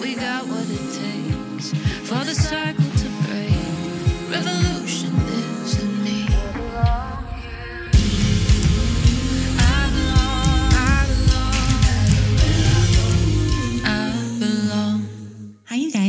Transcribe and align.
we 0.00 0.14
got 0.14 0.46
what 0.46 0.64
it 0.70 0.86
takes 0.98 1.70
for 2.08 2.24
the 2.24 2.34
cycle 2.34 2.84
to 2.84 3.08
break. 3.26 4.30
Revolution 4.30 5.14
lives 5.26 5.82
in 5.82 6.00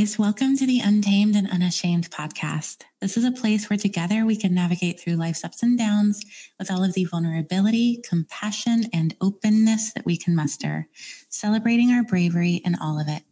guys. 0.02 0.18
Welcome 0.18 0.58
to 0.58 0.66
the 0.66 0.80
Untamed 0.80 1.36
and 1.36 1.48
Unashamed 1.50 2.10
podcast. 2.10 2.84
This 3.02 3.18
is 3.18 3.24
a 3.24 3.32
place 3.32 3.70
where 3.70 3.78
together 3.78 4.26
we 4.26 4.36
can 4.36 4.54
navigate 4.54 5.00
through 5.00 5.14
life's 5.14 5.44
ups 5.44 5.62
and 5.62 5.78
downs 5.78 6.24
with 6.58 6.72
all 6.72 6.84
of 6.84 6.94
the 6.94 7.06
vulnerability, 7.06 8.02
compassion, 8.08 8.86
and 8.92 9.16
openness 9.22 9.94
that 9.94 10.06
we 10.06 10.18
can 10.18 10.36
muster, 10.36 10.88
celebrating 11.30 11.92
our 11.92 12.04
bravery 12.04 12.56
in 12.66 12.76
all 12.76 13.00
of 13.00 13.08
it. 13.08 13.24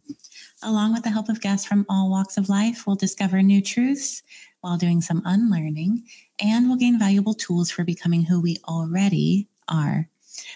Along 0.62 0.92
with 0.92 1.04
the 1.04 1.10
help 1.10 1.30
of 1.30 1.40
guests 1.40 1.66
from 1.66 1.86
all 1.88 2.10
walks 2.10 2.36
of 2.36 2.50
life, 2.50 2.86
we'll 2.86 2.96
discover 2.96 3.42
new 3.42 3.62
truths 3.62 4.22
while 4.60 4.76
doing 4.76 5.00
some 5.00 5.22
unlearning, 5.24 6.04
and 6.38 6.68
we'll 6.68 6.76
gain 6.76 6.98
valuable 6.98 7.32
tools 7.32 7.70
for 7.70 7.82
becoming 7.82 8.22
who 8.22 8.42
we 8.42 8.58
already 8.68 9.48
are, 9.68 10.06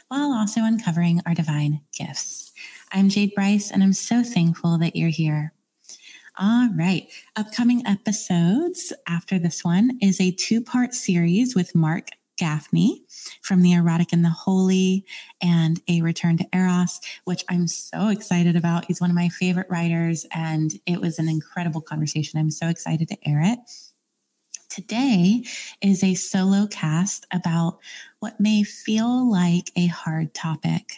while 0.09 0.31
also 0.33 0.61
uncovering 0.61 1.23
our 1.25 1.33
divine 1.33 1.81
gifts. 1.97 2.53
I'm 2.93 3.09
Jade 3.09 3.35
Bryce, 3.35 3.71
and 3.71 3.83
I'm 3.83 3.95
so 3.95 4.23
thankful 4.23 4.77
that 4.77 4.95
you're 4.95 5.09
here. 5.09 5.55
All 6.39 6.69
right. 6.75 7.09
Upcoming 7.37 7.87
episodes 7.87 8.93
after 9.09 9.39
this 9.39 9.65
one 9.65 9.99
is 10.03 10.21
a 10.21 10.33
two 10.33 10.61
part 10.61 10.93
series 10.93 11.55
with 11.55 11.75
Marc 11.75 12.09
Gafni 12.37 13.03
from 13.43 13.63
The 13.63 13.73
Erotic 13.73 14.13
and 14.13 14.25
the 14.25 14.31
Holy 14.31 15.05
and 15.41 15.81
A 15.89 16.03
Return 16.03 16.37
to 16.39 16.47
Eros, 16.53 17.01
which 17.25 17.45
I'm 17.49 17.67
so 17.67 18.09
excited 18.09 18.57
about. 18.57 18.87
He's 18.87 19.01
one 19.01 19.11
of 19.11 19.17
my 19.17 19.29
favorite 19.29 19.69
writers, 19.71 20.27
and 20.33 20.73
it 20.87 21.01
was 21.01 21.19
an 21.19 21.29
incredible 21.29 21.81
conversation. 21.81 22.39
I'm 22.39 22.51
so 22.51 22.69
excited 22.69 23.09
to 23.09 23.29
air 23.29 23.41
it. 23.43 23.59
Today 24.69 25.45
is 25.81 26.03
a 26.03 26.15
solo 26.15 26.67
cast 26.67 27.27
about 27.33 27.79
what 28.19 28.41
may 28.41 28.63
feel 28.65 29.31
like 29.31 29.71
a 29.77 29.87
hard 29.87 30.35
topic 30.35 30.97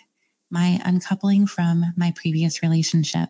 my 0.48 0.80
uncoupling 0.84 1.46
from 1.46 1.92
my 1.96 2.12
previous 2.14 2.62
relationship 2.62 3.28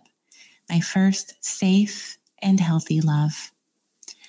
my 0.68 0.80
first 0.80 1.34
safe 1.40 2.18
and 2.40 2.60
healthy 2.60 3.00
love. 3.00 3.52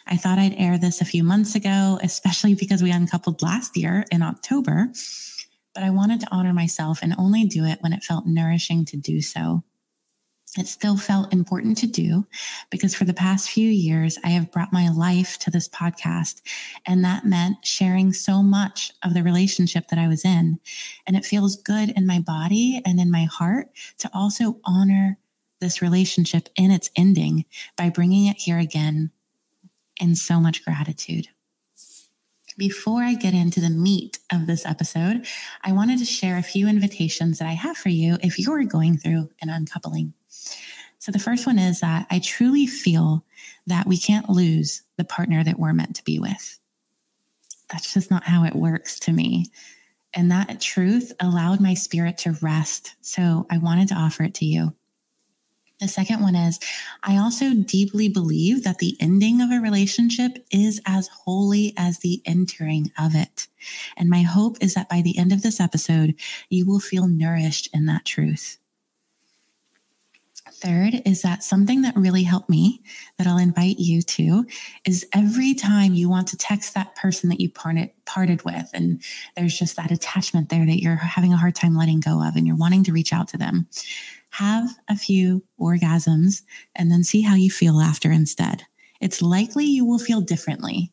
I 0.10 0.18
thought 0.18 0.40
I'd 0.40 0.56
air 0.58 0.78
this 0.78 1.02
a 1.02 1.06
few 1.06 1.24
months 1.24 1.56
ago, 1.56 2.00
especially 2.02 2.56
because 2.56 2.82
we 2.82 2.92
uncoupled 2.92 3.42
last 3.42 3.76
year 3.76 4.06
in 4.12 4.22
October, 4.22 4.90
but 5.74 5.84
I 5.84 5.90
wanted 5.90 6.22
to 6.22 6.28
honor 6.32 6.54
myself 6.54 7.00
and 7.02 7.14
only 7.18 7.46
do 7.46 7.66
it 7.66 7.80
when 7.82 7.94
it 7.94 8.04
felt 8.04 8.26
nourishing 8.26 8.86
to 8.86 8.98
do 8.98 9.22
so. 9.22 9.64
It 10.58 10.68
still 10.68 10.98
felt 10.98 11.34
important 11.34 11.78
to 11.80 11.88
do 11.88 12.26
because 12.72 12.96
for 12.96 13.06
the 13.06 13.14
past 13.14 13.50
few 13.50 13.70
years, 13.70 14.18
I 14.24 14.30
have 14.30 14.52
brought 14.52 14.74
my 14.74 14.90
life 14.90 15.38
to 15.40 15.52
this 15.52 15.70
podcast. 15.70 16.42
And 16.86 17.04
that 17.04 17.26
meant 17.26 17.66
sharing 17.66 18.12
so 18.14 18.42
much 18.42 18.92
of 19.04 19.14
the 19.14 19.24
relationship 19.24 19.90
that 19.90 20.00
I 20.00 20.08
was 20.08 20.26
in. 20.26 20.60
And 21.06 21.16
it 21.16 21.26
feels 21.26 21.58
good 21.58 21.90
in 21.90 22.08
my 22.08 22.20
body 22.20 22.82
and 22.86 23.00
in 23.00 23.12
my 23.12 23.26
heart 23.26 23.68
to 24.00 24.10
also 24.14 24.60
honor 24.64 25.20
this 25.60 25.82
relationship 25.82 26.50
in 26.56 26.72
its 26.72 26.90
ending 26.96 27.46
by 27.76 27.90
bringing 27.90 28.26
it 28.28 28.38
here 28.38 28.60
again 28.60 29.12
in 30.00 30.16
so 30.16 30.40
much 30.40 30.64
gratitude. 30.64 31.28
Before 32.58 33.04
I 33.04 33.14
get 33.14 33.36
into 33.36 33.60
the 33.60 33.70
meat 33.70 34.18
of 34.32 34.48
this 34.48 34.66
episode, 34.66 35.28
I 35.64 35.74
wanted 35.74 36.00
to 36.00 36.06
share 36.06 36.38
a 36.38 36.44
few 36.44 36.68
invitations 36.68 37.38
that 37.38 37.48
I 37.48 37.54
have 37.54 37.78
for 37.78 37.90
you 37.90 38.18
if 38.24 38.40
you're 38.40 38.64
going 38.64 38.98
through 38.98 39.30
an 39.42 39.50
uncoupling. 39.50 40.14
So, 40.98 41.12
the 41.12 41.20
first 41.20 41.46
one 41.46 41.60
is 41.60 41.82
that 41.82 42.08
I 42.10 42.20
truly 42.20 42.66
feel 42.66 43.24
that 43.68 43.86
we 43.86 43.98
can't 43.98 44.30
lose 44.30 44.82
the 44.98 45.04
partner 45.04 45.44
that 45.44 45.60
we're 45.60 45.74
meant 45.74 45.96
to 45.98 46.04
be 46.04 46.20
with. 46.20 46.60
That's 47.70 47.94
just 47.94 48.10
not 48.10 48.24
how 48.24 48.44
it 48.44 48.56
works 48.56 49.00
to 49.02 49.14
me. 49.14 49.46
And 50.14 50.32
that 50.32 50.60
truth 50.60 51.14
allowed 51.20 51.60
my 51.60 51.76
spirit 51.76 52.18
to 52.20 52.38
rest. 52.42 52.96
So, 53.02 53.46
I 53.52 53.60
wanted 53.60 53.90
to 53.90 53.96
offer 53.96 54.24
it 54.24 54.34
to 54.36 54.46
you. 54.46 54.74
The 55.80 55.88
second 55.88 56.22
one 56.22 56.36
is 56.36 56.60
I 57.04 57.18
also 57.18 57.54
deeply 57.54 58.10
believe 58.10 58.64
that 58.64 58.80
the 58.80 58.98
ending 59.00 59.42
of 59.42 59.52
a 59.52 59.62
relationship 59.62 60.44
is 60.52 60.82
as 60.88 61.08
holy 61.08 61.74
as 61.78 62.00
the 62.00 62.22
entering 62.26 62.92
of 62.98 63.14
it. 63.14 63.48
And 63.96 64.10
my 64.10 64.24
hope 64.24 64.58
is 64.60 64.74
that 64.74 64.90
by 64.90 65.02
the 65.02 65.18
end 65.18 65.32
of 65.32 65.44
this 65.44 65.60
episode, 65.60 66.16
you 66.50 66.66
will 66.66 66.80
feel 66.80 67.08
nourished 67.08 67.70
in 67.74 67.86
that 67.86 68.06
truth. 68.06 68.58
Third 70.52 71.04
is 71.06 71.22
that 71.22 71.44
something 71.44 71.84
that 71.84 71.96
really 71.96 72.24
helped 72.24 72.50
me 72.50 72.82
that 73.18 73.28
I'll 73.28 73.38
invite 73.38 73.78
you 73.78 74.02
to 74.02 74.46
is 74.86 75.06
every 75.14 75.54
time 75.54 75.94
you 75.94 76.10
want 76.10 76.30
to 76.30 76.38
text 76.38 76.74
that 76.74 76.96
person 76.96 77.30
that 77.30 77.40
you 77.40 77.52
parted, 77.52 77.92
parted 78.06 78.44
with, 78.44 78.68
and 78.74 79.04
there's 79.36 79.58
just 79.58 79.76
that 79.76 79.92
attachment 79.92 80.50
there 80.50 80.66
that 80.66 80.82
you're 80.82 80.96
having 80.96 81.32
a 81.32 81.38
hard 81.38 81.54
time 81.54 81.76
letting 81.76 82.00
go 82.00 82.24
of, 82.24 82.36
and 82.36 82.48
you're 82.48 82.56
wanting 82.56 82.84
to 82.86 82.92
reach 82.92 83.14
out 83.14 83.28
to 83.28 83.38
them, 83.38 83.68
have 84.32 84.70
a 84.88 84.96
few 84.96 85.44
orgasms 85.60 86.42
and 86.76 86.92
then 86.92 87.04
see 87.04 87.22
how 87.22 87.36
you 87.36 87.50
feel 87.50 87.80
after 87.80 88.12
instead. 88.12 88.64
It's 89.02 89.22
likely 89.22 89.66
you 89.66 89.86
will 89.86 90.00
feel 90.00 90.22
differently 90.22 90.92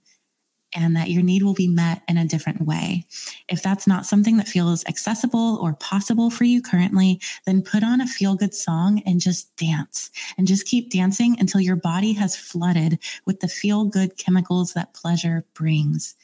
and 0.74 0.96
that 0.96 1.10
your 1.10 1.22
need 1.22 1.42
will 1.42 1.54
be 1.54 1.68
met 1.68 2.02
in 2.08 2.16
a 2.16 2.26
different 2.26 2.62
way. 2.62 3.04
If 3.48 3.62
that's 3.62 3.86
not 3.86 4.06
something 4.06 4.36
that 4.38 4.48
feels 4.48 4.84
accessible 4.86 5.58
or 5.62 5.74
possible 5.74 6.30
for 6.30 6.44
you 6.44 6.60
currently, 6.60 7.20
then 7.46 7.62
put 7.62 7.84
on 7.84 8.00
a 8.00 8.06
feel 8.06 8.34
good 8.34 8.54
song 8.54 9.00
and 9.06 9.20
just 9.20 9.54
dance 9.56 10.10
and 10.36 10.46
just 10.46 10.66
keep 10.66 10.90
dancing 10.90 11.36
until 11.38 11.60
your 11.60 11.76
body 11.76 12.12
has 12.14 12.36
flooded 12.36 12.98
with 13.24 13.40
the 13.40 13.48
feel 13.48 13.84
good 13.84 14.16
chemicals 14.16 14.72
that 14.72 14.94
pleasure 14.94 15.46
brings 15.54 16.16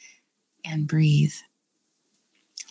and 0.65 0.87
breathe. 0.87 1.33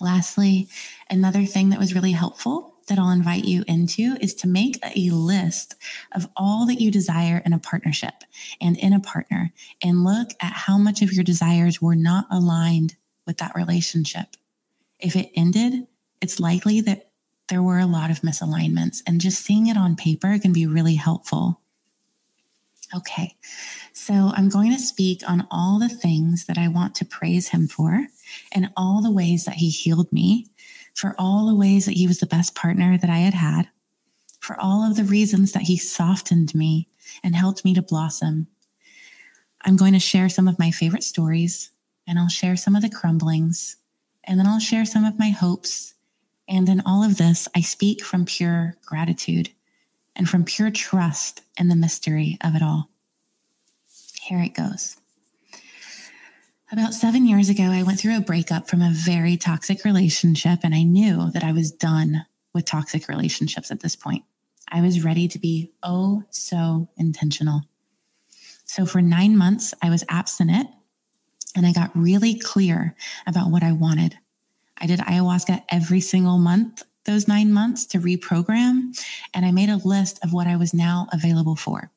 Lastly, 0.01 0.69
another 1.09 1.45
thing 1.45 1.71
that 1.71 1.79
was 1.79 1.95
really 1.95 2.13
helpful 2.13 2.75
that 2.91 2.99
I'll 2.99 3.11
invite 3.11 3.45
you 3.45 3.65
into 3.67 4.17
is 4.21 4.35
to 4.35 4.49
make 4.49 4.79
a 4.85 5.11
list 5.11 5.77
of 6.13 6.29
all 6.37 6.67
that 6.67 6.81
you 6.81 6.91
desire 6.91 7.41
in 7.47 7.55
a 7.55 7.59
partnership 7.59 8.13
and 8.61 8.77
in 8.77 8.93
a 8.93 9.01
partner 9.01 9.53
and 9.83 10.05
look 10.05 10.31
at 10.43 10.53
how 10.53 10.77
much 10.77 11.01
of 11.01 11.13
your 11.13 11.25
desires 11.25 11.81
were 11.81 11.95
not 11.95 12.27
aligned 12.31 12.97
with 13.27 13.39
that 13.39 13.55
relationship. 13.55 14.37
If 14.99 15.17
it 15.17 15.31
ended, 15.35 15.87
it's 16.21 16.41
likely 16.41 16.83
that 16.83 17.11
there 17.49 17.63
were 17.63 17.79
a 17.79 17.87
lot 17.87 18.11
of 18.11 18.21
misalignments, 18.21 19.03
and 19.07 19.21
just 19.21 19.45
seeing 19.45 19.67
it 19.67 19.77
on 19.77 19.97
paper 19.97 20.39
can 20.39 20.53
be 20.53 20.67
really 20.67 20.95
helpful. 20.95 21.61
Okay, 22.95 23.37
so 23.93 24.33
I'm 24.35 24.49
going 24.49 24.73
to 24.73 24.79
speak 24.79 25.23
on 25.29 25.47
all 25.51 25.79
the 25.79 25.89
things 25.89 26.47
that 26.47 26.59
I 26.59 26.69
want 26.69 26.95
to 26.97 27.05
praise 27.05 27.49
him 27.49 27.69
for 27.69 28.07
and 28.53 28.71
all 28.77 29.01
the 29.01 29.13
ways 29.13 29.45
that 29.45 29.57
he 29.57 29.69
healed 29.71 30.13
me 30.13 30.49
for 30.95 31.15
all 31.19 31.47
the 31.47 31.55
ways 31.55 31.87
that 31.87 31.97
he 31.97 32.07
was 32.07 32.19
the 32.19 32.27
best 32.27 32.55
partner 32.55 32.99
that 32.99 33.11
I 33.11 33.19
had 33.19 33.35
had, 33.35 33.69
for 34.41 34.59
all 34.61 34.83
of 34.89 34.97
the 34.97 35.05
reasons 35.05 35.53
that 35.53 35.63
he 35.63 35.77
softened 35.77 36.55
me 36.55 36.89
and 37.23 37.35
helped 37.35 37.65
me 37.65 37.75
to 37.75 37.83
blossom. 37.83 38.47
I'm 39.63 39.77
going 39.77 39.93
to 39.93 39.99
share 39.99 40.29
some 40.29 40.49
of 40.49 40.59
my 40.59 40.71
favorite 40.71 41.03
stories, 41.03 41.71
and 42.07 42.19
I'll 42.19 42.29
share 42.29 42.57
some 42.57 42.75
of 42.75 42.83
the 42.83 42.89
crumblings, 42.89 43.77
and 44.25 44.39
then 44.39 44.47
I'll 44.47 44.61
share 44.61 44.85
some 44.85 45.05
of 45.05 45.19
my 45.19 45.31
hopes. 45.31 45.95
And 46.49 46.69
in 46.69 46.83
all 46.85 47.03
of 47.05 47.17
this, 47.17 47.47
I 47.55 47.61
speak 47.61 48.03
from 48.03 48.25
pure 48.25 48.75
gratitude 48.85 49.51
and 50.17 50.29
from 50.29 50.45
pure 50.45 50.71
trust 50.71 51.43
in 51.59 51.69
the 51.69 51.77
mystery 51.77 52.37
of 52.43 52.55
it 52.55 52.63
all. 52.63 52.91
Here 54.23 54.41
it 54.41 54.55
goes. 54.55 55.00
About 56.73 56.95
seven 56.95 57.27
years 57.27 57.49
ago, 57.49 57.65
I 57.65 57.83
went 57.83 57.99
through 57.99 58.17
a 58.17 58.21
breakup 58.21 58.71
from 58.71 58.81
a 58.81 58.93
very 58.93 59.37
toxic 59.37 59.85
relationship, 59.85 60.61
and 60.63 60.73
I 60.73 60.85
knew 60.85 61.29
that 61.33 61.43
I 61.43 61.51
was 61.51 61.73
done 61.73 62.25
with 62.55 62.65
toxic 62.65 63.09
relationships 63.09 63.73
at 63.73 63.81
this 63.81 63.97
point. 63.97 64.23
I 64.69 64.81
was 64.81 65.03
ready 65.05 65.27
to 65.27 65.39
be 65.41 65.73
oh 65.83 66.23
so 66.31 66.89
intentional. 66.97 67.63
So 68.67 68.87
for 68.87 69.03
nine 69.03 69.37
months, 69.37 69.75
I 69.83 69.91
was 69.91 70.05
abstinent 70.09 70.69
and 71.57 71.67
I 71.67 71.73
got 71.73 71.91
really 71.97 72.39
clear 72.39 72.95
about 73.27 73.51
what 73.51 73.65
I 73.65 73.73
wanted. 73.73 74.17
I 74.79 74.87
did 74.87 75.01
ayahuasca 75.01 75.65
every 75.71 76.01
single 76.01 76.39
month, 76.39 76.85
those 77.05 77.27
nine 77.27 77.53
months 77.53 77.85
to 77.87 77.99
reprogram, 77.99 78.97
and 79.35 79.45
I 79.45 79.51
made 79.51 79.71
a 79.71 79.77
list 79.77 80.25
of 80.25 80.33
what 80.33 80.47
I 80.47 80.55
was 80.55 80.73
now 80.73 81.09
available 81.13 81.57
for. 81.57 81.91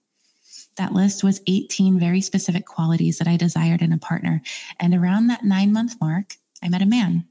That 0.77 0.93
list 0.93 1.23
was 1.23 1.41
18 1.47 1.99
very 1.99 2.21
specific 2.21 2.65
qualities 2.65 3.17
that 3.19 3.27
I 3.27 3.37
desired 3.37 3.81
in 3.81 3.93
a 3.93 3.97
partner. 3.97 4.41
And 4.79 4.93
around 4.93 5.27
that 5.27 5.43
nine 5.43 5.71
month 5.71 5.95
mark, 6.01 6.35
I 6.63 6.69
met 6.69 6.81
a 6.81 6.87
man. 6.87 7.25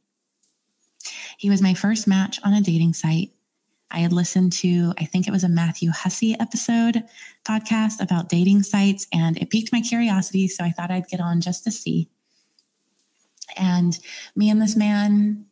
He 1.38 1.50
was 1.50 1.62
my 1.62 1.74
first 1.74 2.06
match 2.06 2.38
on 2.44 2.52
a 2.52 2.60
dating 2.60 2.94
site. 2.94 3.32
I 3.90 3.98
had 3.98 4.12
listened 4.12 4.52
to, 4.54 4.94
I 4.98 5.04
think 5.04 5.28
it 5.28 5.32
was 5.32 5.44
a 5.44 5.48
Matthew 5.48 5.90
Hussey 5.90 6.38
episode 6.38 7.02
podcast 7.46 8.00
about 8.00 8.28
dating 8.28 8.62
sites, 8.62 9.06
and 9.12 9.36
it 9.36 9.50
piqued 9.50 9.72
my 9.72 9.82
curiosity. 9.82 10.48
So 10.48 10.64
I 10.64 10.70
thought 10.70 10.90
I'd 10.90 11.08
get 11.08 11.20
on 11.20 11.40
just 11.40 11.64
to 11.64 11.70
see. 11.70 12.08
And 13.56 13.98
me 14.34 14.48
and 14.48 14.62
this 14.62 14.76
man 14.76 15.46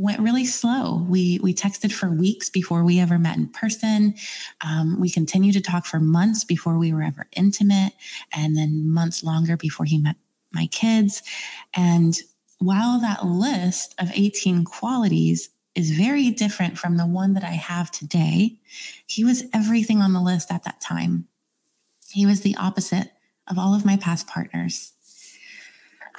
went 0.00 0.20
really 0.20 0.46
slow. 0.46 1.04
We 1.08 1.38
we 1.42 1.52
texted 1.52 1.92
for 1.92 2.10
weeks 2.10 2.48
before 2.48 2.84
we 2.84 2.98
ever 2.98 3.18
met 3.18 3.36
in 3.36 3.48
person. 3.48 4.14
Um, 4.66 4.98
we 4.98 5.10
continued 5.10 5.52
to 5.54 5.60
talk 5.60 5.84
for 5.84 6.00
months 6.00 6.42
before 6.42 6.78
we 6.78 6.92
were 6.92 7.02
ever 7.02 7.26
intimate, 7.36 7.92
and 8.32 8.56
then 8.56 8.88
months 8.88 9.22
longer 9.22 9.56
before 9.56 9.84
he 9.84 9.98
met 9.98 10.16
my 10.52 10.66
kids. 10.66 11.22
And 11.74 12.18
while 12.58 13.00
that 13.00 13.24
list 13.24 13.94
of 13.98 14.10
18 14.14 14.64
qualities 14.64 15.50
is 15.74 15.90
very 15.92 16.30
different 16.30 16.78
from 16.78 16.96
the 16.96 17.06
one 17.06 17.34
that 17.34 17.44
I 17.44 17.52
have 17.52 17.90
today, 17.90 18.58
he 19.06 19.24
was 19.24 19.44
everything 19.52 20.00
on 20.00 20.12
the 20.12 20.20
list 20.20 20.50
at 20.50 20.64
that 20.64 20.80
time. 20.80 21.28
He 22.08 22.26
was 22.26 22.40
the 22.40 22.56
opposite 22.56 23.12
of 23.48 23.58
all 23.58 23.74
of 23.74 23.84
my 23.84 23.96
past 23.96 24.26
partners. 24.26 24.92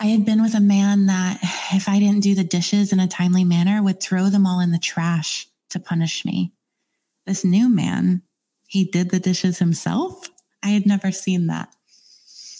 I 0.01 0.05
had 0.05 0.25
been 0.25 0.41
with 0.41 0.55
a 0.55 0.59
man 0.59 1.05
that, 1.05 1.37
if 1.73 1.87
I 1.87 1.99
didn't 1.99 2.23
do 2.23 2.33
the 2.33 2.43
dishes 2.43 2.91
in 2.91 2.99
a 2.99 3.07
timely 3.07 3.43
manner, 3.43 3.83
would 3.83 4.01
throw 4.01 4.29
them 4.29 4.47
all 4.47 4.59
in 4.59 4.71
the 4.71 4.79
trash 4.79 5.47
to 5.69 5.79
punish 5.79 6.25
me. 6.25 6.53
This 7.27 7.45
new 7.45 7.69
man, 7.69 8.23
he 8.65 8.83
did 8.83 9.11
the 9.11 9.19
dishes 9.19 9.59
himself. 9.59 10.27
I 10.63 10.69
had 10.69 10.87
never 10.87 11.11
seen 11.11 11.45
that. 11.47 11.69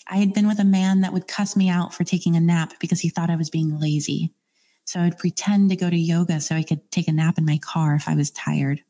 I 0.07 0.17
had 0.17 0.35
been 0.35 0.47
with 0.47 0.59
a 0.59 0.63
man 0.63 1.01
that 1.01 1.13
would 1.13 1.27
cuss 1.27 1.55
me 1.55 1.67
out 1.67 1.95
for 1.95 2.03
taking 2.03 2.35
a 2.35 2.39
nap 2.39 2.73
because 2.79 2.99
he 2.99 3.09
thought 3.09 3.31
I 3.31 3.37
was 3.37 3.49
being 3.49 3.79
lazy. 3.79 4.35
So 4.85 4.99
I 4.99 5.05
would 5.05 5.17
pretend 5.17 5.71
to 5.71 5.75
go 5.75 5.89
to 5.89 5.97
yoga 5.97 6.41
so 6.41 6.55
I 6.55 6.61
could 6.61 6.91
take 6.91 7.07
a 7.07 7.11
nap 7.11 7.39
in 7.39 7.45
my 7.45 7.57
car 7.57 7.95
if 7.95 8.07
I 8.07 8.13
was 8.13 8.29
tired. 8.29 8.83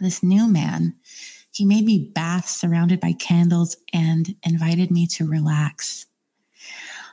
This 0.00 0.22
new 0.22 0.48
man, 0.48 0.94
he 1.52 1.66
made 1.66 1.84
me 1.84 2.12
baths 2.14 2.56
surrounded 2.56 2.98
by 2.98 3.12
candles 3.12 3.76
and 3.92 4.36
invited 4.42 4.90
me 4.90 5.06
to 5.08 5.28
relax. 5.28 6.06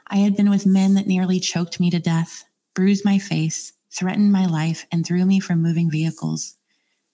I 0.10 0.18
had 0.18 0.36
been 0.36 0.50
with 0.50 0.66
men 0.66 0.96
that 0.96 1.08
nearly 1.08 1.40
choked 1.40 1.80
me 1.80 1.92
to 1.92 2.00
death, 2.00 2.46
bruised 2.74 3.06
my 3.06 3.20
face, 3.20 3.74
threatened 3.92 4.32
my 4.32 4.46
life, 4.46 4.88
and 4.92 5.06
threw 5.06 5.26
me 5.26 5.40
from 5.40 5.62
moving 5.62 5.92
vehicles. 5.92 6.58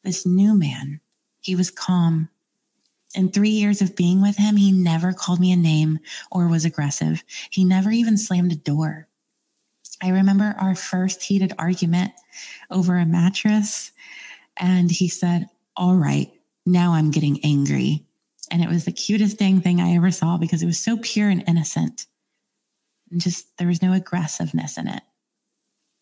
This 0.03 0.25
new 0.25 0.57
man, 0.57 1.01
he 1.42 1.56
was 1.56 1.71
calm. 1.71 2.30
In 3.13 3.31
three 3.31 3.50
years 3.50 3.81
of 3.81 3.95
being 3.95 4.21
with 4.21 4.38
him, 4.38 4.56
he 4.56 4.71
never 4.71 5.13
called 5.13 5.39
me 5.39 5.51
a 5.51 5.57
name 5.57 6.00
or 6.31 6.47
was 6.47 6.65
aggressive. 6.65 7.24
He 7.50 7.65
never 7.65 7.92
even 7.92 8.18
slammed 8.18 8.51
a 8.51 8.56
door. 8.56 9.07
I 10.01 10.09
remember 10.09 10.56
our 10.59 10.75
first 10.75 11.24
heated 11.24 11.53
argument 11.57 12.12
over 12.69 12.98
a 12.98 13.06
mattress, 13.06 13.91
and 14.57 14.91
he 14.91 15.07
said, 15.07 15.48
All 15.75 15.95
right, 15.95 16.31
now 16.65 16.94
I'm 16.94 17.12
getting 17.12 17.44
angry. 17.44 18.06
And 18.51 18.62
it 18.62 18.69
was 18.69 18.86
the 18.86 18.91
cutest 18.91 19.38
dang 19.38 19.62
thing 19.62 19.81
I 19.81 19.95
ever 19.95 20.12
saw 20.12 20.38
because 20.38 20.62
it 20.62 20.68
was 20.68 20.80
so 20.80 20.98
pure 21.01 21.30
and 21.30 21.44
innocent. 21.48 22.06
And 23.12 23.22
just 23.22 23.57
there 23.57 23.68
was 23.68 23.81
no 23.81 23.94
aggressiveness 23.94 24.78
in 24.78 24.88
it. 24.88 25.04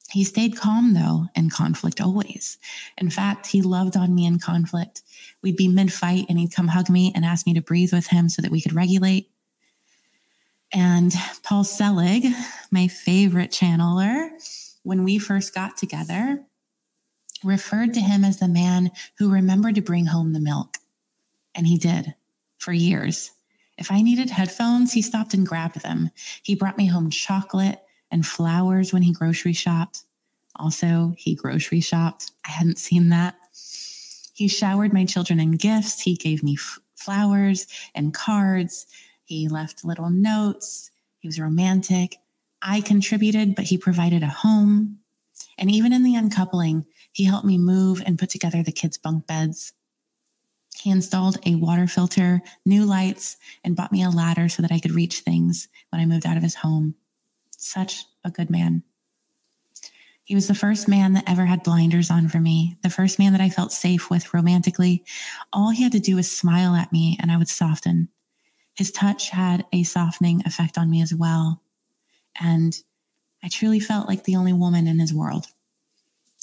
He 0.09 0.23
stayed 0.23 0.57
calm 0.57 0.93
though 0.93 1.27
in 1.35 1.49
conflict 1.49 1.99
always. 1.99 2.57
In 2.97 3.09
fact, 3.09 3.47
he 3.47 3.61
loved 3.61 3.97
on 3.97 4.13
me 4.13 4.25
in 4.25 4.39
conflict. 4.39 5.01
We'd 5.41 5.57
be 5.57 5.67
mid 5.67 5.91
fight 5.91 6.25
and 6.29 6.37
he'd 6.37 6.53
come 6.53 6.67
hug 6.67 6.89
me 6.89 7.11
and 7.15 7.25
ask 7.25 7.47
me 7.47 7.53
to 7.55 7.61
breathe 7.61 7.93
with 7.93 8.07
him 8.07 8.29
so 8.29 8.41
that 8.41 8.51
we 8.51 8.61
could 8.61 8.73
regulate. 8.73 9.29
And 10.71 11.13
Paul 11.43 11.63
Selig, 11.63 12.25
my 12.71 12.87
favorite 12.87 13.51
channeler, 13.51 14.29
when 14.83 15.03
we 15.03 15.17
first 15.17 15.53
got 15.53 15.77
together, 15.77 16.43
referred 17.43 17.93
to 17.93 18.01
him 18.01 18.23
as 18.23 18.39
the 18.39 18.47
man 18.47 18.91
who 19.17 19.31
remembered 19.31 19.75
to 19.75 19.81
bring 19.81 20.07
home 20.07 20.33
the 20.33 20.39
milk. 20.39 20.77
And 21.55 21.67
he 21.67 21.77
did 21.77 22.15
for 22.57 22.73
years. 22.73 23.31
If 23.83 23.91
I 23.91 24.01
needed 24.01 24.29
headphones, 24.29 24.93
he 24.93 25.01
stopped 25.01 25.33
and 25.33 25.45
grabbed 25.45 25.81
them. 25.81 26.09
He 26.41 26.55
brought 26.55 26.77
me 26.77 26.85
home 26.85 27.09
chocolate 27.09 27.83
and 28.09 28.25
flowers 28.25 28.93
when 28.93 29.01
he 29.01 29.11
grocery 29.11 29.51
shopped. 29.51 30.03
Also, 30.55 31.13
he 31.17 31.35
grocery 31.35 31.81
shopped. 31.81 32.31
I 32.47 32.51
hadn't 32.51 32.77
seen 32.77 33.09
that. 33.09 33.35
He 34.33 34.47
showered 34.47 34.93
my 34.93 35.03
children 35.03 35.37
in 35.37 35.57
gifts. 35.57 35.99
He 35.99 36.15
gave 36.15 36.43
me 36.43 36.55
f- 36.57 36.79
flowers 36.95 37.67
and 37.93 38.13
cards. 38.13 38.85
He 39.25 39.49
left 39.49 39.83
little 39.83 40.09
notes. 40.09 40.89
He 41.19 41.27
was 41.27 41.37
romantic. 41.37 42.15
I 42.61 42.79
contributed, 42.79 43.53
but 43.53 43.65
he 43.65 43.77
provided 43.77 44.23
a 44.23 44.27
home. 44.27 44.99
And 45.57 45.69
even 45.69 45.91
in 45.91 46.03
the 46.03 46.15
uncoupling, 46.15 46.85
he 47.11 47.25
helped 47.25 47.45
me 47.45 47.57
move 47.57 48.01
and 48.05 48.17
put 48.17 48.29
together 48.29 48.63
the 48.63 48.71
kids' 48.71 48.97
bunk 48.97 49.27
beds. 49.27 49.73
He 50.75 50.89
installed 50.89 51.37
a 51.45 51.55
water 51.55 51.87
filter, 51.87 52.41
new 52.65 52.85
lights, 52.85 53.37
and 53.63 53.75
bought 53.75 53.91
me 53.91 54.03
a 54.03 54.09
ladder 54.09 54.49
so 54.49 54.61
that 54.61 54.71
I 54.71 54.79
could 54.79 54.91
reach 54.91 55.19
things 55.19 55.67
when 55.89 56.01
I 56.01 56.05
moved 56.05 56.25
out 56.25 56.37
of 56.37 56.43
his 56.43 56.55
home. 56.55 56.95
Such 57.57 58.05
a 58.23 58.31
good 58.31 58.49
man. 58.49 58.83
He 60.23 60.35
was 60.35 60.47
the 60.47 60.55
first 60.55 60.87
man 60.87 61.13
that 61.13 61.29
ever 61.29 61.45
had 61.45 61.63
blinders 61.63 62.09
on 62.09 62.29
for 62.29 62.39
me, 62.39 62.77
the 62.81 62.89
first 62.89 63.19
man 63.19 63.33
that 63.33 63.41
I 63.41 63.49
felt 63.49 63.73
safe 63.73 64.09
with 64.09 64.33
romantically. 64.33 65.03
All 65.51 65.69
he 65.69 65.83
had 65.83 65.91
to 65.91 65.99
do 65.99 66.15
was 66.15 66.31
smile 66.31 66.75
at 66.75 66.93
me 66.93 67.17
and 67.19 67.29
I 67.29 67.37
would 67.37 67.49
soften. 67.49 68.07
His 68.73 68.91
touch 68.91 69.29
had 69.29 69.65
a 69.73 69.83
softening 69.83 70.41
effect 70.45 70.77
on 70.77 70.89
me 70.89 71.01
as 71.01 71.13
well. 71.13 71.61
And 72.39 72.75
I 73.43 73.49
truly 73.49 73.79
felt 73.79 74.07
like 74.07 74.23
the 74.23 74.37
only 74.37 74.53
woman 74.53 74.87
in 74.87 74.99
his 74.99 75.13
world. 75.13 75.47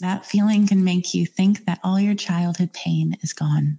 That 0.01 0.27
feeling 0.27 0.67
can 0.67 0.85
make 0.85 1.15
you 1.15 1.27
think 1.27 1.65
that 1.65 1.81
all 1.83 1.99
your 1.99 2.15
childhood 2.15 2.73
pain 2.73 3.17
is 3.23 3.33
gone. 3.33 3.79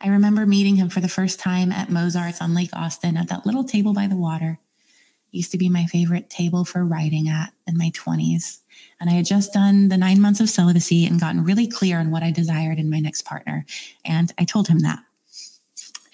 I 0.00 0.08
remember 0.08 0.46
meeting 0.46 0.76
him 0.76 0.88
for 0.88 1.00
the 1.00 1.08
first 1.08 1.40
time 1.40 1.72
at 1.72 1.90
Mozart's 1.90 2.40
on 2.40 2.54
Lake 2.54 2.70
Austin 2.72 3.16
at 3.16 3.28
that 3.28 3.46
little 3.46 3.64
table 3.64 3.92
by 3.92 4.06
the 4.06 4.16
water. 4.16 4.58
It 5.32 5.36
used 5.36 5.52
to 5.52 5.58
be 5.58 5.68
my 5.68 5.86
favorite 5.86 6.30
table 6.30 6.64
for 6.64 6.84
writing 6.84 7.28
at 7.28 7.52
in 7.66 7.76
my 7.76 7.90
20s. 7.90 8.60
And 9.00 9.10
I 9.10 9.14
had 9.14 9.26
just 9.26 9.52
done 9.52 9.88
the 9.88 9.96
nine 9.96 10.20
months 10.20 10.40
of 10.40 10.48
celibacy 10.48 11.06
and 11.06 11.20
gotten 11.20 11.44
really 11.44 11.66
clear 11.66 11.98
on 11.98 12.10
what 12.10 12.22
I 12.22 12.30
desired 12.30 12.78
in 12.78 12.90
my 12.90 13.00
next 13.00 13.22
partner. 13.22 13.66
And 14.04 14.32
I 14.38 14.44
told 14.44 14.68
him 14.68 14.80
that. 14.80 15.00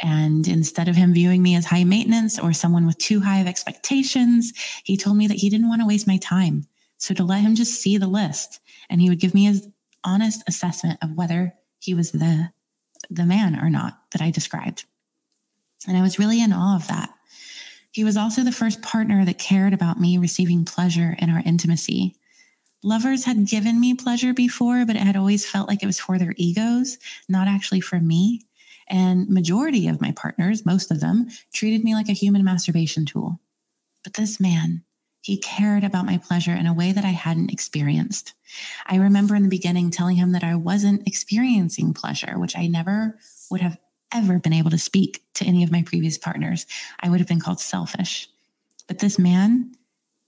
And 0.01 0.49
instead 0.49 0.89
of 0.89 0.97
him 0.97 1.15
viewing 1.15 1.43
me 1.43 1.55
as 1.55 1.67
high 1.67 1.85
maintenance 1.85 2.39
or 2.39 2.53
someone 2.53 2.87
with 2.87 2.99
too 2.99 3.21
high 3.21 3.39
of 3.39 3.47
expectations, 3.47 4.53
he 4.83 4.97
told 4.97 5.17
me 5.17 5.27
that 5.29 5.39
he 5.39 5.49
didn't 5.49 5.69
want 5.69 5.81
to 5.81 5.87
waste 5.87 6.07
my 6.07 6.19
time. 6.19 6.67
So 6.99 7.15
to 7.15 7.25
let 7.25 7.41
him 7.41 7.55
just 7.55 7.81
see 7.81 7.97
the 7.97 8.09
list 8.09 8.61
and 8.91 9.01
he 9.01 9.09
would 9.09 9.21
give 9.21 9.35
me 9.35 9.45
his 9.45 9.69
honest 10.05 10.43
assessment 10.47 10.99
of 11.03 11.17
whether 11.17 11.55
he 11.79 11.95
was 11.95 12.13
the 12.13 12.51
the 13.15 13.27
man 13.27 13.59
or 13.59 13.71
not 13.71 14.01
that 14.13 14.21
I 14.21 14.31
described. 14.31 14.85
And 15.87 15.97
I 15.97 16.03
was 16.03 16.19
really 16.19 16.43
in 16.43 16.53
awe 16.53 16.77
of 16.77 16.89
that. 16.89 17.11
He 17.91 18.05
was 18.05 18.17
also 18.17 18.43
the 18.43 18.53
first 18.53 18.83
partner 18.83 19.25
that 19.25 19.39
cared 19.39 19.73
about 19.73 20.01
me 20.01 20.19
receiving 20.19 20.65
pleasure 20.65 21.15
in 21.19 21.31
our 21.31 21.43
intimacy. 21.45 22.17
Lovers 22.83 23.25
had 23.25 23.47
given 23.47 23.81
me 23.81 23.95
pleasure 23.95 24.35
before, 24.35 24.85
but 24.85 24.97
it 24.97 25.03
had 25.03 25.17
always 25.17 25.49
felt 25.49 25.69
like 25.69 25.83
it 25.83 25.87
was 25.87 26.01
for 26.01 26.19
their 26.19 26.35
egos, 26.37 26.99
not 27.29 27.49
actually 27.49 27.81
for 27.81 28.01
me. 28.01 28.43
And 28.89 29.29
majority 29.29 29.89
of 29.89 30.01
my 30.01 30.13
partners, 30.13 30.67
most 30.67 30.91
of 30.91 31.01
them, 31.01 31.29
treated 31.53 31.85
me 31.85 31.95
like 31.95 32.09
a 32.09 32.13
human 32.13 32.45
masturbation 32.45 33.07
tool. 33.07 33.41
But 34.03 34.15
this 34.15 34.39
man, 34.39 34.85
he 35.25 35.39
cared 35.39 35.85
about 35.85 36.05
my 36.05 36.19
pleasure 36.19 36.53
in 36.53 36.67
a 36.67 36.75
way 36.75 36.93
that 36.93 37.07
I 37.07 37.09
hadn't 37.09 37.51
experienced. 37.51 38.35
I 38.85 38.97
remember 38.97 39.35
in 39.35 39.43
the 39.43 39.49
beginning 39.49 39.91
telling 39.91 40.17
him 40.17 40.33
that 40.33 40.45
I 40.45 40.55
wasn't 40.55 41.09
experiencing 41.09 41.95
pleasure, 41.95 42.39
which 42.39 42.55
I 42.55 42.67
never 42.67 43.19
would 43.51 43.63
have 43.63 43.79
ever 44.13 44.39
been 44.39 44.53
able 44.53 44.71
to 44.71 44.77
speak 44.77 45.25
to 45.37 45.47
any 45.47 45.65
of 45.65 45.73
my 45.73 45.81
previous 45.81 46.19
partners. 46.19 46.67
I 47.01 47.09
would 47.09 47.21
have 47.21 47.29
been 47.29 47.41
called 47.41 47.59
selfish. 47.59 48.29
But 48.87 48.99
this 48.99 49.19
man, 49.19 49.75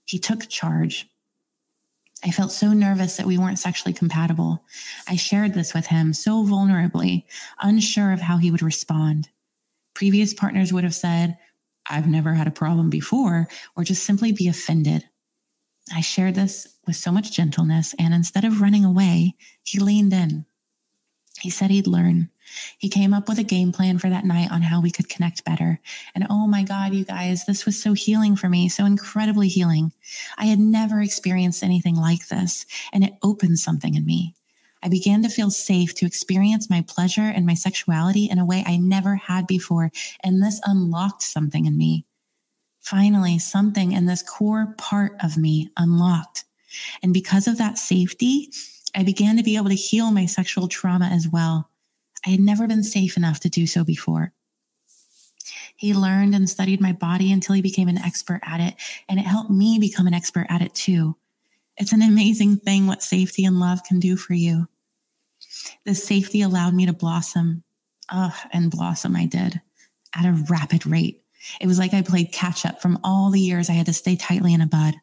he 0.05 0.17
took 0.17 0.49
charge. 0.49 1.07
I 2.23 2.31
felt 2.31 2.51
so 2.51 2.73
nervous 2.73 3.17
that 3.17 3.27
we 3.27 3.37
weren't 3.37 3.59
sexually 3.59 3.93
compatible. 3.93 4.63
I 5.07 5.15
shared 5.15 5.53
this 5.53 5.75
with 5.75 5.85
him 5.85 6.11
so 6.11 6.43
vulnerably, 6.43 7.25
unsure 7.61 8.13
of 8.13 8.21
how 8.21 8.37
he 8.37 8.49
would 8.49 8.63
respond. 8.63 9.29
Previous 9.93 10.33
partners 10.33 10.73
would 10.73 10.83
have 10.83 10.95
said, 10.95 11.37
I've 11.89 12.07
never 12.07 12.33
had 12.33 12.47
a 12.47 12.51
problem 12.51 12.89
before, 12.89 13.47
or 13.75 13.83
just 13.83 14.03
simply 14.03 14.31
be 14.31 14.47
offended. 14.47 15.05
I 15.93 16.01
shared 16.01 16.35
this 16.35 16.67
with 16.85 16.95
so 16.95 17.11
much 17.11 17.31
gentleness, 17.31 17.95
and 17.97 18.13
instead 18.13 18.43
of 18.43 18.61
running 18.61 18.83
away, 18.85 19.35
he 19.63 19.79
leaned 19.79 20.13
in. 20.13 20.45
He 21.39 21.49
said 21.49 21.69
he'd 21.69 21.87
learn. 21.87 22.29
He 22.77 22.89
came 22.89 23.13
up 23.13 23.27
with 23.27 23.39
a 23.39 23.43
game 23.43 23.71
plan 23.71 23.99
for 23.99 24.09
that 24.09 24.25
night 24.25 24.51
on 24.51 24.61
how 24.61 24.81
we 24.81 24.91
could 24.91 25.09
connect 25.09 25.43
better. 25.43 25.79
And 26.15 26.25
oh 26.29 26.47
my 26.47 26.63
God, 26.63 26.93
you 26.93 27.03
guys, 27.03 27.45
this 27.45 27.65
was 27.65 27.81
so 27.81 27.93
healing 27.93 28.35
for 28.35 28.49
me, 28.49 28.69
so 28.69 28.85
incredibly 28.85 29.47
healing. 29.47 29.91
I 30.37 30.45
had 30.45 30.59
never 30.59 31.01
experienced 31.01 31.63
anything 31.63 31.95
like 31.95 32.27
this, 32.27 32.65
and 32.91 33.03
it 33.03 33.13
opened 33.21 33.59
something 33.59 33.95
in 33.95 34.05
me. 34.05 34.36
I 34.87 34.89
began 34.89 35.21
to 35.23 35.29
feel 35.29 35.51
safe 35.51 35.93
to 35.95 36.05
experience 36.05 36.69
my 36.69 36.81
pleasure 36.87 37.29
and 37.35 37.45
my 37.45 37.55
sexuality 37.55 38.29
in 38.31 38.39
a 38.39 38.45
way 38.45 38.63
I 38.65 38.77
never 38.77 39.15
had 39.17 39.45
before. 39.45 39.91
And 40.23 40.41
this 40.41 40.61
unlocked 40.63 41.23
something 41.23 41.65
in 41.65 41.77
me. 41.77 42.05
Finally, 42.79 43.39
something 43.39 43.91
in 43.91 44.05
this 44.05 44.23
core 44.23 44.73
part 44.77 45.11
of 45.21 45.35
me 45.35 45.69
unlocked. 45.75 46.45
And 47.03 47.13
because 47.13 47.47
of 47.47 47.57
that 47.57 47.77
safety, 47.77 48.49
I 48.95 49.03
began 49.03 49.35
to 49.35 49.43
be 49.43 49.57
able 49.57 49.67
to 49.67 49.75
heal 49.75 50.09
my 50.09 50.25
sexual 50.25 50.69
trauma 50.69 51.07
as 51.07 51.27
well. 51.27 51.69
I 52.25 52.29
had 52.29 52.39
never 52.39 52.65
been 52.65 52.81
safe 52.81 53.17
enough 53.17 53.41
to 53.41 53.49
do 53.49 53.67
so 53.67 53.83
before. 53.83 54.31
He 55.75 55.93
learned 55.93 56.33
and 56.33 56.49
studied 56.49 56.79
my 56.79 56.93
body 56.93 57.33
until 57.33 57.55
he 57.55 57.61
became 57.61 57.89
an 57.89 57.97
expert 57.97 58.39
at 58.43 58.61
it, 58.61 58.75
and 59.09 59.19
it 59.19 59.25
helped 59.25 59.51
me 59.51 59.79
become 59.79 60.07
an 60.07 60.13
expert 60.13 60.47
at 60.49 60.61
it 60.61 60.73
too. 60.73 61.17
It's 61.75 61.91
an 61.91 62.01
amazing 62.01 62.59
thing 62.59 62.87
what 62.87 63.03
safety 63.03 63.43
and 63.43 63.59
love 63.59 63.83
can 63.83 63.99
do 63.99 64.15
for 64.15 64.33
you. 64.33 64.69
The 65.85 65.95
safety 65.95 66.41
allowed 66.41 66.73
me 66.73 66.85
to 66.85 66.93
blossom. 66.93 67.63
Oh, 68.11 68.35
and 68.51 68.71
blossom 68.71 69.15
I 69.15 69.25
did 69.25 69.61
at 70.15 70.25
a 70.25 70.45
rapid 70.49 70.85
rate. 70.85 71.23
It 71.61 71.67
was 71.67 71.79
like 71.79 71.93
I 71.93 72.01
played 72.01 72.31
catch 72.31 72.65
up 72.65 72.81
from 72.81 72.99
all 73.03 73.29
the 73.29 73.39
years 73.39 73.69
I 73.69 73.73
had 73.73 73.85
to 73.87 73.93
stay 73.93 74.15
tightly 74.15 74.53
in 74.53 74.61
a 74.61 74.67
bud. 74.67 74.95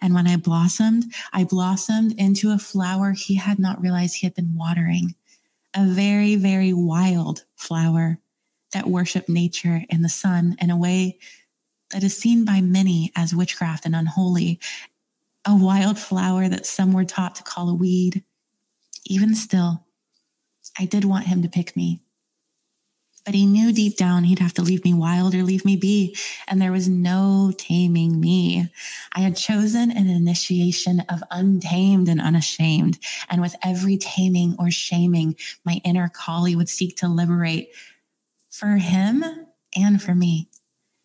And 0.00 0.14
when 0.14 0.26
I 0.26 0.36
blossomed, 0.36 1.04
I 1.32 1.44
blossomed 1.44 2.14
into 2.18 2.52
a 2.52 2.58
flower 2.58 3.12
he 3.12 3.34
had 3.34 3.58
not 3.58 3.80
realized 3.80 4.16
he 4.16 4.26
had 4.26 4.34
been 4.34 4.54
watering. 4.54 5.14
A 5.74 5.86
very, 5.86 6.36
very 6.36 6.72
wild 6.72 7.44
flower 7.56 8.18
that 8.72 8.88
worshiped 8.88 9.28
nature 9.28 9.84
and 9.90 10.04
the 10.04 10.08
sun 10.08 10.56
in 10.60 10.70
a 10.70 10.76
way 10.76 11.18
that 11.90 12.02
is 12.02 12.16
seen 12.16 12.44
by 12.44 12.60
many 12.60 13.12
as 13.16 13.34
witchcraft 13.34 13.86
and 13.86 13.94
unholy. 13.94 14.60
A 15.44 15.56
wild 15.56 15.98
flower 15.98 16.48
that 16.48 16.66
some 16.66 16.92
were 16.92 17.04
taught 17.04 17.36
to 17.36 17.42
call 17.42 17.68
a 17.68 17.74
weed. 17.74 18.24
Even 19.06 19.34
still, 19.34 19.86
I 20.80 20.86
did 20.86 21.04
want 21.04 21.26
him 21.26 21.42
to 21.42 21.48
pick 21.48 21.76
me. 21.76 22.00
But 23.26 23.34
he 23.34 23.44
knew 23.44 23.70
deep 23.70 23.98
down 23.98 24.24
he'd 24.24 24.38
have 24.38 24.54
to 24.54 24.62
leave 24.62 24.82
me 24.82 24.94
wild 24.94 25.34
or 25.34 25.42
leave 25.42 25.64
me 25.64 25.76
be. 25.76 26.16
And 26.48 26.60
there 26.60 26.72
was 26.72 26.88
no 26.88 27.52
taming 27.56 28.18
me. 28.18 28.72
I 29.12 29.20
had 29.20 29.36
chosen 29.36 29.90
an 29.90 30.08
initiation 30.08 31.00
of 31.00 31.22
untamed 31.30 32.08
and 32.08 32.18
unashamed. 32.18 32.98
And 33.28 33.42
with 33.42 33.54
every 33.62 33.98
taming 33.98 34.56
or 34.58 34.70
shaming, 34.70 35.36
my 35.66 35.82
inner 35.84 36.08
Kali 36.08 36.56
would 36.56 36.70
seek 36.70 36.96
to 36.96 37.08
liberate 37.08 37.68
for 38.48 38.78
him 38.78 39.22
and 39.76 40.02
for 40.02 40.14
me. 40.14 40.49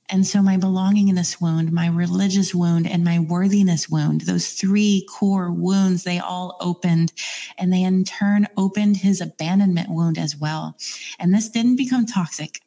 And 0.10 0.26
so 0.26 0.42
my 0.42 0.58
belonging 0.58 1.08
in 1.08 1.16
this 1.16 1.42
wound, 1.42 1.72
my 1.72 1.88
religious 1.88 2.54
wound, 2.54 2.88
and 2.88 3.04
my 3.04 3.20
worthiness 3.20 3.90
wound, 3.90 4.22
those 4.22 4.54
three 4.54 5.08
core 5.10 5.52
wounds, 5.52 6.04
they 6.04 6.20
all 6.20 6.58
opened 6.62 7.12
and 7.58 7.74
they 7.74 7.84
in 7.84 8.04
turn 8.04 8.48
opened 8.56 8.98
his 8.98 9.20
abandonment 9.20 9.90
wound 9.90 10.18
as 10.18 10.38
well. 10.38 10.78
And 11.18 11.34
this 11.34 11.50
didn't 11.50 11.78
become 11.78 12.06
toxic, 12.06 12.62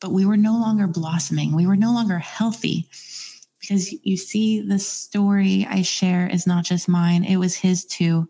but 0.00 0.12
we 0.12 0.26
were 0.26 0.36
no 0.36 0.52
longer 0.52 0.86
blossoming. 0.86 1.54
We 1.54 1.66
were 1.66 1.76
no 1.76 1.92
longer 1.92 2.18
healthy 2.18 2.88
because 3.58 3.92
you 4.02 4.16
see, 4.16 4.60
the 4.60 4.80
story 4.80 5.66
I 5.70 5.82
share 5.82 6.26
is 6.26 6.46
not 6.46 6.64
just 6.64 6.88
mine, 6.88 7.24
it 7.24 7.36
was 7.36 7.54
his 7.54 7.84
too. 7.84 8.28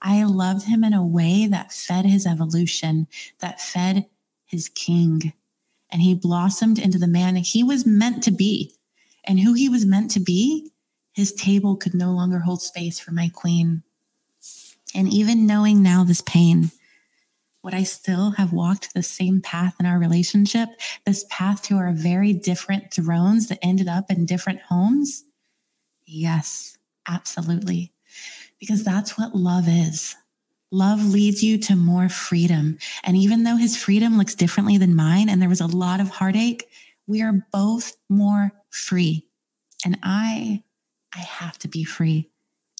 I 0.00 0.24
loved 0.24 0.66
him 0.66 0.82
in 0.82 0.94
a 0.94 1.06
way 1.06 1.46
that 1.46 1.72
fed 1.72 2.06
his 2.06 2.26
evolution, 2.26 3.06
that 3.40 3.60
fed 3.60 4.06
his 4.46 4.68
king 4.70 5.34
and 5.94 6.02
he 6.02 6.12
blossomed 6.12 6.80
into 6.80 6.98
the 6.98 7.06
man 7.06 7.36
he 7.36 7.62
was 7.62 7.86
meant 7.86 8.24
to 8.24 8.32
be. 8.32 8.74
And 9.24 9.38
who 9.38 9.54
he 9.54 9.68
was 9.68 9.86
meant 9.86 10.10
to 10.10 10.20
be, 10.20 10.72
his 11.12 11.32
table 11.32 11.76
could 11.76 11.94
no 11.94 12.10
longer 12.10 12.40
hold 12.40 12.60
space 12.60 12.98
for 12.98 13.12
my 13.12 13.30
queen. 13.32 13.84
And 14.92 15.08
even 15.08 15.46
knowing 15.46 15.84
now 15.84 16.02
this 16.02 16.20
pain, 16.20 16.72
would 17.62 17.74
I 17.74 17.84
still 17.84 18.32
have 18.32 18.52
walked 18.52 18.92
the 18.92 19.04
same 19.04 19.40
path 19.40 19.76
in 19.78 19.86
our 19.86 20.00
relationship, 20.00 20.68
this 21.06 21.24
path 21.30 21.62
to 21.62 21.76
our 21.76 21.92
very 21.92 22.32
different 22.32 22.92
thrones 22.92 23.46
that 23.46 23.60
ended 23.62 23.86
up 23.86 24.10
in 24.10 24.26
different 24.26 24.62
homes? 24.62 25.22
Yes, 26.06 26.76
absolutely. 27.06 27.92
Because 28.58 28.82
that's 28.82 29.16
what 29.16 29.36
love 29.36 29.68
is. 29.68 30.16
Love 30.70 31.04
leads 31.04 31.42
you 31.42 31.58
to 31.58 31.76
more 31.76 32.08
freedom. 32.08 32.78
And 33.04 33.16
even 33.16 33.44
though 33.44 33.56
his 33.56 33.76
freedom 33.76 34.18
looks 34.18 34.34
differently 34.34 34.76
than 34.78 34.96
mine, 34.96 35.28
and 35.28 35.40
there 35.40 35.48
was 35.48 35.60
a 35.60 35.66
lot 35.66 36.00
of 36.00 36.08
heartache, 36.08 36.68
we 37.06 37.22
are 37.22 37.46
both 37.52 37.96
more 38.08 38.52
free. 38.70 39.26
And 39.84 39.98
I, 40.02 40.62
I 41.14 41.20
have 41.20 41.58
to 41.60 41.68
be 41.68 41.84
free. 41.84 42.30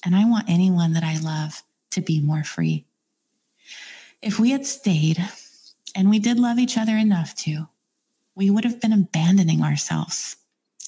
And 0.03 0.15
I 0.15 0.25
want 0.25 0.49
anyone 0.49 0.93
that 0.93 1.03
I 1.03 1.17
love 1.19 1.63
to 1.91 2.01
be 2.01 2.19
more 2.19 2.43
free. 2.43 2.85
If 4.21 4.39
we 4.39 4.51
had 4.51 4.65
stayed, 4.65 5.17
and 5.95 6.09
we 6.09 6.19
did 6.19 6.37
love 6.37 6.59
each 6.59 6.77
other 6.77 6.97
enough 6.97 7.33
to, 7.35 7.69
we 8.35 8.49
would 8.49 8.65
have 8.65 8.81
been 8.81 8.91
abandoning 8.91 9.61
ourselves. 9.61 10.35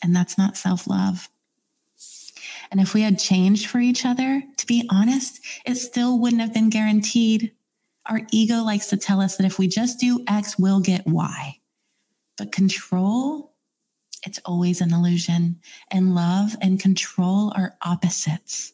And 0.03 0.15
that's 0.15 0.37
not 0.37 0.57
self 0.57 0.85
love. 0.85 1.29
And 2.71 2.79
if 2.79 2.93
we 2.93 3.01
had 3.01 3.19
changed 3.19 3.67
for 3.67 3.79
each 3.79 4.05
other, 4.05 4.43
to 4.57 4.65
be 4.65 4.87
honest, 4.91 5.39
it 5.65 5.75
still 5.75 6.19
wouldn't 6.19 6.41
have 6.41 6.53
been 6.53 6.69
guaranteed. 6.69 7.53
Our 8.05 8.21
ego 8.31 8.63
likes 8.63 8.87
to 8.87 8.97
tell 8.97 9.21
us 9.21 9.37
that 9.37 9.45
if 9.45 9.59
we 9.59 9.67
just 9.67 9.99
do 9.99 10.23
X, 10.27 10.57
we'll 10.57 10.79
get 10.79 11.05
Y. 11.07 11.59
But 12.37 12.51
control, 12.51 13.53
it's 14.25 14.39
always 14.45 14.81
an 14.81 14.93
illusion. 14.93 15.59
And 15.91 16.15
love 16.15 16.55
and 16.61 16.79
control 16.79 17.53
are 17.55 17.75
opposites. 17.81 18.73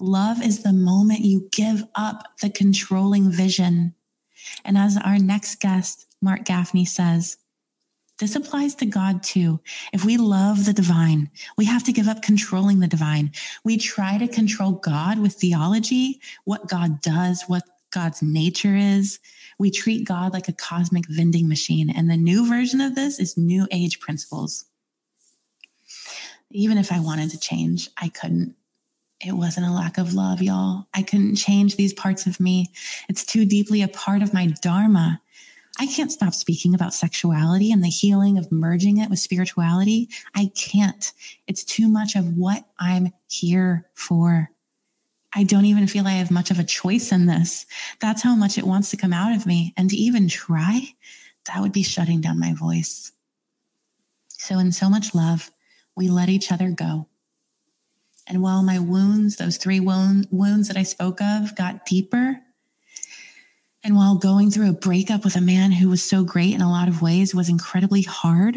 Love 0.00 0.42
is 0.42 0.62
the 0.62 0.72
moment 0.72 1.20
you 1.20 1.48
give 1.52 1.84
up 1.94 2.24
the 2.40 2.50
controlling 2.50 3.30
vision. 3.30 3.94
And 4.64 4.78
as 4.78 4.96
our 4.96 5.18
next 5.18 5.60
guest, 5.60 6.06
Marc 6.22 6.44
Gafni 6.44 6.86
says, 6.86 7.36
this 8.20 8.36
applies 8.36 8.74
to 8.76 8.86
God 8.86 9.22
too. 9.22 9.60
If 9.92 10.04
we 10.04 10.18
love 10.18 10.66
the 10.66 10.74
divine, 10.74 11.30
we 11.56 11.64
have 11.64 11.82
to 11.84 11.92
give 11.92 12.06
up 12.06 12.22
controlling 12.22 12.78
the 12.78 12.86
divine. 12.86 13.32
We 13.64 13.78
try 13.78 14.18
to 14.18 14.28
control 14.28 14.72
God 14.72 15.18
with 15.18 15.32
theology, 15.32 16.20
what 16.44 16.68
God 16.68 17.00
does, 17.00 17.44
what 17.46 17.64
God's 17.90 18.22
nature 18.22 18.76
is. 18.76 19.18
We 19.58 19.70
treat 19.70 20.06
God 20.06 20.34
like 20.34 20.48
a 20.48 20.52
cosmic 20.52 21.06
vending 21.08 21.48
machine. 21.48 21.90
And 21.90 22.10
the 22.10 22.16
new 22.16 22.46
version 22.46 22.80
of 22.80 22.94
this 22.94 23.18
is 23.18 23.38
new 23.38 23.66
age 23.70 24.00
principles. 24.00 24.66
Even 26.50 26.76
if 26.76 26.92
I 26.92 27.00
wanted 27.00 27.30
to 27.30 27.40
change, 27.40 27.88
I 27.96 28.10
couldn't. 28.10 28.54
It 29.24 29.32
wasn't 29.32 29.66
a 29.66 29.72
lack 29.72 29.98
of 29.98 30.14
love, 30.14 30.40
y'all. 30.40 30.86
I 30.94 31.02
couldn't 31.02 31.36
change 31.36 31.76
these 31.76 31.92
parts 31.92 32.26
of 32.26 32.40
me. 32.40 32.72
It's 33.08 33.24
too 33.24 33.44
deeply 33.44 33.82
a 33.82 33.88
part 33.88 34.22
of 34.22 34.32
my 34.32 34.46
dharma 34.62 35.20
I 35.80 35.86
can't 35.86 36.12
stop 36.12 36.34
speaking 36.34 36.74
about 36.74 36.92
sexuality 36.92 37.72
and 37.72 37.82
the 37.82 37.88
healing 37.88 38.36
of 38.36 38.52
merging 38.52 38.98
it 38.98 39.08
with 39.08 39.18
spirituality. 39.18 40.10
I 40.34 40.52
can't. 40.54 41.10
It's 41.46 41.64
too 41.64 41.88
much 41.88 42.16
of 42.16 42.36
what 42.36 42.66
I'm 42.78 43.14
here 43.28 43.88
for. 43.94 44.50
I 45.34 45.44
don't 45.44 45.64
even 45.64 45.86
feel 45.86 46.06
I 46.06 46.12
have 46.12 46.30
much 46.30 46.50
of 46.50 46.58
a 46.58 46.64
choice 46.64 47.12
in 47.12 47.24
this. 47.24 47.64
That's 47.98 48.22
how 48.22 48.36
much 48.36 48.58
it 48.58 48.66
wants 48.66 48.90
to 48.90 48.98
come 48.98 49.14
out 49.14 49.34
of 49.34 49.46
me. 49.46 49.72
And 49.74 49.88
to 49.88 49.96
even 49.96 50.28
try, 50.28 50.82
that 51.46 51.62
would 51.62 51.72
be 51.72 51.82
shutting 51.82 52.20
down 52.20 52.38
my 52.38 52.52
voice. 52.52 53.12
So, 54.28 54.58
in 54.58 54.72
so 54.72 54.90
much 54.90 55.14
love, 55.14 55.50
we 55.96 56.10
let 56.10 56.28
each 56.28 56.52
other 56.52 56.68
go. 56.68 57.08
And 58.26 58.42
while 58.42 58.62
my 58.62 58.78
wounds, 58.78 59.36
those 59.36 59.56
three 59.56 59.80
wound, 59.80 60.28
wounds 60.30 60.68
that 60.68 60.76
I 60.76 60.82
spoke 60.82 61.22
of, 61.22 61.56
got 61.56 61.86
deeper, 61.86 62.38
and 63.82 63.96
while 63.96 64.16
going 64.16 64.50
through 64.50 64.70
a 64.70 64.74
breakup 64.74 65.24
with 65.24 65.36
a 65.36 65.40
man 65.40 65.72
who 65.72 65.88
was 65.88 66.02
so 66.02 66.22
great 66.22 66.54
in 66.54 66.60
a 66.60 66.70
lot 66.70 66.88
of 66.88 67.00
ways 67.00 67.34
was 67.34 67.48
incredibly 67.48 68.02
hard, 68.02 68.56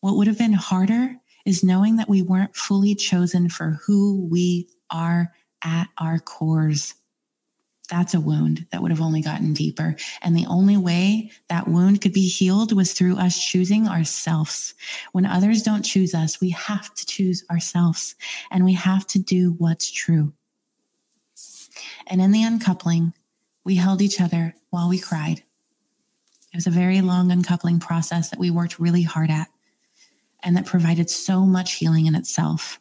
what 0.00 0.16
would 0.16 0.28
have 0.28 0.38
been 0.38 0.52
harder 0.52 1.16
is 1.44 1.64
knowing 1.64 1.96
that 1.96 2.08
we 2.08 2.22
weren't 2.22 2.54
fully 2.54 2.94
chosen 2.94 3.48
for 3.48 3.78
who 3.86 4.26
we 4.30 4.68
are 4.90 5.32
at 5.62 5.88
our 5.98 6.18
cores. 6.18 6.94
That's 7.90 8.14
a 8.14 8.20
wound 8.20 8.66
that 8.70 8.82
would 8.82 8.90
have 8.90 9.00
only 9.00 9.20
gotten 9.20 9.52
deeper. 9.52 9.96
And 10.22 10.36
the 10.36 10.46
only 10.46 10.76
way 10.76 11.30
that 11.48 11.68
wound 11.68 12.00
could 12.00 12.12
be 12.12 12.28
healed 12.28 12.72
was 12.72 12.92
through 12.92 13.16
us 13.16 13.42
choosing 13.42 13.88
ourselves. 13.88 14.74
When 15.12 15.26
others 15.26 15.62
don't 15.62 15.84
choose 15.84 16.14
us, 16.14 16.40
we 16.40 16.50
have 16.50 16.92
to 16.94 17.06
choose 17.06 17.44
ourselves 17.50 18.16
and 18.50 18.64
we 18.64 18.74
have 18.74 19.06
to 19.08 19.20
do 19.20 19.54
what's 19.58 19.90
true. 19.90 20.32
And 22.08 22.20
in 22.20 22.32
the 22.32 22.42
uncoupling, 22.42 23.12
we 23.66 23.74
held 23.74 24.00
each 24.00 24.20
other 24.20 24.54
while 24.70 24.88
we 24.88 24.96
cried. 24.96 25.42
It 26.52 26.54
was 26.54 26.68
a 26.68 26.70
very 26.70 27.00
long 27.00 27.32
uncoupling 27.32 27.80
process 27.80 28.30
that 28.30 28.38
we 28.38 28.48
worked 28.48 28.78
really 28.78 29.02
hard 29.02 29.28
at 29.28 29.48
and 30.44 30.56
that 30.56 30.66
provided 30.66 31.10
so 31.10 31.40
much 31.40 31.74
healing 31.74 32.06
in 32.06 32.14
itself. 32.14 32.78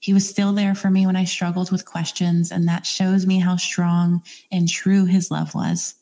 He 0.00 0.14
was 0.14 0.26
still 0.26 0.54
there 0.54 0.74
for 0.74 0.90
me 0.90 1.04
when 1.04 1.16
I 1.16 1.24
struggled 1.24 1.70
with 1.70 1.84
questions, 1.84 2.50
and 2.50 2.66
that 2.66 2.86
shows 2.86 3.26
me 3.26 3.38
how 3.40 3.56
strong 3.56 4.22
and 4.50 4.66
true 4.66 5.04
his 5.04 5.30
love 5.30 5.54
was. 5.54 5.96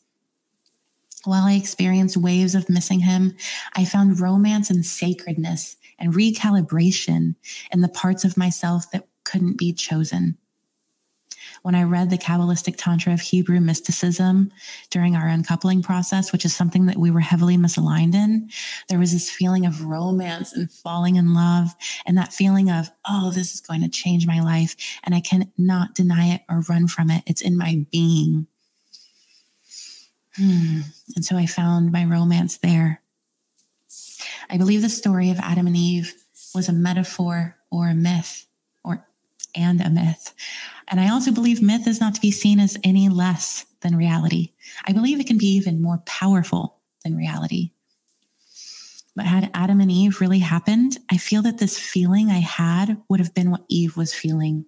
While 1.25 1.43
I 1.43 1.53
experienced 1.53 2.15
waves 2.15 2.55
of 2.55 2.69
missing 2.69 3.01
him, 3.01 3.35
I 3.75 3.83
found 3.83 4.21
romance 4.21 4.69
and 4.69 4.85
sacredness 4.85 5.75
and 5.99 6.13
recalibration 6.13 7.35
in 7.73 7.81
the 7.81 7.89
parts 7.89 8.23
of 8.23 8.37
myself 8.37 8.89
that 8.91 9.07
couldn't 9.25 9.57
be 9.57 9.73
chosen 9.73 10.37
when 11.67 11.75
I 11.75 11.83
read 11.83 12.09
the 12.09 12.17
Kabbalistic 12.17 12.75
Tantra 12.77 13.11
of 13.11 13.19
Hebrew 13.19 13.59
mysticism 13.59 14.53
during 14.89 15.17
our 15.17 15.27
uncoupling 15.27 15.83
process, 15.83 16.31
which 16.31 16.45
is 16.45 16.55
something 16.55 16.85
that 16.85 16.95
we 16.95 17.11
were 17.11 17.19
heavily 17.19 17.57
misaligned 17.57 18.15
in, 18.15 18.49
there 18.87 18.99
was 18.99 19.11
this 19.11 19.29
feeling 19.29 19.65
of 19.65 19.83
romance 19.83 20.53
and 20.53 20.71
falling 20.71 21.17
in 21.17 21.33
love, 21.33 21.75
and 22.05 22.17
that 22.17 22.31
feeling 22.31 22.71
of, 22.71 22.89
oh, 23.05 23.31
this 23.31 23.53
is 23.53 23.59
going 23.59 23.81
to 23.81 23.89
change 23.89 24.25
my 24.25 24.39
life. 24.39 24.77
And 25.03 25.13
I 25.13 25.19
cannot 25.19 25.93
deny 25.93 26.35
it 26.35 26.41
or 26.49 26.61
run 26.69 26.87
from 26.87 27.11
it. 27.11 27.23
It's 27.27 27.41
in 27.41 27.57
my 27.57 27.85
being. 27.91 28.47
Hmm. 30.37 30.83
And 31.17 31.25
so 31.25 31.35
I 31.35 31.47
found 31.47 31.91
my 31.91 32.05
romance 32.05 32.59
there. 32.59 33.01
I 34.49 34.57
believe 34.57 34.83
the 34.83 34.87
story 34.87 35.31
of 35.31 35.39
Adam 35.39 35.67
and 35.67 35.75
Eve 35.75 36.13
was 36.55 36.69
a 36.69 36.73
metaphor 36.73 37.57
or 37.69 37.89
a 37.89 37.93
myth 37.93 38.46
and 39.57 39.81
a 39.81 39.89
myth. 39.89 40.33
And 40.87 41.01
I 41.01 41.09
also 41.09 41.31
believe 41.31 41.61
myth 41.61 41.87
is 41.87 41.99
not 41.99 42.15
to 42.15 42.21
be 42.21 42.31
seen 42.31 42.59
as 42.59 42.77
any 42.83 43.09
less 43.09 43.65
than 43.81 43.95
reality. 43.95 44.53
I 44.85 44.93
believe 44.93 45.19
it 45.19 45.27
can 45.27 45.37
be 45.37 45.55
even 45.55 45.81
more 45.81 45.97
powerful 46.05 46.77
than 47.03 47.17
reality. 47.17 47.71
But 49.15 49.25
had 49.25 49.49
Adam 49.53 49.81
and 49.81 49.91
Eve 49.91 50.21
really 50.21 50.39
happened, 50.39 50.97
I 51.11 51.17
feel 51.17 51.41
that 51.41 51.57
this 51.57 51.79
feeling 51.79 52.29
I 52.29 52.39
had 52.39 53.01
would 53.09 53.19
have 53.19 53.33
been 53.33 53.49
what 53.49 53.65
Eve 53.67 53.97
was 53.97 54.13
feeling. 54.13 54.65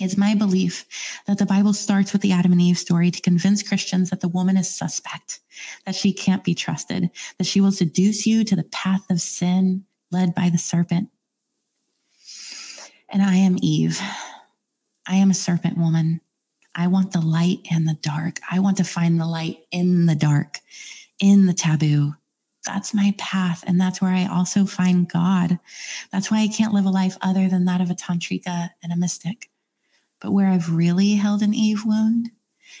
It's 0.00 0.16
my 0.16 0.34
belief 0.34 0.86
that 1.26 1.38
the 1.38 1.46
Bible 1.46 1.74
starts 1.74 2.12
with 2.12 2.22
the 2.22 2.32
Adam 2.32 2.52
and 2.52 2.60
Eve 2.60 2.78
story 2.78 3.10
to 3.10 3.20
convince 3.20 3.62
Christians 3.62 4.10
that 4.10 4.20
the 4.20 4.28
woman 4.28 4.56
is 4.56 4.74
suspect, 4.74 5.40
that 5.84 5.94
she 5.94 6.12
can't 6.12 6.44
be 6.44 6.54
trusted, 6.54 7.10
that 7.38 7.46
she 7.46 7.60
will 7.60 7.72
seduce 7.72 8.24
you 8.26 8.44
to 8.44 8.56
the 8.56 8.64
path 8.64 9.10
of 9.10 9.20
sin 9.20 9.84
led 10.10 10.34
by 10.34 10.48
the 10.48 10.56
serpent. 10.56 11.10
And 13.10 13.22
I 13.22 13.36
am 13.36 13.56
Eve. 13.60 14.00
I 15.06 15.16
am 15.16 15.30
a 15.30 15.34
serpent 15.34 15.76
woman. 15.76 16.20
I 16.74 16.86
want 16.86 17.12
the 17.12 17.20
light 17.20 17.66
and 17.70 17.88
the 17.88 17.98
dark. 18.00 18.38
I 18.50 18.60
want 18.60 18.76
to 18.76 18.84
find 18.84 19.20
the 19.20 19.26
light 19.26 19.58
in 19.72 20.06
the 20.06 20.14
dark, 20.14 20.58
in 21.18 21.46
the 21.46 21.54
taboo, 21.54 22.14
that's 22.66 22.94
my 22.94 23.14
path. 23.18 23.64
And 23.66 23.80
that's 23.80 24.00
where 24.00 24.12
I 24.12 24.26
also 24.26 24.66
find 24.66 25.08
God. 25.08 25.58
That's 26.12 26.30
why 26.30 26.40
I 26.40 26.48
can't 26.48 26.74
live 26.74 26.84
a 26.84 26.90
life 26.90 27.16
other 27.22 27.48
than 27.48 27.64
that 27.64 27.80
of 27.80 27.90
a 27.90 27.94
tantrika 27.94 28.70
and 28.82 28.92
a 28.92 28.96
mystic. 28.96 29.50
But 30.20 30.32
where 30.32 30.48
I've 30.48 30.74
really 30.74 31.14
held 31.14 31.42
an 31.42 31.54
Eve 31.54 31.84
wound 31.84 32.30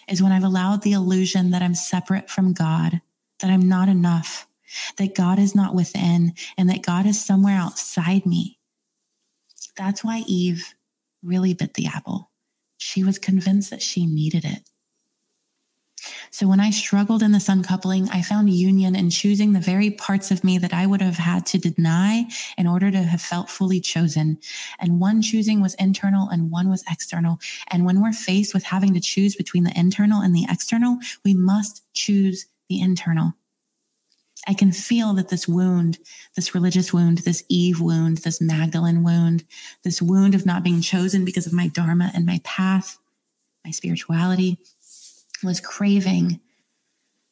is 0.08 0.22
when 0.22 0.32
I've 0.32 0.44
allowed 0.44 0.82
the 0.82 0.92
illusion 0.92 1.50
that 1.50 1.62
I'm 1.62 1.74
separate 1.74 2.28
from 2.28 2.52
God, 2.52 3.00
that 3.40 3.50
I'm 3.50 3.68
not 3.68 3.88
enough, 3.88 4.46
that 4.98 5.14
God 5.14 5.38
is 5.38 5.54
not 5.54 5.74
within, 5.74 6.34
and 6.58 6.68
that 6.68 6.82
God 6.82 7.06
is 7.06 7.24
somewhere 7.24 7.56
outside 7.56 8.26
me. 8.26 8.59
That's 9.80 10.04
why 10.04 10.24
Eve 10.26 10.74
really 11.22 11.54
bit 11.54 11.72
the 11.72 11.86
apple. 11.86 12.30
She 12.76 13.02
was 13.02 13.18
convinced 13.18 13.70
that 13.70 13.80
she 13.80 14.04
needed 14.04 14.44
it. 14.44 14.68
So 16.30 16.46
when 16.46 16.60
I 16.60 16.68
struggled 16.68 17.22
in 17.22 17.32
this 17.32 17.48
uncoupling, 17.48 18.10
I 18.10 18.20
found 18.20 18.50
union 18.50 18.94
in 18.94 19.08
choosing 19.08 19.54
the 19.54 19.58
very 19.58 19.90
parts 19.90 20.30
of 20.30 20.44
me 20.44 20.58
that 20.58 20.74
I 20.74 20.84
would 20.84 21.00
have 21.00 21.16
had 21.16 21.46
to 21.46 21.58
deny 21.58 22.26
in 22.58 22.66
order 22.66 22.90
to 22.90 22.98
have 22.98 23.22
felt 23.22 23.48
fully 23.48 23.80
chosen. 23.80 24.38
And 24.78 25.00
one 25.00 25.22
choosing 25.22 25.62
was 25.62 25.74
internal 25.76 26.28
and 26.28 26.50
one 26.50 26.68
was 26.68 26.84
external. 26.90 27.38
And 27.68 27.86
when 27.86 28.02
we're 28.02 28.12
faced 28.12 28.52
with 28.52 28.64
having 28.64 28.92
to 28.92 29.00
choose 29.00 29.34
between 29.34 29.64
the 29.64 29.78
internal 29.78 30.20
and 30.20 30.34
the 30.34 30.44
external, 30.46 30.98
we 31.24 31.32
must 31.32 31.84
choose 31.94 32.46
the 32.68 32.82
internal. 32.82 33.32
I 34.46 34.54
can 34.54 34.72
feel 34.72 35.12
that 35.14 35.28
this 35.28 35.46
wound, 35.46 35.98
this 36.34 36.54
religious 36.54 36.92
wound, 36.92 37.18
this 37.18 37.44
Eve 37.48 37.80
wound, 37.80 38.18
this 38.18 38.40
Magdalene 38.40 39.02
wound, 39.02 39.44
this 39.84 40.00
wound 40.00 40.34
of 40.34 40.46
not 40.46 40.62
being 40.62 40.80
chosen 40.80 41.24
because 41.24 41.46
of 41.46 41.52
my 41.52 41.68
Dharma 41.68 42.10
and 42.14 42.24
my 42.24 42.40
path, 42.42 42.98
my 43.64 43.70
spirituality, 43.70 44.58
was 45.42 45.60
craving 45.60 46.40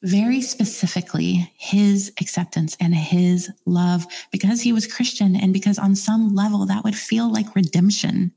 very 0.03 0.41
specifically 0.41 1.53
his 1.57 2.13
acceptance 2.21 2.77
and 2.79 2.95
his 2.95 3.51
love 3.67 4.07
because 4.31 4.61
he 4.61 4.73
was 4.73 4.87
Christian 4.87 5.35
and 5.35 5.53
because 5.53 5.79
on 5.79 5.97
some 5.97 6.35
level 6.35 6.67
that 6.67 6.85
would 6.85 6.95
feel 6.95 7.31
like 7.33 7.57
redemption. 7.57 8.33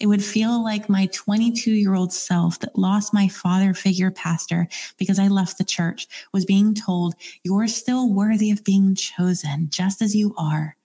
It 0.00 0.06
would 0.06 0.24
feel 0.24 0.64
like 0.64 0.88
my 0.88 1.06
22 1.12 1.72
year 1.72 1.94
old 1.94 2.12
self 2.12 2.58
that 2.60 2.78
lost 2.78 3.12
my 3.12 3.28
father 3.28 3.74
figure 3.74 4.10
pastor 4.10 4.66
because 4.96 5.18
I 5.18 5.28
left 5.28 5.58
the 5.58 5.64
church 5.64 6.08
was 6.32 6.46
being 6.46 6.74
told, 6.74 7.14
You're 7.44 7.68
still 7.68 8.12
worthy 8.12 8.50
of 8.50 8.64
being 8.64 8.94
chosen 8.94 9.68
just 9.70 10.00
as 10.00 10.16
you 10.16 10.34
are 10.38 10.76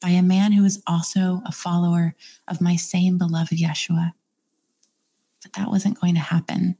by 0.00 0.10
a 0.10 0.22
man 0.22 0.52
who 0.52 0.64
is 0.64 0.82
also 0.86 1.42
a 1.46 1.52
follower 1.52 2.14
of 2.48 2.60
my 2.60 2.74
same 2.76 3.18
beloved 3.18 3.56
Yeshua. 3.56 4.12
But 5.42 5.52
that 5.54 5.70
wasn't 5.70 6.00
going 6.00 6.14
to 6.14 6.20
happen. 6.20 6.76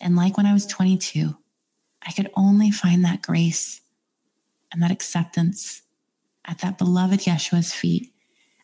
And 0.00 0.16
like 0.16 0.36
when 0.36 0.46
I 0.46 0.52
was 0.52 0.66
22, 0.66 1.36
I 2.06 2.12
could 2.12 2.30
only 2.34 2.70
find 2.70 3.04
that 3.04 3.22
grace 3.22 3.80
and 4.72 4.82
that 4.82 4.90
acceptance 4.90 5.82
at 6.44 6.58
that 6.58 6.78
beloved 6.78 7.20
Yeshua's 7.20 7.72
feet, 7.72 8.12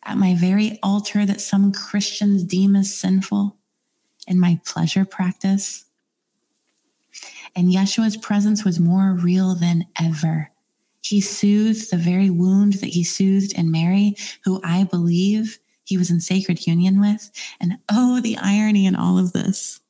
at 0.05 0.17
my 0.17 0.35
very 0.35 0.79
altar 0.83 1.25
that 1.25 1.41
some 1.41 1.71
Christians 1.71 2.43
deem 2.43 2.75
as 2.75 2.93
sinful, 2.93 3.57
in 4.27 4.39
my 4.39 4.59
pleasure 4.65 5.05
practice. 5.05 5.85
And 7.55 7.71
Yeshua's 7.71 8.17
presence 8.17 8.63
was 8.63 8.79
more 8.79 9.13
real 9.13 9.55
than 9.55 9.85
ever. 9.99 10.49
He 11.01 11.21
soothed 11.21 11.91
the 11.91 11.97
very 11.97 12.29
wound 12.29 12.73
that 12.75 12.89
he 12.89 13.03
soothed 13.03 13.53
in 13.53 13.71
Mary, 13.71 14.15
who 14.45 14.61
I 14.63 14.85
believe 14.85 15.59
he 15.83 15.97
was 15.97 16.09
in 16.09 16.21
sacred 16.21 16.65
union 16.65 16.99
with. 17.01 17.29
And 17.59 17.77
oh, 17.91 18.21
the 18.21 18.37
irony 18.37 18.85
in 18.85 18.95
all 18.95 19.17
of 19.17 19.33
this. 19.33 19.81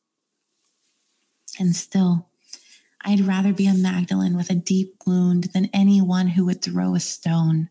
And 1.60 1.76
still, 1.76 2.28
I'd 3.02 3.22
rather 3.22 3.54
be 3.54 3.68
a 3.68 3.74
Magdalene 3.74 4.36
with 4.36 4.50
a 4.50 4.56
deep 4.56 4.96
wound 5.06 5.46
than 5.54 5.70
anyone 5.74 6.28
who 6.30 6.46
would 6.46 6.62
throw 6.62 6.96
a 6.96 7.00
stone. 7.00 7.70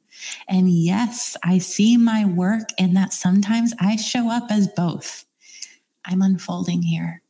And 0.48 0.68
yes, 0.68 1.36
I 1.42 1.58
see 1.58 1.96
my 1.96 2.24
work 2.24 2.68
in 2.78 2.94
that 2.94 3.12
sometimes 3.12 3.72
I 3.80 3.96
show 3.96 4.30
up 4.30 4.50
as 4.50 4.68
both. 4.68 5.24
I'm 6.04 6.22
unfolding 6.22 6.82
here. 6.82 7.22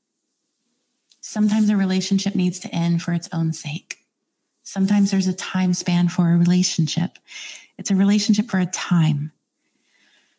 Sometimes 1.20 1.70
a 1.70 1.76
relationship 1.76 2.34
needs 2.34 2.58
to 2.60 2.74
end 2.74 3.02
for 3.02 3.12
its 3.12 3.28
own 3.32 3.52
sake. 3.52 3.98
Sometimes 4.64 5.10
there's 5.10 5.26
a 5.26 5.34
time 5.34 5.74
span 5.74 6.08
for 6.08 6.30
a 6.30 6.36
relationship. 6.36 7.18
It's 7.78 7.90
a 7.90 7.96
relationship 7.96 8.50
for 8.50 8.58
a 8.58 8.66
time. 8.66 9.32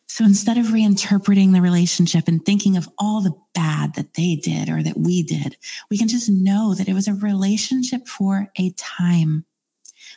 So 0.06 0.24
instead 0.24 0.58
of 0.58 0.66
reinterpreting 0.66 1.52
the 1.52 1.62
relationship 1.62 2.28
and 2.28 2.44
thinking 2.44 2.76
of 2.76 2.88
all 2.98 3.20
the 3.20 3.34
bad 3.54 3.94
that 3.94 4.14
they 4.14 4.36
did 4.36 4.68
or 4.68 4.82
that 4.82 4.98
we 4.98 5.22
did, 5.22 5.56
we 5.90 5.98
can 5.98 6.08
just 6.08 6.28
know 6.28 6.74
that 6.74 6.88
it 6.88 6.94
was 6.94 7.08
a 7.08 7.14
relationship 7.14 8.06
for 8.06 8.50
a 8.56 8.70
time. 8.72 9.44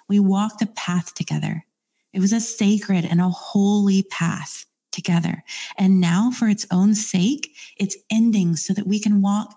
We 0.08 0.20
walked 0.20 0.62
a 0.62 0.68
path 0.68 1.14
together. 1.16 1.66
It 2.14 2.20
was 2.20 2.34
a 2.34 2.40
sacred 2.40 3.06
and 3.06 3.22
a 3.22 3.30
holy 3.30 4.04
path 4.04 4.66
together. 4.92 5.44
And 5.78 6.02
now, 6.02 6.32
for 6.32 6.48
its 6.48 6.66
own 6.72 6.96
sake, 6.96 7.56
it's 7.78 7.98
ending 8.10 8.56
so 8.56 8.74
that 8.74 8.88
we 8.88 9.00
can 9.00 9.22
walk, 9.22 9.56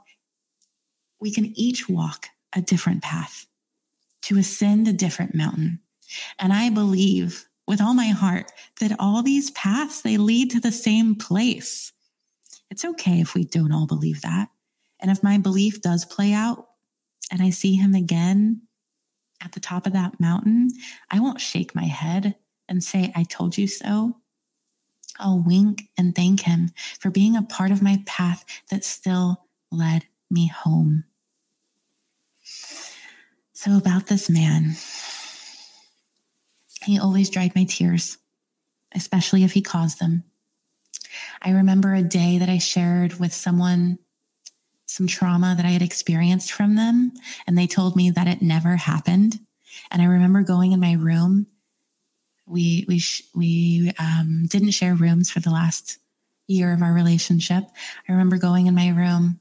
we 1.21 1.33
can 1.33 1.47
each 1.59 1.89
walk 1.89 2.27
a 2.55 2.61
different 2.61 3.03
path 3.03 3.47
to 4.23 4.39
ascend 4.39 4.87
a 4.87 4.93
different 4.93 5.35
mountain. 5.35 5.81
And 6.39 6.53
I 6.53 6.71
believe 6.71 7.47
with 7.67 7.81
all 7.81 7.95
my 7.95 8.09
heart 8.09 8.51
that 8.81 8.97
all 8.99 9.23
these 9.23 9.51
paths, 9.53 10.03
they 10.03 10.17
lead 10.17 10.51
to 10.51 10.61
the 10.61 10.73
same 10.73 11.15
place. 11.15 11.93
It's 12.71 12.85
okay 12.85 13.21
if 13.21 13.35
we 13.35 13.45
don't 13.45 13.73
all 13.73 13.87
believe 13.87 14.23
that. 14.23 14.49
And 15.01 15.11
if 15.11 15.23
my 15.23 15.39
belief 15.39 15.81
does 15.81 16.05
play 16.05 16.33
out 16.33 16.67
and 17.31 17.41
I 17.41 17.51
see 17.51 17.77
him 17.77 17.95
again 17.95 18.63
at 19.41 19.53
the 19.53 19.61
top 19.61 19.87
of 19.87 19.93
that 19.93 20.21
mountain, 20.21 20.71
I 21.11 21.21
won't 21.21 21.41
shake 21.41 21.75
my 21.75 21.85
head 21.85 22.37
and 22.69 22.83
say, 22.83 23.13
I 23.15 23.25
told 23.25 23.57
you 23.59 23.67
so. 23.67 24.17
I'll 25.19 25.43
wink 25.45 25.83
and 25.99 26.15
thank 26.15 26.41
him 26.41 26.71
for 26.99 27.11
being 27.11 27.37
a 27.37 27.43
part 27.43 27.71
of 27.71 27.83
my 27.83 28.03
path 28.07 28.45
that 28.71 28.85
still 28.85 29.45
led 29.71 30.05
me 30.31 30.47
home. 30.49 31.05
So, 33.53 33.77
about 33.77 34.07
this 34.07 34.31
man, 34.31 34.77
he 36.85 36.99
always 36.99 37.29
dried 37.29 37.55
my 37.55 37.65
tears, 37.65 38.17
especially 38.95 39.45
if 39.45 39.53
he 39.53 39.61
caused 39.61 40.01
them. 40.01 40.25
I 41.43 41.51
remember 41.51 41.95
a 41.95 42.03
day 42.03 42.39
that 42.39 42.49
I 42.49 42.59
shared 42.59 43.21
with 43.21 43.35
someone 43.35 43.99
some 44.91 45.07
trauma 45.07 45.55
that 45.57 45.65
I 45.65 45.71
had 45.71 45.83
experienced 45.83 46.51
from 46.51 46.75
them, 46.75 47.13
and 47.47 47.57
they 47.57 47.69
told 47.69 47.95
me 47.95 48.11
that 48.11 48.27
it 48.27 48.43
never 48.43 48.75
happened. 48.75 49.39
And 49.93 50.03
I 50.03 50.07
remember 50.07 50.43
going 50.43 50.73
in 50.73 50.81
my 50.81 50.95
room. 50.95 51.47
We 52.45 52.85
we 52.89 52.99
sh- 52.99 53.23
we 53.33 53.93
um, 54.01 54.47
didn't 54.49 54.73
share 54.73 54.97
rooms 54.97 55.31
for 55.31 55.39
the 55.39 55.51
last 55.51 55.99
year 56.49 56.73
of 56.73 56.83
our 56.83 56.93
relationship. 56.93 57.63
I 58.09 58.13
remember 58.13 58.37
going 58.37 58.67
in 58.67 58.75
my 58.75 58.89
room 58.89 59.39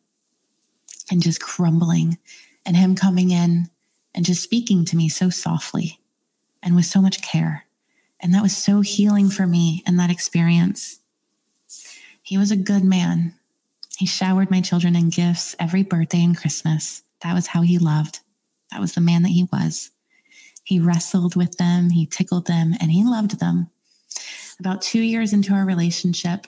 and 1.10 1.20
just 1.20 1.42
crumbling, 1.42 2.20
and 2.64 2.78
him 2.78 2.94
coming 2.96 3.32
in 3.32 3.72
and 4.14 4.26
just 4.26 4.44
speaking 4.44 4.86
to 4.86 4.96
me 4.96 5.10
so 5.10 5.32
softly 5.32 6.00
and 6.62 6.76
with 6.76 6.86
so 6.86 7.02
much 7.02 7.24
care. 7.24 7.66
And 8.20 8.36
that 8.36 8.44
was 8.44 8.56
so 8.56 8.82
healing 8.82 9.30
for 9.32 9.48
me 9.48 9.82
in 9.88 9.98
that 9.98 10.12
experience. 10.12 11.00
He 12.22 12.38
was 12.38 12.52
a 12.52 12.56
good 12.56 12.84
man. 12.84 13.34
He 14.00 14.06
showered 14.06 14.50
my 14.50 14.62
children 14.62 14.96
in 14.96 15.10
gifts 15.10 15.58
every 15.60 15.84
birthday 15.84 16.24
and 16.24 16.38
Christmas. 16.38 17.04
That 17.20 17.34
was 17.34 17.48
how 17.48 17.64
he 17.64 17.78
loved. 17.78 18.22
That 18.72 18.80
was 18.80 18.94
the 18.94 19.02
man 19.02 19.24
that 19.24 19.30
he 19.32 19.50
was. 19.52 19.92
He 20.64 20.80
wrestled 20.80 21.36
with 21.36 21.58
them, 21.58 21.90
he 21.90 22.06
tickled 22.06 22.48
them, 22.48 22.74
and 22.80 22.92
he 22.92 23.04
loved 23.04 23.42
them. 23.42 23.70
About 24.58 24.82
two 24.82 25.02
years 25.02 25.34
into 25.34 25.54
our 25.54 25.66
relationship, 25.66 26.48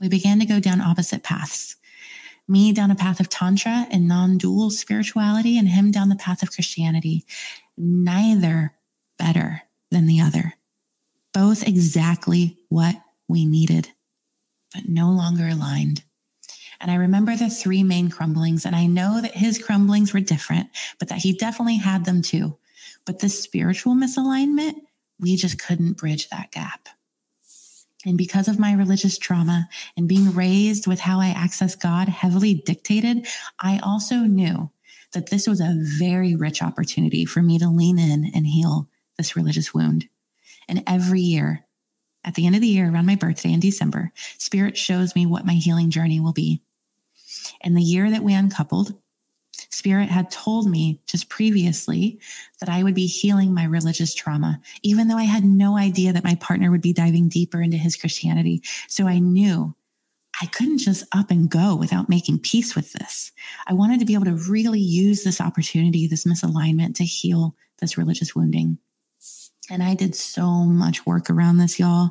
we 0.00 0.08
began 0.08 0.40
to 0.40 0.46
go 0.46 0.60
down 0.60 0.80
opposite 0.80 1.22
paths. 1.22 1.76
Me 2.48 2.72
down 2.72 2.90
a 2.90 2.94
path 2.94 3.20
of 3.20 3.28
Tantra 3.28 3.86
and 3.90 4.08
non 4.08 4.38
dual 4.38 4.70
spirituality, 4.70 5.58
and 5.58 5.68
him 5.68 5.90
down 5.90 6.08
the 6.08 6.16
path 6.16 6.42
of 6.42 6.50
Christianity 6.50 7.26
neither 7.76 8.72
better 9.18 9.60
than 9.90 10.06
the 10.06 10.22
other, 10.22 10.54
both 11.34 11.68
exactly 11.68 12.56
what 12.70 12.96
we 13.28 13.44
needed. 13.44 13.90
but 14.72 14.88
no 14.88 15.10
longer 15.10 15.48
aligned. 15.48 16.02
And 16.84 16.92
I 16.92 16.96
remember 16.96 17.34
the 17.34 17.48
three 17.48 17.82
main 17.82 18.10
crumblings, 18.10 18.66
and 18.66 18.76
I 18.76 18.84
know 18.84 19.22
that 19.22 19.34
his 19.34 19.58
crumblings 19.58 20.12
were 20.12 20.20
different, 20.20 20.68
but 20.98 21.08
that 21.08 21.16
he 21.16 21.32
definitely 21.32 21.78
had 21.78 22.04
them 22.04 22.20
too. 22.20 22.58
But 23.06 23.20
the 23.20 23.30
spiritual 23.30 23.94
misalignment, 23.94 24.74
we 25.18 25.36
just 25.36 25.58
couldn't 25.58 25.96
bridge 25.96 26.28
that 26.28 26.52
gap. 26.52 26.90
And 28.04 28.18
because 28.18 28.48
of 28.48 28.58
my 28.58 28.74
religious 28.74 29.16
trauma 29.16 29.66
and 29.96 30.06
being 30.06 30.34
raised 30.34 30.86
with 30.86 31.00
how 31.00 31.20
I 31.20 31.28
access 31.28 31.74
God 31.74 32.10
heavily 32.10 32.52
dictated, 32.52 33.26
I 33.58 33.80
also 33.82 34.16
knew 34.16 34.70
that 35.14 35.30
this 35.30 35.46
was 35.46 35.62
a 35.62 35.78
very 35.98 36.36
rich 36.36 36.60
opportunity 36.60 37.24
for 37.24 37.40
me 37.40 37.58
to 37.60 37.70
lean 37.70 37.98
in 37.98 38.30
and 38.34 38.46
heal 38.46 38.90
this 39.16 39.36
religious 39.36 39.72
wound. 39.72 40.06
And 40.68 40.82
every 40.86 41.22
year, 41.22 41.64
at 42.24 42.34
the 42.34 42.44
end 42.44 42.56
of 42.56 42.60
the 42.60 42.68
year, 42.68 42.90
around 42.90 43.06
my 43.06 43.16
birthday 43.16 43.54
in 43.54 43.60
December, 43.60 44.12
Spirit 44.36 44.76
shows 44.76 45.14
me 45.14 45.24
what 45.24 45.46
my 45.46 45.54
healing 45.54 45.88
journey 45.88 46.20
will 46.20 46.34
be. 46.34 46.60
And 47.60 47.76
the 47.76 47.82
year 47.82 48.10
that 48.10 48.22
we 48.22 48.34
uncoupled, 48.34 48.94
Spirit 49.70 50.08
had 50.08 50.30
told 50.30 50.68
me 50.68 51.00
just 51.06 51.28
previously 51.28 52.20
that 52.60 52.68
I 52.68 52.82
would 52.82 52.94
be 52.94 53.06
healing 53.06 53.54
my 53.54 53.64
religious 53.64 54.14
trauma, 54.14 54.60
even 54.82 55.08
though 55.08 55.16
I 55.16 55.24
had 55.24 55.44
no 55.44 55.76
idea 55.76 56.12
that 56.12 56.24
my 56.24 56.34
partner 56.36 56.70
would 56.70 56.80
be 56.80 56.92
diving 56.92 57.28
deeper 57.28 57.60
into 57.60 57.76
his 57.76 57.96
Christianity. 57.96 58.62
So 58.88 59.06
I 59.06 59.18
knew 59.18 59.74
I 60.40 60.46
couldn't 60.46 60.78
just 60.78 61.04
up 61.12 61.30
and 61.30 61.48
go 61.48 61.76
without 61.76 62.08
making 62.08 62.40
peace 62.40 62.74
with 62.74 62.92
this. 62.92 63.32
I 63.66 63.74
wanted 63.74 64.00
to 64.00 64.06
be 64.06 64.14
able 64.14 64.24
to 64.24 64.50
really 64.50 64.80
use 64.80 65.22
this 65.22 65.40
opportunity, 65.40 66.06
this 66.06 66.24
misalignment 66.24 66.96
to 66.96 67.04
heal 67.04 67.54
this 67.80 67.96
religious 67.96 68.34
wounding. 68.34 68.78
And 69.70 69.82
I 69.82 69.94
did 69.94 70.14
so 70.14 70.64
much 70.64 71.06
work 71.06 71.30
around 71.30 71.58
this, 71.58 71.78
y'all. 71.78 72.10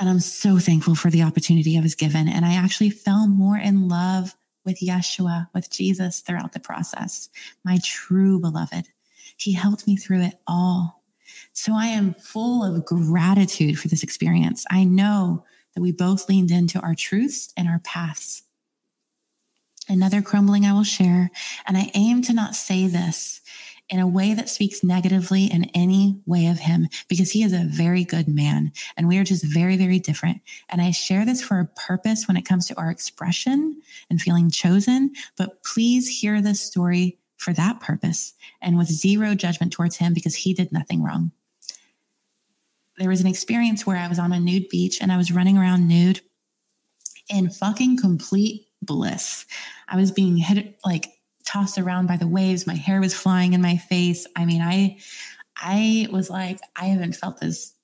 And 0.00 0.08
I'm 0.08 0.20
so 0.20 0.58
thankful 0.58 0.94
for 0.94 1.10
the 1.10 1.22
opportunity 1.22 1.76
I 1.76 1.82
was 1.82 1.94
given. 1.94 2.26
And 2.26 2.46
I 2.46 2.54
actually 2.54 2.88
fell 2.88 3.28
more 3.28 3.58
in 3.58 3.86
love 3.86 4.34
with 4.64 4.80
Yeshua, 4.80 5.48
with 5.54 5.70
Jesus 5.70 6.20
throughout 6.20 6.52
the 6.52 6.60
process, 6.60 7.28
my 7.64 7.78
true 7.84 8.40
beloved. 8.40 8.88
He 9.36 9.52
helped 9.52 9.86
me 9.86 9.96
through 9.96 10.22
it 10.22 10.40
all. 10.46 11.02
So 11.52 11.74
I 11.74 11.86
am 11.86 12.14
full 12.14 12.64
of 12.64 12.84
gratitude 12.86 13.78
for 13.78 13.88
this 13.88 14.02
experience. 14.02 14.64
I 14.70 14.84
know 14.84 15.44
that 15.74 15.82
we 15.82 15.92
both 15.92 16.28
leaned 16.28 16.50
into 16.50 16.80
our 16.80 16.94
truths 16.94 17.52
and 17.56 17.68
our 17.68 17.80
paths. 17.80 18.42
Another 19.88 20.22
crumbling 20.22 20.64
I 20.64 20.72
will 20.72 20.84
share, 20.84 21.30
and 21.66 21.76
I 21.76 21.90
aim 21.94 22.22
to 22.22 22.32
not 22.32 22.54
say 22.54 22.86
this 22.86 23.40
in 23.90 23.98
a 23.98 24.06
way 24.06 24.32
that 24.34 24.48
speaks 24.48 24.84
negatively 24.84 25.46
in 25.46 25.64
any 25.74 26.20
way 26.24 26.46
of 26.46 26.60
him 26.60 26.88
because 27.08 27.32
he 27.32 27.42
is 27.42 27.52
a 27.52 27.66
very 27.68 28.04
good 28.04 28.28
man 28.28 28.72
and 28.96 29.08
we 29.08 29.18
are 29.18 29.24
just 29.24 29.44
very, 29.44 29.76
very 29.76 29.98
different. 29.98 30.40
And 30.68 30.80
I 30.80 30.92
share 30.92 31.26
this 31.26 31.42
for 31.42 31.58
a 31.58 31.66
purpose 31.66 32.28
when 32.28 32.36
it 32.36 32.46
comes 32.46 32.66
to 32.68 32.78
our 32.78 32.90
expression 32.90 33.82
and 34.08 34.20
feeling 34.20 34.48
chosen. 34.48 35.12
But 35.36 35.64
please 35.64 36.08
hear 36.08 36.40
this 36.40 36.60
story 36.60 37.18
for 37.36 37.52
that 37.52 37.80
purpose 37.80 38.34
and 38.62 38.78
with 38.78 38.88
zero 38.88 39.34
judgment 39.34 39.72
towards 39.72 39.96
him 39.96 40.14
because 40.14 40.36
he 40.36 40.54
did 40.54 40.70
nothing 40.72 41.02
wrong. 41.02 41.32
There 42.96 43.08
was 43.08 43.20
an 43.20 43.26
experience 43.26 43.86
where 43.86 43.96
I 43.96 44.08
was 44.08 44.18
on 44.18 44.32
a 44.32 44.38
nude 44.38 44.68
beach 44.68 45.00
and 45.00 45.10
I 45.10 45.16
was 45.16 45.32
running 45.32 45.58
around 45.58 45.88
nude 45.88 46.20
in 47.28 47.50
fucking 47.50 47.98
complete 47.98 48.66
bliss. 48.82 49.46
I 49.88 49.96
was 49.96 50.12
being 50.12 50.36
hit 50.36 50.78
like 50.84 51.06
tossed 51.44 51.78
around 51.78 52.06
by 52.06 52.16
the 52.16 52.28
waves. 52.28 52.66
My 52.66 52.74
hair 52.74 53.00
was 53.00 53.14
flying 53.14 53.52
in 53.52 53.62
my 53.62 53.76
face. 53.76 54.26
I 54.36 54.44
mean, 54.44 54.62
I 54.62 54.98
I 55.56 56.08
was 56.10 56.30
like, 56.30 56.60
I 56.76 56.86
haven't 56.86 57.16
felt 57.16 57.40
this 57.40 57.74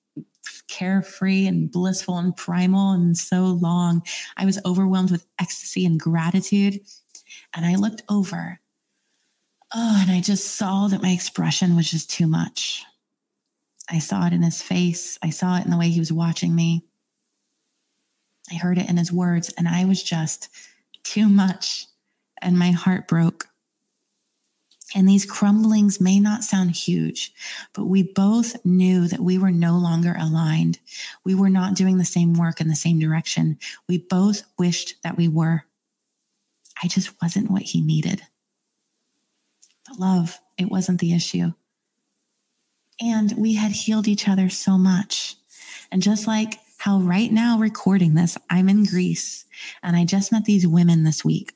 carefree 0.68 1.46
and 1.46 1.70
blissful 1.70 2.18
and 2.18 2.36
primal 2.36 2.92
in 2.92 3.14
so 3.14 3.44
long. 3.44 4.02
I 4.36 4.44
was 4.44 4.58
overwhelmed 4.64 5.10
with 5.10 5.26
ecstasy 5.38 5.84
and 5.84 5.98
gratitude. 6.00 6.80
And 7.54 7.66
I 7.66 7.74
looked 7.74 8.02
over. 8.08 8.60
Oh, 9.74 9.98
and 10.00 10.10
I 10.10 10.20
just 10.20 10.56
saw 10.56 10.88
that 10.88 11.02
my 11.02 11.10
expression 11.10 11.76
was 11.76 11.90
just 11.90 12.10
too 12.10 12.26
much. 12.26 12.84
I 13.88 13.98
saw 13.98 14.26
it 14.26 14.32
in 14.32 14.42
his 14.42 14.62
face. 14.62 15.18
I 15.22 15.30
saw 15.30 15.58
it 15.58 15.64
in 15.64 15.70
the 15.70 15.78
way 15.78 15.88
he 15.88 16.00
was 16.00 16.12
watching 16.12 16.54
me. 16.54 16.84
I 18.50 18.54
heard 18.54 18.78
it 18.78 18.88
in 18.88 18.96
his 18.96 19.12
words, 19.12 19.52
and 19.58 19.68
I 19.68 19.84
was 19.84 20.02
just 20.02 20.48
too 21.02 21.28
much. 21.28 21.86
And 22.42 22.58
my 22.58 22.70
heart 22.70 23.08
broke. 23.08 23.48
And 24.94 25.08
these 25.08 25.26
crumblings 25.26 26.00
may 26.00 26.20
not 26.20 26.44
sound 26.44 26.70
huge, 26.70 27.34
but 27.72 27.86
we 27.86 28.02
both 28.02 28.64
knew 28.64 29.08
that 29.08 29.20
we 29.20 29.36
were 29.36 29.50
no 29.50 29.76
longer 29.76 30.14
aligned. 30.18 30.78
We 31.24 31.34
were 31.34 31.50
not 31.50 31.74
doing 31.74 31.98
the 31.98 32.04
same 32.04 32.34
work 32.34 32.60
in 32.60 32.68
the 32.68 32.76
same 32.76 33.00
direction. 33.00 33.58
We 33.88 33.98
both 33.98 34.44
wished 34.58 34.94
that 35.02 35.16
we 35.16 35.26
were. 35.26 35.64
I 36.82 36.86
just 36.86 37.10
wasn't 37.20 37.50
what 37.50 37.62
he 37.62 37.80
needed. 37.80 38.22
But 39.88 39.98
love, 39.98 40.38
it 40.56 40.70
wasn't 40.70 41.00
the 41.00 41.14
issue. 41.14 41.52
And 43.00 43.32
we 43.36 43.54
had 43.54 43.72
healed 43.72 44.08
each 44.08 44.28
other 44.28 44.48
so 44.48 44.78
much. 44.78 45.36
And 45.90 46.00
just 46.00 46.26
like 46.26 46.60
how 46.78 47.00
right 47.00 47.32
now 47.32 47.58
recording 47.58 48.14
this, 48.14 48.38
I'm 48.48 48.68
in 48.68 48.84
Greece 48.84 49.46
and 49.82 49.96
I 49.96 50.04
just 50.04 50.30
met 50.30 50.44
these 50.44 50.66
women 50.66 51.02
this 51.02 51.24
week 51.24 51.55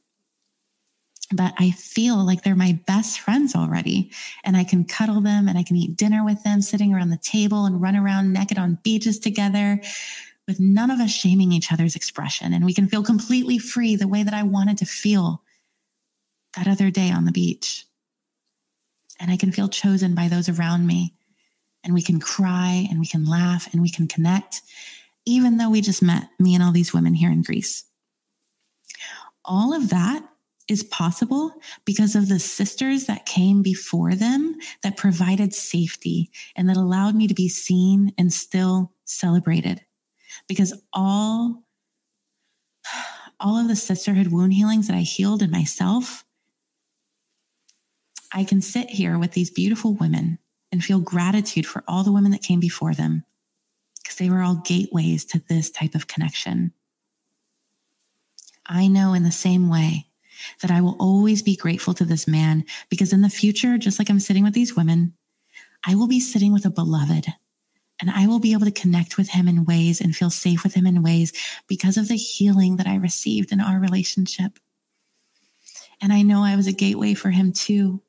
but 1.32 1.54
I 1.58 1.70
feel 1.70 2.24
like 2.24 2.42
they're 2.42 2.56
my 2.56 2.78
best 2.86 3.20
friends 3.20 3.54
already. 3.54 4.10
And 4.44 4.56
I 4.56 4.64
can 4.64 4.84
cuddle 4.84 5.20
them 5.20 5.48
and 5.48 5.56
I 5.56 5.62
can 5.62 5.76
eat 5.76 5.96
dinner 5.96 6.24
with 6.24 6.42
them, 6.42 6.60
sitting 6.60 6.92
around 6.92 7.10
the 7.10 7.18
table 7.18 7.66
and 7.66 7.80
run 7.80 7.96
around 7.96 8.32
naked 8.32 8.58
on 8.58 8.78
beaches 8.82 9.18
together 9.18 9.80
with 10.48 10.58
none 10.58 10.90
of 10.90 10.98
us 10.98 11.12
shaming 11.12 11.52
each 11.52 11.70
other's 11.70 11.94
expression. 11.94 12.52
And 12.52 12.64
we 12.64 12.74
can 12.74 12.88
feel 12.88 13.04
completely 13.04 13.58
free 13.58 13.94
the 13.94 14.08
way 14.08 14.24
that 14.24 14.34
I 14.34 14.42
wanted 14.42 14.78
to 14.78 14.84
feel 14.84 15.42
that 16.56 16.66
other 16.66 16.90
day 16.90 17.12
on 17.12 17.24
the 17.24 17.32
beach. 17.32 17.86
And 19.20 19.30
I 19.30 19.36
can 19.36 19.52
feel 19.52 19.68
chosen 19.68 20.16
by 20.16 20.26
those 20.26 20.48
around 20.48 20.86
me. 20.86 21.14
And 21.84 21.94
we 21.94 22.02
can 22.02 22.18
cry 22.18 22.88
and 22.90 22.98
we 22.98 23.06
can 23.06 23.24
laugh 23.24 23.72
and 23.72 23.80
we 23.80 23.88
can 23.88 24.08
connect, 24.08 24.62
even 25.24 25.58
though 25.58 25.70
we 25.70 25.80
just 25.80 26.02
met 26.02 26.28
me 26.40 26.54
and 26.54 26.64
all 26.64 26.72
these 26.72 26.92
women 26.92 27.14
here 27.14 27.30
in 27.30 27.42
Greece. 27.42 27.84
All 29.44 29.72
of 29.72 29.90
that 29.90 30.29
is 30.70 30.85
possible 30.85 31.52
because 31.85 32.14
of 32.14 32.28
the 32.28 32.38
sisters 32.38 33.06
that 33.06 33.26
came 33.26 33.61
before 33.61 34.14
them 34.14 34.54
that 34.85 34.96
provided 34.96 35.52
safety 35.52 36.30
and 36.54 36.68
that 36.68 36.76
allowed 36.76 37.16
me 37.16 37.26
to 37.26 37.35
be 37.35 37.48
seen 37.48 38.14
and 38.16 38.33
still 38.33 38.92
celebrated. 39.04 39.85
Because 40.46 40.72
all 40.92 41.64
all 43.40 43.56
of 43.59 43.68
the 43.68 43.76
sisterhood 43.76 44.28
wound 44.28 44.52
healings 44.52 44.87
that 44.87 44.96
I 44.96 45.00
healed 45.00 45.42
in 45.42 45.50
myself, 45.50 46.24
I 48.33 48.44
can 48.44 48.61
sit 48.61 48.90
here 48.90 49.18
with 49.18 49.33
these 49.33 49.50
beautiful 49.50 49.94
women 49.94 50.38
and 50.70 50.85
feel 50.85 51.00
gratitude 51.00 51.66
for 51.66 51.83
all 51.88 52.04
the 52.04 52.12
women 52.12 52.30
that 52.30 52.42
came 52.42 52.61
before 52.61 52.94
them 52.94 53.24
because 54.00 54.16
they 54.16 54.30
were 54.30 54.42
all 54.42 54.62
gateways 54.64 55.24
to 55.24 55.42
this 55.48 55.70
type 55.70 55.96
of 55.96 56.06
connection. 56.06 56.72
I 58.66 58.87
know 58.87 59.14
in 59.14 59.24
the 59.24 59.33
same 59.33 59.68
way 59.68 60.10
that 60.62 60.70
I 60.70 60.81
will 60.81 60.96
always 60.98 61.42
be 61.42 61.57
grateful 61.57 61.94
to 61.94 62.05
this 62.05 62.29
man 62.29 62.64
because 62.88 63.12
in 63.12 63.22
the 63.22 63.31
future, 63.31 63.79
just 63.79 63.98
like 63.98 64.11
I'm 64.11 64.20
sitting 64.20 64.44
with 64.44 64.55
these 64.55 64.76
women, 64.76 65.14
I 65.87 65.94
will 65.94 66.09
be 66.09 66.20
sitting 66.20 66.53
with 66.53 66.64
a 66.64 66.70
beloved 66.70 67.26
and 68.00 68.11
I 68.11 68.26
will 68.26 68.38
be 68.38 68.53
able 68.53 68.64
to 68.64 68.70
connect 68.70 69.16
with 69.18 69.29
him 69.29 69.46
in 69.46 69.64
ways 69.64 70.00
and 70.00 70.16
feel 70.16 70.31
safe 70.31 70.62
with 70.62 70.74
him 70.74 70.87
in 70.87 71.03
ways 71.03 71.33
because 71.68 71.96
of 71.96 72.09
the 72.09 72.16
healing 72.16 72.76
that 72.76 72.87
I 72.87 72.96
received 72.96 73.53
in 73.53 73.61
our 73.61 73.79
relationship. 73.79 74.59
And 76.00 76.12
I 76.12 76.22
know 76.22 76.42
I 76.42 76.57
was 76.57 76.66
a 76.66 76.72
gateway 76.72 77.14
for 77.14 77.31
him 77.31 77.53
too. 77.53 78.00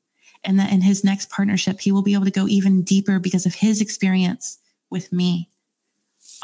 And 0.44 0.60
that 0.60 0.72
in 0.72 0.82
his 0.82 1.04
next 1.04 1.30
partnership, 1.30 1.80
he 1.80 1.92
will 1.92 2.02
be 2.02 2.16
able 2.16 2.26
to 2.26 2.32
go 2.32 2.48
even 2.48 2.82
deeper 2.82 3.20
because 3.20 3.46
of 3.46 3.54
his 3.54 3.80
experience 3.80 4.58
with 4.90 5.12
me. 5.14 5.50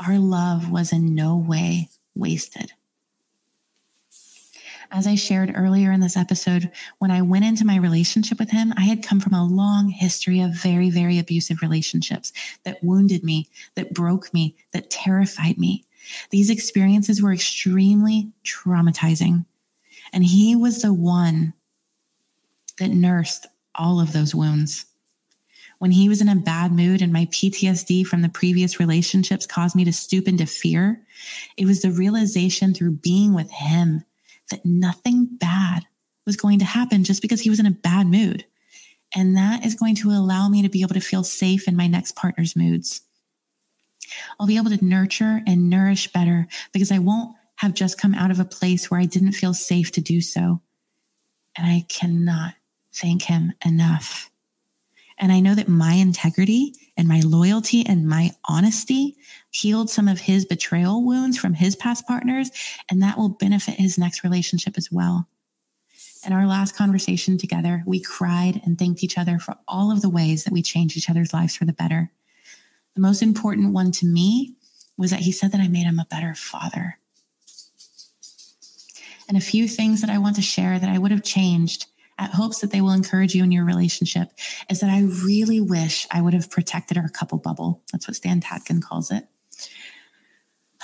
Our 0.05 0.19
love 0.19 0.69
was 0.69 0.91
in 0.91 1.15
no 1.15 1.35
way 1.35 1.89
wasted. 2.13 2.73
As 4.91 5.05
I 5.05 5.15
shared 5.15 5.53
earlier 5.55 5.91
in 5.91 5.99
this 5.99 6.15
episode, 6.15 6.71
when 6.99 7.11
I 7.11 7.21
went 7.21 7.45
into 7.45 7.65
my 7.65 7.75
relationship 7.77 8.39
with 8.39 8.49
him, 8.49 8.73
I 8.77 8.81
had 8.81 9.03
come 9.03 9.19
from 9.19 9.33
a 9.33 9.45
long 9.45 9.89
history 9.89 10.39
of 10.39 10.55
very, 10.55 10.89
very 10.89 11.19
abusive 11.19 11.61
relationships 11.61 12.31
that 12.63 12.83
wounded 12.83 13.23
me, 13.23 13.47
that 13.75 13.93
broke 13.93 14.33
me, 14.33 14.55
that 14.71 14.89
terrified 14.89 15.57
me. 15.57 15.83
These 16.29 16.49
experiences 16.49 17.21
were 17.21 17.33
extremely 17.33 18.31
traumatizing. 18.45 19.45
And 20.13 20.23
he 20.23 20.55
was 20.55 20.81
the 20.81 20.93
one 20.93 21.53
that 22.79 22.89
nursed 22.89 23.45
all 23.75 23.99
of 23.99 24.13
those 24.13 24.33
wounds. 24.33 24.85
When 25.79 25.91
he 25.91 26.09
was 26.09 26.21
in 26.21 26.29
a 26.29 26.35
bad 26.35 26.71
mood 26.71 27.01
and 27.01 27.13
my 27.13 27.25
PTSD 27.25 28.07
from 28.07 28.21
the 28.21 28.29
previous 28.29 28.79
relationships 28.79 29.45
caused 29.45 29.75
me 29.75 29.85
to 29.85 29.93
stoop 29.93 30.27
into 30.27 30.45
fear, 30.45 31.01
it 31.57 31.65
was 31.65 31.81
the 31.81 31.91
realization 31.91 32.73
through 32.73 32.91
being 32.91 33.33
with 33.33 33.51
him 33.51 34.03
that 34.49 34.65
nothing 34.65 35.27
bad 35.31 35.85
was 36.25 36.37
going 36.37 36.59
to 36.59 36.65
happen 36.65 37.03
just 37.03 37.21
because 37.21 37.41
he 37.41 37.49
was 37.49 37.59
in 37.59 37.65
a 37.65 37.71
bad 37.71 38.07
mood. 38.07 38.45
And 39.15 39.37
that 39.37 39.65
is 39.65 39.75
going 39.75 39.95
to 39.95 40.11
allow 40.11 40.49
me 40.49 40.61
to 40.61 40.69
be 40.69 40.81
able 40.81 40.93
to 40.93 40.99
feel 40.99 41.23
safe 41.23 41.67
in 41.67 41.75
my 41.75 41.87
next 41.87 42.15
partner's 42.15 42.55
moods. 42.55 43.01
I'll 44.39 44.47
be 44.47 44.57
able 44.57 44.69
to 44.69 44.85
nurture 44.85 45.41
and 45.47 45.69
nourish 45.69 46.11
better 46.11 46.47
because 46.71 46.91
I 46.91 46.99
won't 46.99 47.35
have 47.57 47.73
just 47.73 47.99
come 47.99 48.13
out 48.13 48.31
of 48.31 48.39
a 48.39 48.45
place 48.45 48.89
where 48.89 48.99
I 48.99 49.05
didn't 49.05 49.33
feel 49.33 49.53
safe 49.53 49.91
to 49.93 50.01
do 50.01 50.21
so. 50.21 50.61
And 51.55 51.67
I 51.67 51.85
cannot 51.89 52.53
thank 52.93 53.23
him 53.23 53.53
enough. 53.65 54.29
And 55.19 55.31
I 55.31 55.39
know 55.39 55.55
that 55.55 55.67
my 55.67 55.93
integrity 55.93 56.73
and 56.95 57.07
my 57.07 57.21
loyalty 57.21 57.85
and 57.85 58.07
my 58.07 58.31
honesty 58.45 59.15
healed 59.51 59.89
some 59.89 60.07
of 60.07 60.19
his 60.19 60.45
betrayal 60.45 61.03
wounds 61.03 61.37
from 61.37 61.53
his 61.53 61.75
past 61.75 62.07
partners, 62.07 62.51
and 62.89 63.01
that 63.01 63.17
will 63.17 63.29
benefit 63.29 63.75
his 63.75 63.97
next 63.97 64.23
relationship 64.23 64.77
as 64.77 64.91
well. 64.91 65.27
In 66.25 66.33
our 66.33 66.45
last 66.45 66.75
conversation 66.75 67.37
together, 67.37 67.83
we 67.85 67.99
cried 68.01 68.61
and 68.63 68.77
thanked 68.77 69.03
each 69.03 69.17
other 69.17 69.39
for 69.39 69.55
all 69.67 69.91
of 69.91 70.01
the 70.01 70.09
ways 70.09 70.43
that 70.43 70.53
we 70.53 70.61
changed 70.61 70.97
each 70.97 71.09
other's 71.09 71.33
lives 71.33 71.55
for 71.55 71.65
the 71.65 71.73
better. 71.73 72.11
The 72.95 73.01
most 73.01 73.21
important 73.21 73.73
one 73.73 73.91
to 73.93 74.05
me 74.05 74.55
was 74.97 75.11
that 75.11 75.21
he 75.21 75.31
said 75.31 75.51
that 75.51 75.61
I 75.61 75.67
made 75.67 75.85
him 75.85 75.99
a 75.99 76.07
better 76.09 76.33
father. 76.35 76.97
And 79.27 79.37
a 79.37 79.41
few 79.41 79.67
things 79.67 80.01
that 80.01 80.09
I 80.09 80.17
want 80.17 80.35
to 80.37 80.41
share 80.41 80.79
that 80.79 80.89
I 80.89 80.97
would 80.97 81.11
have 81.11 81.23
changed 81.23 81.87
at 82.17 82.31
hopes 82.31 82.59
that 82.59 82.71
they 82.71 82.81
will 82.81 82.91
encourage 82.91 83.35
you 83.35 83.43
in 83.43 83.51
your 83.51 83.65
relationship 83.65 84.31
is 84.69 84.79
that 84.79 84.89
I 84.89 85.01
really 85.01 85.61
wish 85.61 86.07
I 86.11 86.21
would 86.21 86.33
have 86.33 86.49
protected 86.49 86.97
our 86.97 87.09
couple 87.09 87.37
bubble. 87.37 87.83
That's 87.91 88.07
what 88.07 88.15
Stan 88.15 88.41
Tatkin 88.41 88.81
calls 88.81 89.11
it. 89.11 89.27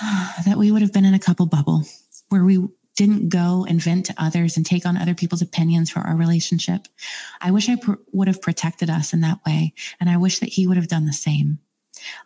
that 0.00 0.56
we 0.56 0.70
would 0.70 0.82
have 0.82 0.92
been 0.92 1.04
in 1.04 1.14
a 1.14 1.18
couple 1.18 1.46
bubble 1.46 1.84
where 2.28 2.44
we 2.44 2.66
didn't 2.96 3.28
go 3.28 3.66
and 3.68 3.82
vent 3.82 4.06
to 4.06 4.14
others 4.16 4.56
and 4.56 4.64
take 4.64 4.86
on 4.86 4.96
other 4.96 5.14
people's 5.14 5.42
opinions 5.42 5.90
for 5.90 6.00
our 6.00 6.16
relationship. 6.16 6.86
I 7.40 7.50
wish 7.50 7.68
I 7.68 7.76
pr- 7.76 7.94
would 8.12 8.28
have 8.28 8.40
protected 8.40 8.88
us 8.88 9.12
in 9.12 9.20
that 9.22 9.40
way. 9.44 9.74
And 9.98 10.08
I 10.08 10.16
wish 10.16 10.38
that 10.38 10.50
he 10.50 10.66
would 10.66 10.76
have 10.76 10.88
done 10.88 11.06
the 11.06 11.12
same. 11.12 11.58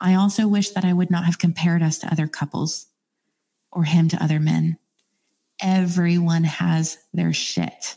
I 0.01 0.15
also 0.15 0.47
wish 0.47 0.71
that 0.71 0.85
I 0.85 0.93
would 0.93 1.11
not 1.11 1.25
have 1.25 1.39
compared 1.39 1.83
us 1.83 1.99
to 1.99 2.13
other 2.13 2.27
couples 2.27 2.87
or 3.73 3.85
him 3.85 4.09
to 4.09 4.23
other 4.23 4.41
men. 4.41 4.79
Everyone 5.61 6.45
has 6.45 6.99
their 7.13 7.33
shit. 7.33 7.97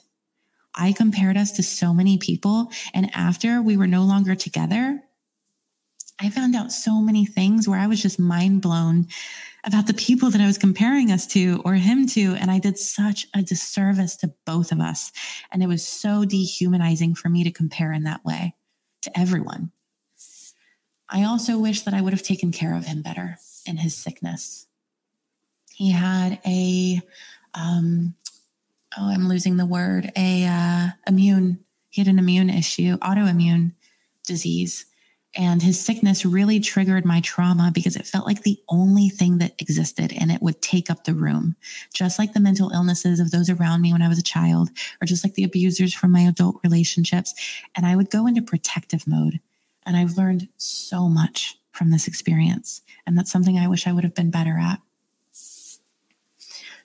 I 0.73 0.93
compared 0.93 1.38
us 1.38 1.51
to 1.53 1.63
so 1.63 1.93
many 1.93 2.17
people. 2.17 2.71
And 2.93 3.10
after 3.13 3.62
we 3.62 3.77
were 3.77 3.88
no 3.88 4.03
longer 4.03 4.36
together, 4.36 5.01
I 6.19 6.29
found 6.29 6.55
out 6.55 6.71
so 6.71 7.01
many 7.01 7.25
things 7.25 7.67
where 7.67 7.79
I 7.79 7.88
was 7.88 8.01
just 8.01 8.19
mind 8.19 8.62
blown 8.62 9.07
about 9.63 9.88
the 9.88 9.93
people 9.93 10.29
that 10.31 10.41
I 10.41 10.45
was 10.45 10.57
comparing 10.57 11.12
us 11.12 11.27
to 11.27 11.62
or 11.65 11.73
him 11.73 12.07
to. 12.07 12.36
And 12.36 12.49
I 12.49 12.60
did 12.60 12.77
such 12.77 13.27
a 13.36 13.41
disservice 13.41 14.15
to 14.17 14.34
both 14.45 14.71
of 14.71 14.79
us. 14.79 15.12
And 15.51 15.63
it 15.63 15.67
was 15.67 15.86
so 15.86 16.25
dehumanizing 16.25 17.15
for 17.15 17.29
me 17.29 17.43
to 17.43 17.51
compare 17.51 17.91
in 17.91 18.03
that 18.03 18.23
way 18.23 18.55
to 19.01 19.19
everyone. 19.19 19.71
I 21.10 21.23
also 21.23 21.57
wish 21.57 21.81
that 21.81 21.93
I 21.93 22.01
would 22.01 22.13
have 22.13 22.23
taken 22.23 22.51
care 22.51 22.75
of 22.75 22.86
him 22.86 23.01
better 23.01 23.38
in 23.65 23.77
his 23.77 23.95
sickness. 23.95 24.67
He 25.73 25.91
had 25.91 26.39
a 26.45 27.01
um, 27.53 28.15
oh, 28.97 29.10
I'm 29.10 29.27
losing 29.27 29.58
the 29.58 29.65
word, 29.65 30.12
a 30.15 30.45
uh, 30.45 30.88
immune, 31.08 31.60
he 31.89 32.01
had 32.01 32.08
an 32.08 32.19
immune 32.19 32.49
issue, 32.49 32.97
autoimmune 32.97 33.73
disease. 34.25 34.86
And 35.34 35.62
his 35.62 35.80
sickness 35.80 36.25
really 36.25 36.60
triggered 36.60 37.06
my 37.06 37.21
trauma 37.21 37.71
because 37.73 37.95
it 37.95 38.06
felt 38.06 38.25
like 38.25 38.43
the 38.43 38.60
only 38.67 39.08
thing 39.08 39.38
that 39.38 39.56
existed 39.60 40.12
and 40.19 40.30
it 40.30 40.41
would 40.41 40.62
take 40.62 40.89
up 40.89 41.06
the 41.06 41.13
room. 41.13 41.56
Just 41.93 42.19
like 42.19 42.34
the 42.34 42.41
mental 42.41 42.69
illnesses 42.71 43.21
of 43.21 43.32
those 43.32 43.49
around 43.49 43.82
me 43.82 43.93
when 43.93 44.01
I 44.01 44.10
was 44.10 44.19
a 44.19 44.23
child, 44.23 44.69
or 45.01 45.06
just 45.06 45.23
like 45.23 45.36
the 45.36 45.45
abusers 45.45 45.93
from 45.93 46.12
my 46.12 46.21
adult 46.21 46.60
relationships. 46.65 47.34
And 47.75 47.86
I 47.86 47.95
would 47.95 48.10
go 48.10 48.27
into 48.27 48.41
protective 48.41 49.08
mode. 49.08 49.39
And 49.86 49.95
I've 49.95 50.17
learned 50.17 50.49
so 50.58 51.08
much 51.08 51.58
from 51.71 51.91
this 51.91 52.08
experience. 52.08 52.82
And 53.08 53.17
that's 53.17 53.32
something 53.32 53.58
I 53.58 53.69
wish 53.69 53.88
I 53.88 53.93
would 53.93 54.04
have 54.04 54.13
been 54.13 54.32
better 54.32 54.58
at 54.60 54.82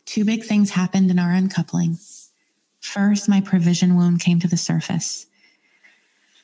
two 0.07 0.25
big 0.25 0.45
things 0.45 0.71
happened 0.71 1.11
in 1.11 1.19
our 1.19 1.33
uncoupling. 1.33 1.99
First, 2.81 3.29
my 3.29 3.41
provision 3.41 3.97
wound 3.97 4.21
came 4.21 4.41
to 4.41 4.49
the 4.49 4.57
surface. 4.57 5.27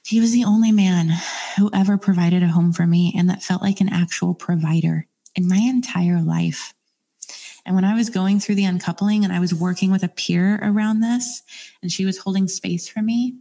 He 0.04 0.20
was 0.20 0.32
the 0.32 0.44
only 0.44 0.72
man 0.72 1.12
who 1.56 1.70
ever 1.72 1.96
provided 1.96 2.42
a 2.42 2.48
home 2.48 2.72
for 2.72 2.86
me 2.86 3.14
and 3.16 3.30
that 3.30 3.42
felt 3.42 3.62
like 3.62 3.80
an 3.80 3.88
actual 3.88 4.34
provider 4.34 5.06
in 5.36 5.48
my 5.48 5.58
entire 5.58 6.20
life. 6.20 6.74
And 7.64 7.76
when 7.76 7.84
I 7.84 7.94
was 7.94 8.10
going 8.10 8.40
through 8.40 8.56
the 8.56 8.64
uncoupling 8.64 9.24
and 9.24 9.32
I 9.32 9.38
was 9.38 9.54
working 9.54 9.92
with 9.92 10.02
a 10.02 10.08
peer 10.08 10.58
around 10.60 11.00
this 11.00 11.42
and 11.80 11.92
she 11.92 12.04
was 12.04 12.18
holding 12.18 12.48
space 12.48 12.88
for 12.88 13.00
me, 13.00 13.36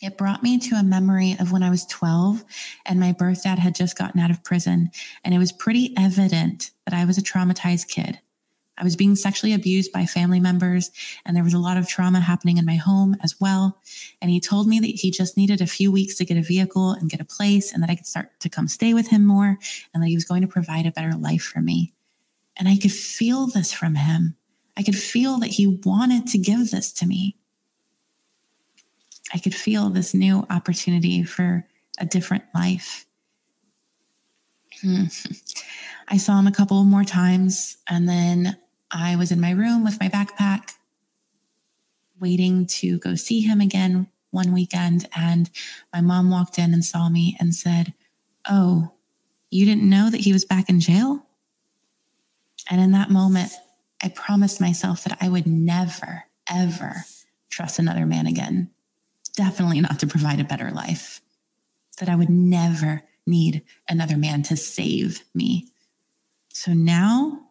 it 0.00 0.16
brought 0.16 0.44
me 0.44 0.58
to 0.58 0.76
a 0.76 0.84
memory 0.84 1.36
of 1.40 1.50
when 1.50 1.64
I 1.64 1.70
was 1.70 1.84
12 1.86 2.44
and 2.86 3.00
my 3.00 3.10
birth 3.10 3.42
dad 3.42 3.58
had 3.58 3.74
just 3.74 3.98
gotten 3.98 4.20
out 4.20 4.30
of 4.30 4.44
prison. 4.44 4.92
And 5.24 5.34
it 5.34 5.38
was 5.38 5.50
pretty 5.50 5.92
evident 5.96 6.70
that 6.84 6.94
I 6.94 7.04
was 7.04 7.18
a 7.18 7.22
traumatized 7.22 7.88
kid. 7.88 8.20
I 8.78 8.84
was 8.84 8.96
being 8.96 9.16
sexually 9.16 9.52
abused 9.52 9.90
by 9.92 10.06
family 10.06 10.38
members, 10.38 10.90
and 11.26 11.36
there 11.36 11.44
was 11.44 11.54
a 11.54 11.58
lot 11.58 11.76
of 11.76 11.88
trauma 11.88 12.20
happening 12.20 12.58
in 12.58 12.64
my 12.64 12.76
home 12.76 13.16
as 13.22 13.34
well. 13.40 13.80
And 14.22 14.30
he 14.30 14.40
told 14.40 14.68
me 14.68 14.78
that 14.78 14.86
he 14.86 15.10
just 15.10 15.36
needed 15.36 15.60
a 15.60 15.66
few 15.66 15.90
weeks 15.90 16.14
to 16.16 16.24
get 16.24 16.36
a 16.36 16.42
vehicle 16.42 16.92
and 16.92 17.10
get 17.10 17.20
a 17.20 17.24
place, 17.24 17.72
and 17.72 17.82
that 17.82 17.90
I 17.90 17.96
could 17.96 18.06
start 18.06 18.38
to 18.40 18.48
come 18.48 18.68
stay 18.68 18.94
with 18.94 19.08
him 19.08 19.26
more, 19.26 19.58
and 19.92 20.02
that 20.02 20.08
he 20.08 20.14
was 20.14 20.24
going 20.24 20.42
to 20.42 20.48
provide 20.48 20.86
a 20.86 20.92
better 20.92 21.12
life 21.12 21.42
for 21.42 21.60
me. 21.60 21.92
And 22.56 22.68
I 22.68 22.76
could 22.76 22.92
feel 22.92 23.48
this 23.48 23.72
from 23.72 23.96
him. 23.96 24.36
I 24.76 24.84
could 24.84 24.96
feel 24.96 25.38
that 25.38 25.50
he 25.50 25.66
wanted 25.66 26.28
to 26.28 26.38
give 26.38 26.70
this 26.70 26.92
to 26.94 27.06
me. 27.06 27.36
I 29.34 29.38
could 29.38 29.54
feel 29.54 29.90
this 29.90 30.14
new 30.14 30.46
opportunity 30.48 31.24
for 31.24 31.66
a 31.98 32.06
different 32.06 32.44
life. 32.54 33.06
Hmm. 34.80 35.04
I 36.08 36.16
saw 36.16 36.38
him 36.38 36.46
a 36.46 36.52
couple 36.52 36.82
more 36.84 37.04
times 37.04 37.76
and 37.88 38.08
then 38.08 38.56
I 38.90 39.16
was 39.16 39.30
in 39.30 39.40
my 39.40 39.50
room 39.50 39.84
with 39.84 40.00
my 40.00 40.08
backpack, 40.08 40.74
waiting 42.20 42.66
to 42.66 42.98
go 42.98 43.14
see 43.14 43.40
him 43.40 43.60
again 43.60 44.08
one 44.30 44.52
weekend. 44.52 45.06
And 45.14 45.50
my 45.92 46.00
mom 46.00 46.30
walked 46.30 46.58
in 46.58 46.72
and 46.72 46.84
saw 46.84 47.08
me 47.08 47.36
and 47.38 47.54
said, 47.54 47.94
Oh, 48.48 48.92
you 49.50 49.64
didn't 49.66 49.88
know 49.88 50.10
that 50.10 50.20
he 50.20 50.32
was 50.32 50.44
back 50.44 50.68
in 50.68 50.80
jail? 50.80 51.26
And 52.70 52.80
in 52.80 52.92
that 52.92 53.10
moment, 53.10 53.52
I 54.02 54.08
promised 54.08 54.60
myself 54.60 55.04
that 55.04 55.18
I 55.20 55.28
would 55.28 55.46
never, 55.46 56.24
ever 56.50 57.04
trust 57.50 57.78
another 57.78 58.06
man 58.06 58.26
again. 58.26 58.70
Definitely 59.34 59.80
not 59.80 59.98
to 60.00 60.06
provide 60.06 60.40
a 60.40 60.44
better 60.44 60.70
life. 60.70 61.20
That 61.98 62.08
I 62.08 62.14
would 62.14 62.30
never 62.30 63.02
need 63.26 63.62
another 63.88 64.16
man 64.16 64.42
to 64.44 64.56
save 64.56 65.24
me. 65.34 65.66
So 66.52 66.72
now 66.72 67.47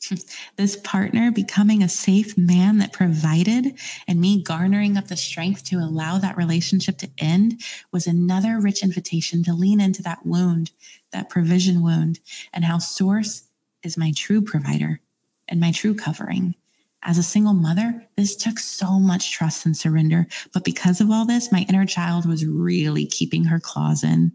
this 0.56 0.76
partner 0.76 1.30
becoming 1.30 1.82
a 1.82 1.88
safe 1.88 2.36
man 2.38 2.78
that 2.78 2.92
provided 2.92 3.78
and 4.06 4.20
me 4.20 4.42
garnering 4.42 4.96
up 4.96 5.08
the 5.08 5.16
strength 5.16 5.64
to 5.64 5.76
allow 5.76 6.18
that 6.18 6.36
relationship 6.36 6.98
to 6.98 7.10
end 7.18 7.60
was 7.92 8.06
another 8.06 8.60
rich 8.60 8.82
invitation 8.82 9.42
to 9.44 9.52
lean 9.52 9.80
into 9.80 10.02
that 10.02 10.24
wound, 10.24 10.70
that 11.12 11.28
provision 11.28 11.82
wound, 11.82 12.20
and 12.52 12.64
how 12.64 12.78
Source 12.78 13.44
is 13.82 13.96
my 13.96 14.12
true 14.16 14.42
provider 14.42 15.00
and 15.48 15.60
my 15.60 15.72
true 15.72 15.94
covering. 15.94 16.54
As 17.02 17.16
a 17.16 17.22
single 17.22 17.54
mother, 17.54 18.06
this 18.16 18.36
took 18.36 18.58
so 18.58 18.98
much 18.98 19.30
trust 19.30 19.64
and 19.64 19.76
surrender. 19.76 20.26
But 20.52 20.64
because 20.64 21.00
of 21.00 21.10
all 21.10 21.24
this, 21.24 21.52
my 21.52 21.64
inner 21.68 21.86
child 21.86 22.26
was 22.26 22.44
really 22.44 23.06
keeping 23.06 23.44
her 23.44 23.60
claws 23.60 24.02
in. 24.02 24.32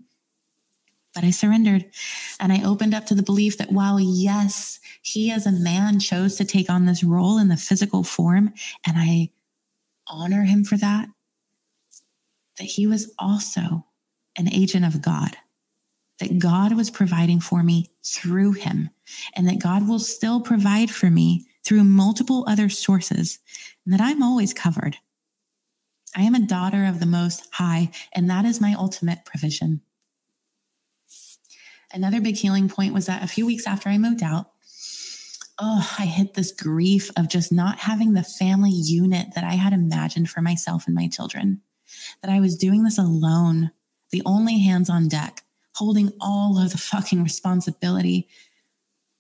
But 1.14 1.24
I 1.24 1.30
surrendered 1.30 1.86
and 2.40 2.52
I 2.52 2.64
opened 2.64 2.94
up 2.94 3.06
to 3.08 3.16
the 3.16 3.24
belief 3.24 3.58
that 3.58 3.72
while, 3.72 4.00
yes, 4.00 4.80
he 5.02 5.32
as 5.32 5.46
a 5.46 5.52
man 5.52 6.00
chose 6.00 6.36
to 6.38 6.46
take 6.46 6.70
on 6.70 6.86
this 6.86 7.04
role 7.04 7.38
in 7.38 7.50
the 7.50 7.58
physical 7.58 8.04
form, 8.04 8.54
and 8.86 8.98
I 8.98 9.30
honor 10.08 10.44
him 10.44 10.64
for 10.64 10.78
that, 10.78 11.10
that 12.58 12.64
he 12.64 12.88
was 12.88 13.14
also 13.20 13.86
an 14.38 14.52
agent 14.52 14.86
of 14.86 15.02
God, 15.02 15.38
that 16.20 16.40
God 16.40 16.76
was 16.76 16.90
providing 16.90 17.40
for 17.40 17.64
me 17.64 17.92
through 18.04 18.54
him, 18.54 18.90
and 19.36 19.48
that 19.48 19.60
God 19.60 19.88
will 19.88 20.00
still 20.00 20.42
provide 20.42 20.90
for 20.90 21.10
me 21.10 21.46
through 21.64 21.84
multiple 21.84 22.44
other 22.48 22.70
sources, 22.70 23.40
and 23.86 23.94
that 23.94 24.02
I'm 24.02 24.24
always 24.24 24.54
covered. 24.54 24.98
I 26.16 26.24
am 26.24 26.36
a 26.36 26.40
daughter 26.40 26.86
of 26.86 27.00
the 27.00 27.06
Most 27.06 27.48
High, 27.54 27.92
and 28.14 28.30
that 28.30 28.46
is 28.46 28.62
my 28.62 28.74
ultimate 28.74 29.26
provision. 29.26 29.82
Another 31.94 32.20
big 32.20 32.36
healing 32.36 32.70
point 32.70 32.94
was 32.94 33.06
that 33.06 33.24
a 33.24 33.28
few 33.28 33.46
weeks 33.46 33.68
after 33.68 33.88
I 33.88 34.00
moved 34.00 34.24
out, 34.24 34.48
oh, 35.60 35.88
I 36.00 36.06
hit 36.06 36.34
this 36.34 36.52
grief 36.52 37.12
of 37.16 37.30
just 37.30 37.52
not 37.52 37.80
having 37.80 38.14
the 38.14 38.24
family 38.24 38.72
unit 38.72 39.28
that 39.36 39.44
I 39.44 39.54
had 39.54 39.74
imagined 39.74 40.30
for 40.30 40.42
myself 40.42 40.88
and 40.88 40.96
my 40.96 41.08
children. 41.08 41.62
That 42.24 42.32
I 42.32 42.40
was 42.40 42.58
doing 42.58 42.84
this 42.84 42.98
alone, 42.98 43.70
the 44.10 44.24
only 44.26 44.60
hands 44.60 44.90
on 44.90 45.08
deck, 45.08 45.44
holding 45.76 46.12
all 46.20 46.58
of 46.58 46.72
the 46.72 46.80
fucking 46.80 47.24
responsibility. 47.24 48.28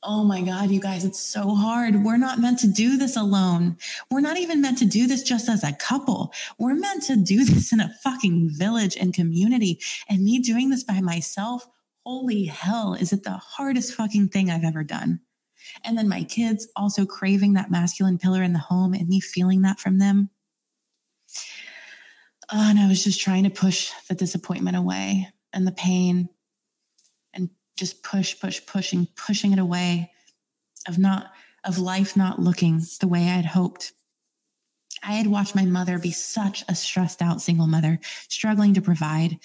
Oh 0.02 0.24
my 0.24 0.42
God, 0.42 0.72
you 0.72 0.80
guys, 0.80 1.06
it's 1.06 1.20
so 1.20 1.54
hard. 1.54 2.04
We're 2.04 2.18
not 2.18 2.40
meant 2.40 2.58
to 2.60 2.68
do 2.68 2.98
this 2.98 3.16
alone. 3.16 3.78
We're 4.10 4.22
not 4.22 4.38
even 4.38 4.62
meant 4.62 4.80
to 4.80 4.86
do 4.86 5.06
this 5.06 5.22
just 5.22 5.48
as 5.48 5.64
a 5.64 5.74
couple. 5.74 6.34
We're 6.58 6.74
meant 6.74 7.04
to 7.04 7.16
do 7.16 7.46
this 7.46 7.72
in 7.72 7.80
a 7.80 7.94
fucking 8.04 8.50
village 8.50 8.98
and 8.98 9.14
community. 9.14 9.80
And 10.10 10.24
me 10.24 10.40
doing 10.40 10.72
this 10.72 10.84
by 10.84 11.00
myself 11.02 11.68
holy 12.06 12.46
hell, 12.46 12.94
is 12.94 13.14
it 13.14 13.24
the 13.24 13.32
hardest 13.32 13.94
fucking 13.94 14.30
thing 14.30 14.50
I've 14.50 14.64
ever 14.64 14.84
done? 14.84 15.22
And 15.84 15.98
then 15.98 16.08
my 16.08 16.24
kids 16.24 16.68
also 16.76 17.06
craving 17.06 17.54
that 17.54 17.72
masculine 17.72 18.18
pillar 18.18 18.44
in 18.44 18.54
the 18.54 18.60
home 18.60 18.94
and 18.94 19.08
me 19.08 19.20
feeling 19.20 19.62
that 19.62 19.80
from 19.80 20.00
them. 20.00 20.30
Uh, 22.50 22.68
and 22.70 22.80
I 22.80 22.88
was 22.88 23.04
just 23.04 23.22
trying 23.22 23.44
to 23.44 23.50
push 23.50 23.92
the 24.10 24.16
disappointment 24.16 24.76
away 24.76 25.30
and 25.54 25.66
the 25.66 25.72
pain 25.72 26.30
and 27.34 27.50
just 27.78 28.04
push, 28.04 28.40
push, 28.40 28.66
pushing, 28.66 29.08
pushing 29.16 29.54
it 29.54 29.60
away 29.60 30.12
of 30.88 31.00
not, 31.00 31.32
of 31.64 31.80
life 31.80 32.18
not 32.18 32.40
looking 32.40 32.82
the 33.00 33.08
way 33.08 33.22
I 33.22 33.36
had 33.36 33.46
hoped. 33.46 33.94
I 35.02 35.14
had 35.14 35.28
watched 35.28 35.56
my 35.56 35.66
mother 35.66 35.98
be 35.98 36.12
such 36.12 36.64
a 36.68 36.76
stressed 36.76 37.22
out 37.22 37.42
single 37.42 37.68
mother, 37.68 38.00
struggling 38.28 38.74
to 38.74 38.82
provide. 38.82 39.40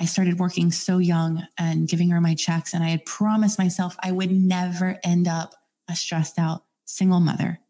I 0.00 0.06
started 0.06 0.38
working 0.38 0.72
so 0.72 0.96
young 0.96 1.46
and 1.58 1.86
giving 1.86 2.08
her 2.08 2.22
my 2.22 2.34
checks, 2.34 2.72
and 2.72 2.82
I 2.82 2.88
had 2.88 3.04
promised 3.04 3.58
myself 3.58 3.96
I 4.02 4.12
would 4.12 4.32
never 4.32 4.98
end 5.04 5.28
up 5.28 5.54
a 5.88 5.94
stressed 5.94 6.38
out 6.38 6.64
single 6.86 7.20
mother 7.20 7.60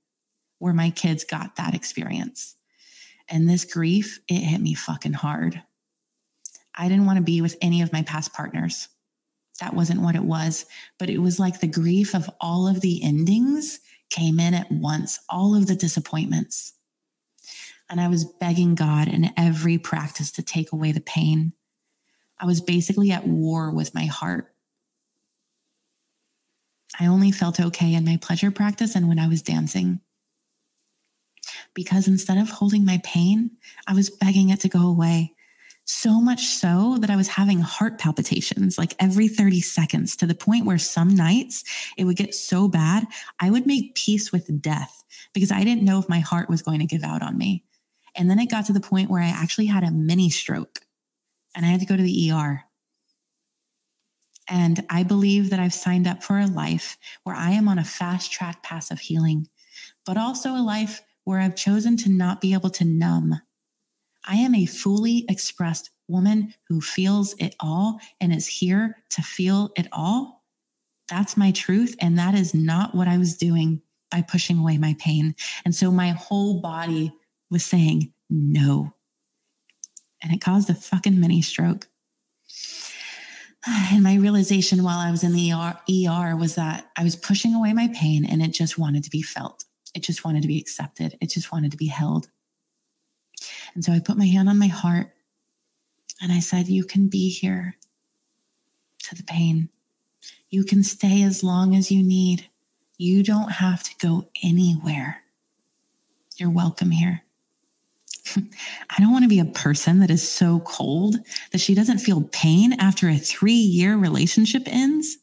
where 0.61 0.73
my 0.73 0.91
kids 0.91 1.25
got 1.25 1.57
that 1.57 1.75
experience. 1.75 2.55
And 3.29 3.49
this 3.49 3.65
grief, 3.65 4.21
it 4.29 4.39
hit 4.39 4.61
me 4.61 4.75
fucking 4.75 5.15
hard. 5.15 5.61
I 6.73 6.89
didn't 6.89 7.07
want 7.07 7.17
to 7.17 7.25
be 7.25 7.41
with 7.41 7.57
any 7.61 7.83
of 7.83 7.93
my 7.93 8.03
past 8.03 8.33
partners. 8.33 8.89
That 9.61 9.75
wasn't 9.75 10.03
what 10.03 10.15
it 10.15 10.23
was, 10.23 10.67
but 11.01 11.11
it 11.11 11.19
was 11.19 11.41
like 11.41 11.59
the 11.59 11.67
grief 11.67 12.15
of 12.15 12.31
all 12.41 12.69
of 12.69 12.81
the 12.81 13.03
endings 13.03 13.81
came 14.09 14.39
in 14.39 14.55
at 14.55 14.71
once, 14.71 15.19
all 15.29 15.57
of 15.57 15.67
the 15.67 15.75
disappointments. 15.75 16.75
And 17.89 18.01
I 18.01 18.07
was 18.07 18.25
begging 18.25 18.77
God 18.77 19.09
in 19.09 19.33
every 19.37 19.79
practice 19.79 20.31
to 20.33 20.43
take 20.43 20.71
away 20.71 20.93
the 20.93 21.01
pain. 21.01 21.55
I 22.41 22.47
was 22.47 22.61
basically 22.61 23.13
at 23.13 23.27
war 23.27 23.71
with 23.71 23.95
my 23.95 24.07
heart. 24.07 24.53
I 26.99 27.07
only 27.07 27.31
felt 27.31 27.61
okay 27.61 27.95
in 27.95 28.05
my 28.05 28.17
pleasure 28.17 28.51
practice 28.51 28.95
and 28.95 29.09
when 29.09 29.19
I 29.19 29.29
was 29.29 29.43
dancing. 29.43 30.01
Because 31.75 32.09
instead 32.09 32.39
of 32.39 32.49
holding 32.49 32.85
my 32.85 33.01
pain, 33.05 33.51
I 33.87 33.95
was 33.95 34.11
begging 34.11 34.49
it 34.49 34.61
to 34.61 34.69
go 34.69 34.89
away. 34.89 35.35
So 35.85 36.21
much 36.21 36.47
so 36.47 36.97
that 37.01 37.11
I 37.11 37.17
was 37.17 37.29
having 37.29 37.61
heart 37.61 37.99
palpitations 37.99 38.79
like 38.79 38.95
every 38.99 39.29
30 39.29 39.61
seconds 39.61 40.17
to 40.17 40.27
the 40.27 40.35
point 40.35 40.65
where 40.65 40.79
some 40.79 41.15
nights 41.15 41.65
it 41.97 42.05
would 42.05 42.17
get 42.17 42.35
so 42.35 42.69
bad, 42.69 43.07
I 43.41 43.51
would 43.51 43.67
make 43.67 43.95
peace 43.95 44.33
with 44.33 44.63
death 44.63 45.05
because 45.33 45.51
I 45.51 45.65
didn't 45.65 45.85
know 45.85 45.99
if 45.99 46.09
my 46.09 46.21
heart 46.21 46.49
was 46.49 46.63
going 46.63 46.81
to 46.81 46.87
give 46.87 47.03
out 47.03 47.23
on 47.23 47.37
me. 47.37 47.65
And 48.15 48.31
then 48.31 48.39
it 48.39 48.51
got 48.51 48.67
to 48.67 48.73
the 48.73 48.81
point 48.81 49.11
where 49.11 49.23
I 49.23 49.29
actually 49.29 49.67
had 49.67 49.85
a 49.85 49.91
mini 49.91 50.31
stroke 50.31 50.81
and 51.55 51.65
I 51.65 51.69
had 51.69 51.81
to 51.81 51.87
go 51.87 51.97
to 51.97 52.03
the 52.03 52.31
ER. 52.33 52.63
And 54.49 54.85
I 54.91 55.05
believe 55.05 55.51
that 55.51 55.61
I've 55.61 55.73
signed 55.75 56.09
up 56.09 56.23
for 56.23 56.39
a 56.39 56.47
life 56.47 56.99
where 57.23 57.37
I 57.37 57.51
am 57.51 57.69
on 57.69 57.79
a 57.79 57.85
fast 57.85 58.33
track 58.33 58.63
path 58.63 58.91
of 58.91 58.99
healing, 58.99 59.49
but 60.05 60.17
also 60.17 60.51
a 60.51 60.63
life 60.63 61.03
where 61.25 61.39
I've 61.39 61.55
chosen 61.55 61.97
to 61.99 62.11
not 62.11 62.41
be 62.41 62.53
able 62.53 62.71
to 62.71 62.85
numb. 62.85 63.41
I 64.27 64.37
am 64.37 64.55
a 64.55 64.67
fully 64.67 65.25
expressed 65.29 65.91
woman 66.09 66.53
who 66.69 66.81
feels 66.81 67.35
it 67.39 67.55
all 67.61 68.01
and 68.21 68.33
is 68.33 68.47
here 68.47 68.97
to 69.11 69.23
feel 69.23 69.71
it 69.77 69.87
all. 69.93 70.45
That's 71.09 71.37
my 71.37 71.53
truth. 71.53 71.95
And 72.01 72.19
that 72.19 72.35
is 72.35 72.53
not 72.53 72.95
what 72.95 73.09
I 73.09 73.19
was 73.19 73.37
doing 73.37 73.83
by 74.11 74.23
pushing 74.23 74.59
away 74.59 74.79
my 74.79 74.97
pain. 74.99 75.35
And 75.65 75.75
so 75.75 75.91
my 75.91 76.11
whole 76.11 76.61
body 76.61 77.13
was 77.51 77.65
saying 77.65 78.13
no. 78.29 78.93
And 80.23 80.33
it 80.33 80.41
caused 80.41 80.71
a 80.71 80.75
fucking 80.75 81.19
mini 81.19 81.43
stroke. 81.43 81.89
And 83.93 84.03
my 84.03 84.15
realization 84.15 84.83
while 84.83 84.99
I 84.99 85.11
was 85.11 85.23
in 85.23 85.35
the 85.35 85.53
ER, 85.53 85.77
ER 85.87 86.37
was 86.37 86.55
that 86.55 86.91
I 86.97 87.05
was 87.05 87.15
pushing 87.15 87.55
away 87.55 87.75
my 87.75 87.89
pain 87.95 88.25
and 88.25 88.41
it 88.41 88.53
just 88.53 88.79
wanted 88.79 89.05
to 89.05 89.11
be 89.11 89.21
felt. 89.21 89.65
It 89.95 90.03
just 90.03 90.25
wanted 90.25 90.43
to 90.43 90.49
be 90.49 90.59
accepted. 90.59 91.19
It 91.21 91.29
just 91.29 91.53
wanted 91.53 91.73
to 91.73 91.77
be 91.77 91.89
held. 91.89 92.29
And 93.75 93.85
so 93.85 93.93
I 93.93 94.01
put 94.01 94.17
my 94.17 94.27
hand 94.27 94.49
on 94.49 94.59
my 94.59 94.69
heart 94.69 95.13
and 96.21 96.33
I 96.33 96.41
said, 96.41 96.69
You 96.69 96.85
can 96.85 97.09
be 97.09 97.31
here 97.31 97.77
to 99.05 99.15
the 99.15 99.25
pain. 99.25 99.69
You 100.49 100.65
can 100.65 100.83
stay 100.83 101.23
as 101.23 101.43
long 101.43 101.75
as 101.75 101.91
you 101.91 102.03
need. 102.03 102.49
You 102.99 103.23
don't 103.23 103.53
have 103.53 103.83
to 103.85 103.91
go 103.99 104.29
anywhere. 104.43 105.23
You're 106.37 106.51
welcome 106.51 106.91
here. 106.91 107.23
I 108.91 109.01
don't 109.01 109.13
want 109.13 109.25
to 109.25 109.29
be 109.29 109.41
a 109.41 109.45
person 109.45 110.01
that 110.01 110.11
is 110.11 110.27
so 110.29 110.61
cold 110.61 111.17
that 111.53 111.61
she 111.61 111.75
doesn't 111.75 111.99
feel 111.99 112.29
pain 112.33 112.75
after 112.75 113.09
a 113.09 113.17
three 113.17 113.53
year 113.53 113.97
relationship 113.97 114.63
ends. 114.67 115.19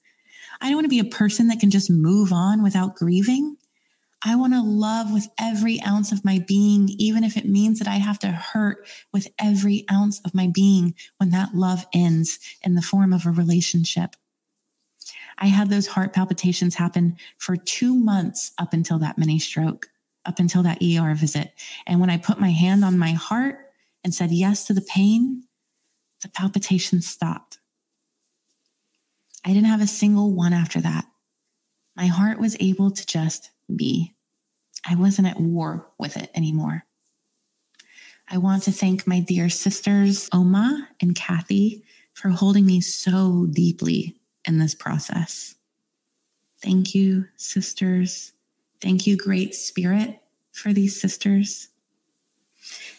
I 0.61 0.67
don't 0.67 0.77
want 0.77 0.85
to 0.85 0.89
be 0.89 0.99
a 0.99 1.05
person 1.05 1.47
that 1.47 1.59
can 1.59 1.69
just 1.69 1.89
move 1.89 2.33
on 2.33 2.63
without 2.63 2.95
grieving. 2.95 3.57
I 4.23 4.35
want 4.35 4.53
to 4.53 4.63
love 4.63 5.13
with 5.13 5.27
every 5.39 5.79
ounce 5.83 6.11
of 6.11 6.25
my 6.25 6.43
being, 6.47 6.89
even 6.97 7.23
if 7.23 7.37
it 7.37 7.47
means 7.47 7.77
that 7.79 7.87
I 7.87 7.95
have 7.95 8.17
to 8.19 8.31
hurt 8.31 8.87
with 9.13 9.27
every 9.39 9.85
ounce 9.91 10.19
of 10.21 10.33
my 10.33 10.47
being 10.47 10.95
when 11.17 11.29
that 11.29 11.53
love 11.53 11.85
ends 11.93 12.39
in 12.63 12.73
the 12.73 12.81
form 12.81 13.13
of 13.13 13.25
a 13.25 13.31
relationship. 13.31 14.15
I 15.37 15.47
had 15.47 15.69
those 15.69 15.85
heart 15.85 16.13
palpitations 16.13 16.75
happen 16.75 17.17
for 17.37 17.55
two 17.55 17.93
months 17.93 18.53
up 18.57 18.73
until 18.73 18.97
that 18.99 19.19
mini 19.19 19.37
stroke 19.37 19.87
up 20.27 20.39
until 20.39 20.63
that 20.63 20.81
ER 20.81 21.15
visit. 21.15 21.53
And 21.87 21.99
when 21.99 22.09
I 22.09 22.17
put 22.17 22.39
my 22.39 22.51
hand 22.51 22.83
on 22.83 22.97
my 22.97 23.11
heart 23.11 23.57
and 24.03 24.13
said 24.13 24.31
yes 24.31 24.65
to 24.67 24.73
the 24.73 24.81
pain, 24.81 25.43
the 26.21 26.29
palpitations 26.29 27.07
stopped. 27.07 27.59
I 29.45 29.49
didn't 29.49 29.65
have 29.65 29.81
a 29.81 29.87
single 29.87 30.33
one 30.33 30.53
after 30.53 30.81
that. 30.81 31.05
My 31.95 32.07
heart 32.07 32.39
was 32.39 32.57
able 32.59 32.91
to 32.91 33.05
just 33.05 33.51
be. 33.73 34.13
I 34.85 34.95
wasn't 34.95 35.27
at 35.27 35.39
war 35.39 35.87
with 35.97 36.17
it 36.17 36.29
anymore. 36.35 36.83
I 38.29 38.37
want 38.37 38.63
to 38.63 38.71
thank 38.71 39.07
my 39.07 39.21
dear 39.21 39.49
sisters, 39.49 40.29
Oma 40.33 40.89
and 41.01 41.15
Kathy, 41.15 41.83
for 42.13 42.29
holding 42.29 42.65
me 42.65 42.81
so 42.81 43.47
deeply 43.49 44.17
in 44.45 44.59
this 44.59 44.75
process. 44.75 45.55
Thank 46.61 46.93
you, 46.93 47.25
sisters. 47.37 48.33
Thank 48.81 49.07
you, 49.07 49.17
Great 49.17 49.55
Spirit, 49.55 50.19
for 50.51 50.73
these 50.73 50.99
sisters. 50.99 51.69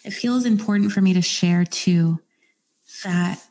It 0.05 0.13
feels 0.13 0.45
important 0.45 0.93
for 0.93 1.01
me 1.01 1.13
to 1.15 1.23
share 1.23 1.65
too 1.65 2.21
that 3.05 3.43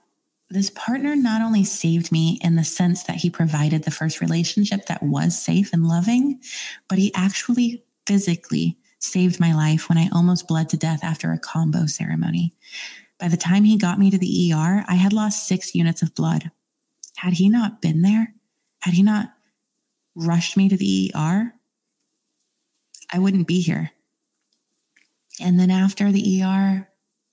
this 0.50 0.70
partner 0.70 1.16
not 1.16 1.42
only 1.42 1.64
saved 1.64 2.12
me 2.12 2.40
in 2.42 2.56
the 2.56 2.64
sense 2.64 3.04
that 3.04 3.18
he 3.18 3.30
provided 3.30 3.84
the 3.84 3.92
first 3.92 4.22
relationship 4.22 4.86
that 4.86 5.04
was 5.04 5.40
safe 5.40 5.74
and 5.74 5.88
loving, 5.88 6.40
but 6.88 6.98
he 6.98 7.14
actually 7.14 7.84
physically 8.06 8.78
saved 9.00 9.40
my 9.40 9.54
life 9.54 9.90
when 9.90 9.98
I 9.98 10.10
almost 10.12 10.48
bled 10.48 10.70
to 10.70 10.78
death 10.78 11.04
after 11.04 11.32
a 11.32 11.40
Kambo 11.40 11.90
ceremony. 11.90 12.54
By 13.20 13.28
the 13.28 13.38
time 13.38 13.64
he 13.64 13.78
got 13.78 14.00
me 14.00 14.10
to 14.10 14.18
the 14.18 14.54
ER, 14.54 14.86
I 14.88 14.96
had 14.96 15.14
lost 15.14 15.48
six 15.48 15.76
units 15.76 16.02
of 16.02 16.16
blood. 16.16 16.52
Had 17.18 17.34
he 17.34 17.50
not 17.50 17.82
been 17.82 18.02
there, 18.02 18.34
had 18.80 18.94
he 18.94 19.04
not 19.04 19.34
rushed 20.16 20.56
me 20.56 20.70
to 20.70 20.78
the 20.78 21.12
ER, 21.16 21.54
I 23.12 23.20
wouldn't 23.20 23.48
be 23.48 23.62
here. 23.62 23.92
And 25.40 25.60
then 25.60 25.72
after 25.72 26.12
the 26.12 26.44
ER, 26.44 26.90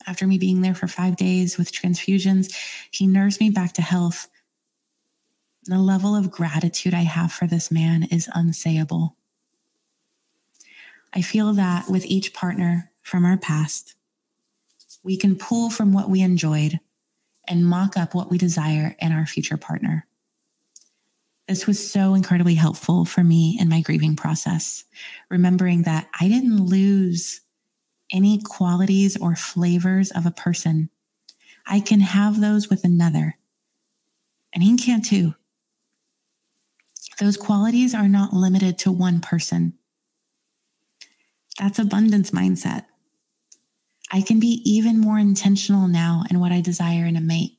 after 0.06 0.26
me 0.26 0.38
being 0.38 0.60
there 0.60 0.74
for 0.74 0.86
five 0.86 1.16
days 1.16 1.56
with 1.56 1.72
transfusions, 1.72 2.54
he 2.90 3.06
nursed 3.06 3.40
me 3.40 3.50
back 3.50 3.72
to 3.74 3.82
health. 3.82 4.28
The 5.64 5.78
level 5.78 6.14
of 6.14 6.30
gratitude 6.30 6.92
I 6.92 7.02
have 7.02 7.32
for 7.32 7.46
this 7.46 7.70
man 7.70 8.04
is 8.04 8.28
unsayable. 8.28 9.14
I 11.14 11.22
feel 11.22 11.54
that 11.54 11.88
with 11.88 12.04
each 12.04 12.34
partner 12.34 12.90
from 13.00 13.24
our 13.24 13.38
past, 13.38 13.94
we 15.02 15.16
can 15.16 15.36
pull 15.36 15.70
from 15.70 15.92
what 15.92 16.10
we 16.10 16.20
enjoyed 16.20 16.80
and 17.46 17.66
mock 17.66 17.96
up 17.96 18.14
what 18.14 18.30
we 18.30 18.38
desire 18.38 18.96
in 18.98 19.12
our 19.12 19.26
future 19.26 19.56
partner. 19.56 20.06
This 21.48 21.66
was 21.66 21.92
so 21.92 22.14
incredibly 22.14 22.54
helpful 22.54 23.04
for 23.04 23.22
me 23.22 23.58
in 23.60 23.68
my 23.68 23.82
grieving 23.82 24.16
process, 24.16 24.84
remembering 25.28 25.82
that 25.82 26.08
I 26.18 26.28
didn't 26.28 26.64
lose 26.64 27.42
any 28.10 28.40
qualities 28.42 29.16
or 29.16 29.36
flavors 29.36 30.10
of 30.10 30.24
a 30.24 30.30
person. 30.30 30.88
I 31.66 31.80
can 31.80 32.00
have 32.00 32.40
those 32.40 32.70
with 32.70 32.84
another, 32.84 33.36
and 34.54 34.62
he 34.62 34.76
can 34.76 35.02
too. 35.02 35.34
Those 37.18 37.36
qualities 37.36 37.94
are 37.94 38.08
not 38.08 38.32
limited 38.32 38.78
to 38.78 38.92
one 38.92 39.20
person. 39.20 39.74
That's 41.58 41.78
abundance 41.78 42.30
mindset. 42.30 42.86
I 44.10 44.22
can 44.22 44.40
be 44.40 44.62
even 44.64 44.98
more 44.98 45.18
intentional 45.18 45.88
now 45.88 46.24
in 46.30 46.40
what 46.40 46.52
I 46.52 46.60
desire 46.60 47.04
in 47.04 47.16
a 47.16 47.20
mate. 47.20 47.58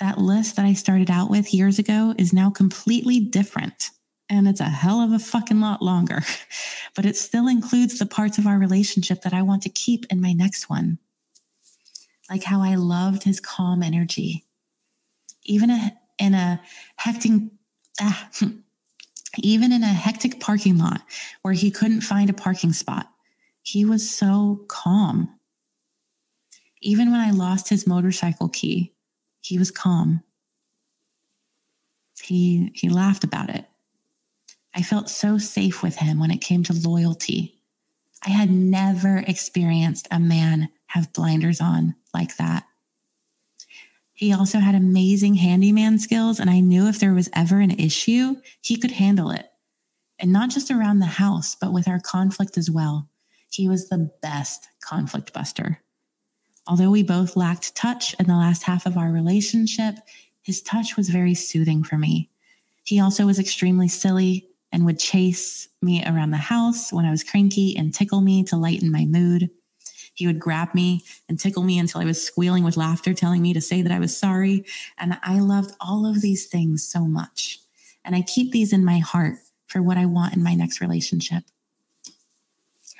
That 0.00 0.18
list 0.18 0.56
that 0.56 0.64
I 0.64 0.72
started 0.72 1.10
out 1.10 1.30
with 1.30 1.54
years 1.54 1.78
ago 1.78 2.14
is 2.18 2.32
now 2.32 2.50
completely 2.50 3.20
different. 3.20 3.90
And 4.28 4.48
it's 4.48 4.60
a 4.60 4.64
hell 4.64 5.00
of 5.00 5.12
a 5.12 5.18
fucking 5.18 5.60
lot 5.60 5.82
longer, 5.82 6.22
but 6.96 7.04
it 7.04 7.16
still 7.16 7.48
includes 7.48 7.98
the 7.98 8.06
parts 8.06 8.38
of 8.38 8.46
our 8.46 8.58
relationship 8.58 9.22
that 9.22 9.34
I 9.34 9.42
want 9.42 9.62
to 9.62 9.68
keep 9.68 10.06
in 10.10 10.20
my 10.20 10.32
next 10.32 10.70
one. 10.70 10.98
Like 12.30 12.44
how 12.44 12.62
I 12.62 12.76
loved 12.76 13.24
his 13.24 13.40
calm 13.40 13.82
energy. 13.82 14.44
Even 15.44 15.70
a, 15.70 15.92
in 16.18 16.34
a 16.34 16.60
hectic, 16.96 17.32
ah, 18.00 18.30
Even 19.38 19.72
in 19.72 19.82
a 19.82 19.86
hectic 19.86 20.40
parking 20.40 20.78
lot 20.78 21.02
where 21.42 21.54
he 21.54 21.70
couldn't 21.70 22.02
find 22.02 22.28
a 22.28 22.34
parking 22.34 22.72
spot, 22.72 23.08
he 23.62 23.84
was 23.84 24.08
so 24.08 24.64
calm. 24.68 25.38
Even 26.82 27.10
when 27.10 27.20
I 27.20 27.30
lost 27.30 27.68
his 27.68 27.86
motorcycle 27.86 28.48
key, 28.48 28.92
he 29.42 29.58
was 29.58 29.70
calm. 29.70 30.22
He, 32.22 32.70
he 32.74 32.88
laughed 32.88 33.24
about 33.24 33.50
it. 33.50 33.66
I 34.74 34.82
felt 34.82 35.10
so 35.10 35.38
safe 35.38 35.82
with 35.82 35.96
him 35.96 36.18
when 36.18 36.30
it 36.30 36.40
came 36.40 36.62
to 36.64 36.72
loyalty. 36.72 37.60
I 38.24 38.30
had 38.30 38.50
never 38.50 39.18
experienced 39.18 40.08
a 40.10 40.20
man 40.20 40.70
have 40.86 41.12
blinders 41.12 41.60
on 41.60 41.94
like 42.14 42.36
that. 42.36 42.64
He 44.14 44.32
also 44.32 44.60
had 44.60 44.74
amazing 44.74 45.34
handyman 45.34 45.98
skills, 45.98 46.38
and 46.38 46.48
I 46.48 46.60
knew 46.60 46.86
if 46.86 47.00
there 47.00 47.14
was 47.14 47.28
ever 47.32 47.58
an 47.58 47.72
issue, 47.72 48.36
he 48.60 48.76
could 48.76 48.92
handle 48.92 49.30
it. 49.30 49.50
And 50.18 50.32
not 50.32 50.50
just 50.50 50.70
around 50.70 51.00
the 51.00 51.06
house, 51.06 51.56
but 51.56 51.72
with 51.72 51.88
our 51.88 51.98
conflict 51.98 52.56
as 52.56 52.70
well. 52.70 53.08
He 53.50 53.68
was 53.68 53.88
the 53.88 54.10
best 54.22 54.68
conflict 54.80 55.32
buster. 55.32 55.80
Although 56.66 56.90
we 56.90 57.02
both 57.02 57.36
lacked 57.36 57.74
touch 57.74 58.14
in 58.20 58.26
the 58.26 58.36
last 58.36 58.62
half 58.62 58.86
of 58.86 58.96
our 58.96 59.10
relationship, 59.10 59.96
his 60.42 60.62
touch 60.62 60.96
was 60.96 61.08
very 61.08 61.34
soothing 61.34 61.82
for 61.82 61.98
me. 61.98 62.30
He 62.84 63.00
also 63.00 63.26
was 63.26 63.38
extremely 63.38 63.88
silly 63.88 64.48
and 64.70 64.86
would 64.86 64.98
chase 64.98 65.68
me 65.82 66.04
around 66.04 66.30
the 66.30 66.36
house 66.36 66.92
when 66.92 67.04
I 67.04 67.10
was 67.10 67.24
cranky 67.24 67.76
and 67.76 67.92
tickle 67.92 68.20
me 68.20 68.42
to 68.44 68.56
lighten 68.56 68.90
my 68.90 69.04
mood. 69.04 69.50
He 70.14 70.26
would 70.26 70.40
grab 70.40 70.74
me 70.74 71.02
and 71.28 71.38
tickle 71.38 71.62
me 71.62 71.78
until 71.78 72.00
I 72.00 72.04
was 72.04 72.22
squealing 72.22 72.64
with 72.64 72.76
laughter, 72.76 73.14
telling 73.14 73.42
me 73.42 73.52
to 73.54 73.60
say 73.60 73.82
that 73.82 73.92
I 73.92 73.98
was 73.98 74.16
sorry. 74.16 74.64
And 74.98 75.18
I 75.22 75.40
loved 75.40 75.74
all 75.80 76.06
of 76.06 76.20
these 76.20 76.46
things 76.46 76.86
so 76.86 77.04
much. 77.04 77.58
And 78.04 78.14
I 78.14 78.22
keep 78.22 78.52
these 78.52 78.72
in 78.72 78.84
my 78.84 78.98
heart 78.98 79.36
for 79.66 79.82
what 79.82 79.96
I 79.96 80.06
want 80.06 80.34
in 80.34 80.42
my 80.42 80.54
next 80.54 80.80
relationship. 80.80 81.44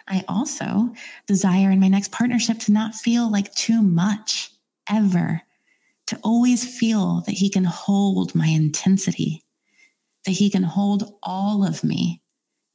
I 0.09 0.25
also 0.29 0.93
desire 1.27 1.71
in 1.71 1.81
my 1.81 1.89
next 1.89 2.13
partnership 2.13 2.59
to 2.61 2.73
not 2.73 2.95
feel 2.95 3.31
like 3.31 3.55
too 3.55 3.83
much 3.83 4.51
ever, 4.89 5.43
to 6.07 6.19
always 6.23 6.79
feel 6.79 7.23
that 7.27 7.33
he 7.33 7.49
can 7.49 7.65
hold 7.65 8.35
my 8.35 8.47
intensity, 8.47 9.43
that 10.25 10.33
he 10.33 10.51
can 10.51 10.63
hold 10.63 11.15
all 11.23 11.67
of 11.67 11.85
me, 11.85 12.21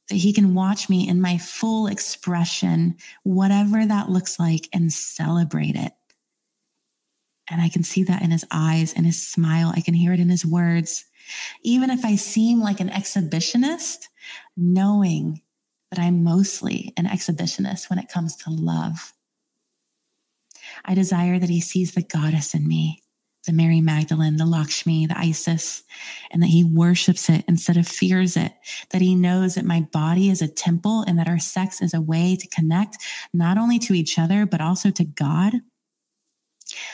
that 0.08 0.16
he 0.16 0.32
can 0.32 0.54
watch 0.54 0.88
me 0.88 1.08
in 1.08 1.20
my 1.20 1.38
full 1.38 1.86
expression, 1.86 2.96
whatever 3.24 3.84
that 3.84 4.08
looks 4.08 4.38
like, 4.38 4.68
and 4.72 4.92
celebrate 4.92 5.76
it. 5.76 5.92
And 7.50 7.60
I 7.60 7.68
can 7.68 7.82
see 7.82 8.04
that 8.04 8.22
in 8.22 8.30
his 8.30 8.44
eyes 8.50 8.92
and 8.92 9.06
his 9.06 9.26
smile. 9.26 9.72
I 9.74 9.80
can 9.80 9.94
hear 9.94 10.12
it 10.12 10.20
in 10.20 10.28
his 10.28 10.44
words. 10.44 11.04
Even 11.62 11.90
if 11.90 12.04
I 12.04 12.16
seem 12.16 12.60
like 12.60 12.80
an 12.80 12.90
exhibitionist, 12.90 14.08
knowing 14.56 15.42
that 15.90 16.00
I'm 16.00 16.22
mostly 16.22 16.92
an 16.96 17.06
exhibitionist 17.06 17.88
when 17.88 17.98
it 17.98 18.08
comes 18.08 18.36
to 18.36 18.50
love. 18.50 19.12
I 20.84 20.94
desire 20.94 21.38
that 21.38 21.48
he 21.48 21.60
sees 21.60 21.92
the 21.92 22.02
goddess 22.02 22.54
in 22.54 22.68
me, 22.68 23.02
the 23.46 23.52
Mary 23.52 23.80
Magdalene, 23.80 24.36
the 24.36 24.44
Lakshmi, 24.44 25.06
the 25.06 25.18
Isis, 25.18 25.82
and 26.30 26.42
that 26.42 26.48
he 26.48 26.64
worships 26.64 27.30
it 27.30 27.44
instead 27.48 27.76
of 27.76 27.88
fears 27.88 28.36
it, 28.36 28.52
that 28.90 29.00
he 29.00 29.14
knows 29.14 29.54
that 29.54 29.64
my 29.64 29.80
body 29.92 30.28
is 30.28 30.42
a 30.42 30.48
temple 30.48 31.04
and 31.06 31.18
that 31.18 31.28
our 31.28 31.38
sex 31.38 31.80
is 31.80 31.94
a 31.94 32.00
way 32.00 32.36
to 32.36 32.48
connect 32.48 32.98
not 33.32 33.56
only 33.56 33.78
to 33.80 33.94
each 33.94 34.18
other, 34.18 34.44
but 34.44 34.60
also 34.60 34.90
to 34.90 35.04
God. 35.04 35.54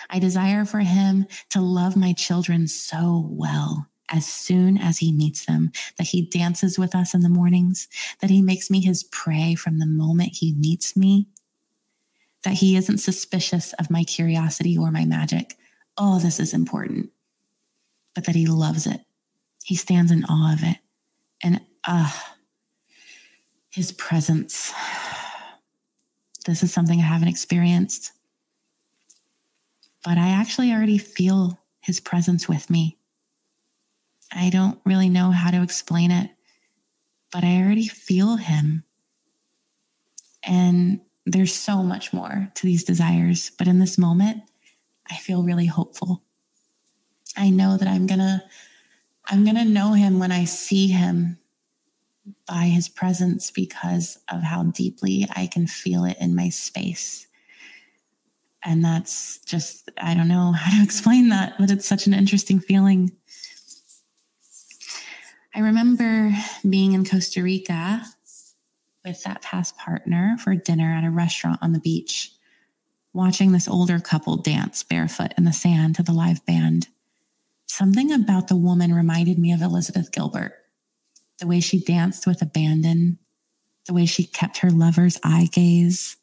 I 0.09 0.20
desire 0.20 0.64
for 0.64 0.80
him 0.80 1.26
to 1.51 1.61
love 1.61 1.97
my 1.97 2.12
children 2.12 2.68
so 2.68 3.26
well 3.28 3.88
as 4.11 4.26
soon 4.26 4.76
as 4.78 4.98
he 4.98 5.12
meets 5.12 5.46
them, 5.46 5.72
that 5.96 6.09
he 6.09 6.22
dances 6.22 6.78
with 6.78 6.94
us 6.94 7.14
in 7.14 7.20
the 7.20 7.28
mornings, 7.28 7.88
that 8.20 8.30
he 8.30 8.42
makes 8.42 8.70
me 8.70 8.80
his 8.80 9.05
prey 9.05 9.55
from 9.55 9.78
the 9.78 9.86
moment 9.86 10.36
he 10.36 10.52
meets 10.52 10.96
me, 10.96 11.26
that 12.42 12.55
he 12.55 12.76
isn't 12.76 12.98
suspicious 12.98 13.72
of 13.74 13.90
my 13.90 14.05
curiosity 14.05 14.76
or 14.76 14.90
my 14.90 15.05
magic. 15.05 15.55
Oh, 15.96 16.18
this 16.18 16.38
is 16.38 16.52
important, 16.52 17.11
but 18.14 18.24
that 18.26 18.34
he 18.34 18.46
loves 18.46 18.86
it. 18.86 19.00
He 19.64 19.74
stands 19.74 20.12
in 20.12 20.24
awe 20.24 20.52
of 20.52 20.62
it. 20.62 20.76
And 21.42 21.61
ah, 21.86 22.30
uh, 22.30 22.34
his 23.74 23.90
presence. 23.90 24.72
This 26.46 26.62
is 26.62 26.72
something 26.72 27.00
I 27.00 27.05
haven't 27.05 27.28
experienced, 27.28 28.12
but 30.05 30.16
I 30.16 30.28
actually 30.28 30.72
already 30.72 30.98
feel 30.98 31.59
his 31.80 31.98
presence 31.98 32.48
with 32.48 32.70
me 32.70 32.98
I 34.33 34.51
don't 34.51 34.79
really 34.85 35.09
know 35.09 35.31
how 35.31 35.51
to 35.51 35.62
explain 35.62 36.11
it, 36.11 36.31
but 37.33 37.45
I 37.45 37.61
already 37.62 37.87
feel 37.87 38.37
him. 38.37 38.85
And 40.43 41.01
there's 41.27 41.55
so 41.55 41.83
much 41.83 42.12
more 42.12 42.51
to 42.55 42.66
these 42.66 42.85
desires. 42.85 43.51
But 43.57 43.68
in 43.68 43.79
this 43.79 43.97
moment, 43.97 44.43
I 45.11 45.16
feel 45.16 45.43
really 45.43 45.66
hopeful. 45.66 46.22
I 47.37 47.51
know 47.51 47.77
that 47.77 47.89
I'm 47.89 48.07
going 48.07 48.20
to 48.20 48.43
I'm 49.27 49.45
going 49.45 49.57
to 49.57 49.64
know 49.64 49.93
him 49.95 50.18
when 50.18 50.33
I 50.33 50.45
see 50.45 50.89
him 50.89 51.39
by 52.47 52.64
his 52.64 52.89
presence 52.89 53.51
because 53.51 54.18
of 54.31 54.43
how 54.43 54.64
deeply 54.64 55.27
I 55.35 55.47
can 55.47 55.66
feel 55.66 56.05
it 56.05 56.16
in 56.20 56.35
my 56.35 56.49
space. 56.51 57.27
And 58.62 58.85
that's 58.85 59.41
just, 59.41 59.91
I 59.99 60.14
don't 60.14 60.29
know 60.29 60.53
how 60.53 60.77
to 60.77 60.83
explain 60.85 61.29
that, 61.31 61.55
but 61.59 61.70
it's 61.70 61.87
such 61.87 62.07
an 62.07 62.14
interesting 62.14 62.61
feeling. 62.61 63.12
I 65.57 65.61
remember 65.61 66.32
being 66.68 66.94
in 66.94 67.05
Costa 67.05 67.40
Rica 67.40 68.05
with 69.05 69.22
that 69.22 69.42
past 69.42 69.76
partner 69.76 70.36
for 70.42 70.57
dinner 70.57 70.92
at 70.92 71.05
a 71.05 71.11
restaurant 71.11 71.61
on 71.62 71.72
the 71.72 71.78
beach, 71.78 72.32
watching 73.12 73.52
this 73.52 73.68
older 73.68 74.00
couple 74.00 74.36
dance 74.36 74.82
barefoot 74.82 75.32
in 75.38 75.44
the 75.44 75.52
sand 75.52 75.94
to 75.94 76.02
the 76.02 76.12
live 76.12 76.44
band. 76.44 76.88
Something 77.66 78.11
about 78.11 78.48
the 78.48 78.57
woman 78.57 78.92
reminded 78.92 79.38
me 79.38 79.52
of 79.52 79.62
Elizabeth 79.62 80.11
Gilbert. 80.11 80.55
The 81.38 81.46
way 81.46 81.61
she 81.61 81.78
danced 81.78 82.26
with 82.26 82.42
abandon, 82.42 83.18
the 83.86 83.94
way 83.94 84.07
she 84.07 84.24
kept 84.24 84.59
her 84.59 84.70
lover's 84.70 85.20
eye 85.22 85.48
gaze. 85.52 86.16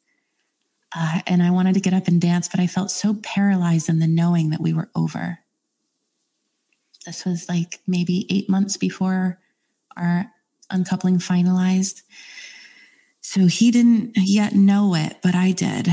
Uh, 0.94 1.20
and 1.26 1.42
I 1.42 1.50
wanted 1.50 1.72
to 1.74 1.80
get 1.80 1.94
up 1.94 2.06
and 2.06 2.20
dance, 2.20 2.48
but 2.48 2.60
I 2.60 2.66
felt 2.66 2.90
so 2.90 3.14
paralyzed 3.14 3.88
in 3.88 3.98
the 3.98 4.06
knowing 4.06 4.50
that 4.50 4.60
we 4.60 4.74
were 4.74 4.90
over. 4.94 5.38
This 7.04 7.24
was 7.24 7.48
like 7.48 7.80
maybe 7.86 8.26
eight 8.30 8.48
months 8.48 8.76
before 8.76 9.38
our 9.96 10.30
uncoupling 10.70 11.18
finalized. 11.18 12.02
So 13.20 13.46
he 13.46 13.70
didn't 13.70 14.12
yet 14.16 14.54
know 14.54 14.94
it, 14.94 15.18
but 15.22 15.34
I 15.34 15.52
did. 15.52 15.88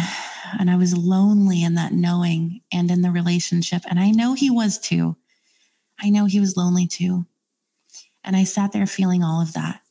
And 0.59 0.69
I 0.69 0.75
was 0.77 0.97
lonely 0.97 1.63
in 1.63 1.75
that 1.75 1.93
knowing 1.93 2.61
and 2.71 2.89
in 2.89 3.01
the 3.01 3.11
relationship. 3.11 3.83
And 3.87 3.99
I 3.99 4.11
know 4.11 4.33
he 4.33 4.49
was 4.49 4.79
too. 4.79 5.15
I 5.99 6.09
know 6.09 6.25
he 6.25 6.39
was 6.39 6.57
lonely 6.57 6.87
too. 6.87 7.25
And 8.23 8.35
I 8.35 8.43
sat 8.43 8.71
there 8.71 8.87
feeling 8.87 9.23
all 9.23 9.41
of 9.41 9.53
that. 9.53 9.81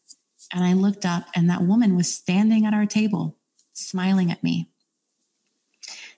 And 0.52 0.64
I 0.64 0.72
looked 0.72 1.04
up, 1.04 1.26
and 1.34 1.50
that 1.50 1.62
woman 1.62 1.94
was 1.94 2.12
standing 2.12 2.64
at 2.64 2.72
our 2.72 2.86
table, 2.86 3.36
smiling 3.74 4.30
at 4.30 4.42
me. 4.42 4.70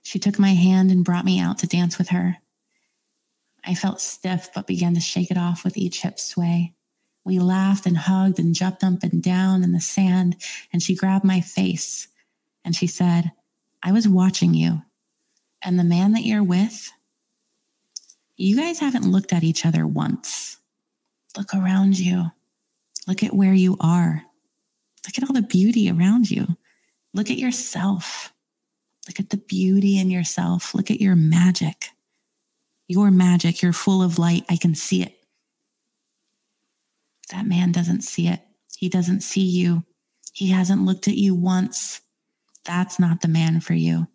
She 0.02 0.20
took 0.20 0.38
my 0.38 0.54
hand 0.54 0.90
and 0.90 1.04
brought 1.04 1.24
me 1.24 1.40
out 1.40 1.58
to 1.58 1.66
dance 1.66 1.98
with 1.98 2.10
her. 2.10 2.36
I 3.64 3.74
felt 3.74 4.00
stiff, 4.00 4.50
but 4.54 4.66
began 4.66 4.94
to 4.94 5.00
shake 5.00 5.30
it 5.30 5.36
off 5.36 5.64
with 5.64 5.76
each 5.76 6.02
hip 6.02 6.18
sway. 6.18 6.74
We 7.24 7.38
laughed 7.38 7.86
and 7.86 7.96
hugged 7.96 8.38
and 8.38 8.54
jumped 8.54 8.82
up 8.82 9.02
and 9.02 9.22
down 9.22 9.62
in 9.62 9.72
the 9.72 9.80
sand, 9.80 10.36
and 10.72 10.82
she 10.82 10.94
grabbed 10.94 11.24
my 11.24 11.40
face 11.40 12.08
and 12.64 12.74
she 12.74 12.86
said, 12.86 13.32
I 13.82 13.92
was 13.92 14.08
watching 14.08 14.54
you. 14.54 14.82
And 15.62 15.78
the 15.78 15.84
man 15.84 16.12
that 16.12 16.24
you're 16.24 16.42
with, 16.42 16.90
you 18.36 18.56
guys 18.56 18.78
haven't 18.78 19.10
looked 19.10 19.32
at 19.32 19.44
each 19.44 19.66
other 19.66 19.86
once. 19.86 20.58
Look 21.36 21.54
around 21.54 21.98
you. 21.98 22.30
Look 23.06 23.22
at 23.22 23.34
where 23.34 23.54
you 23.54 23.76
are. 23.80 24.24
Look 25.06 25.18
at 25.18 25.28
all 25.28 25.34
the 25.34 25.42
beauty 25.42 25.90
around 25.90 26.30
you. 26.30 26.46
Look 27.12 27.30
at 27.30 27.38
yourself. 27.38 28.32
Look 29.06 29.20
at 29.20 29.30
the 29.30 29.36
beauty 29.36 29.98
in 29.98 30.10
yourself. 30.10 30.74
Look 30.74 30.90
at 30.90 31.00
your 31.00 31.16
magic. 31.16 31.90
Your 32.90 33.12
magic, 33.12 33.62
you're 33.62 33.72
full 33.72 34.02
of 34.02 34.18
light. 34.18 34.44
I 34.48 34.56
can 34.56 34.74
see 34.74 35.00
it. 35.00 35.14
That 37.30 37.46
man 37.46 37.70
doesn't 37.70 38.00
see 38.00 38.26
it. 38.26 38.40
He 38.76 38.88
doesn't 38.88 39.20
see 39.20 39.44
you. 39.44 39.84
He 40.32 40.48
hasn't 40.48 40.84
looked 40.84 41.06
at 41.06 41.14
you 41.14 41.32
once. 41.32 42.00
That's 42.64 42.98
not 42.98 43.20
the 43.20 43.28
man 43.28 43.60
for 43.60 43.74
you. 43.74 44.08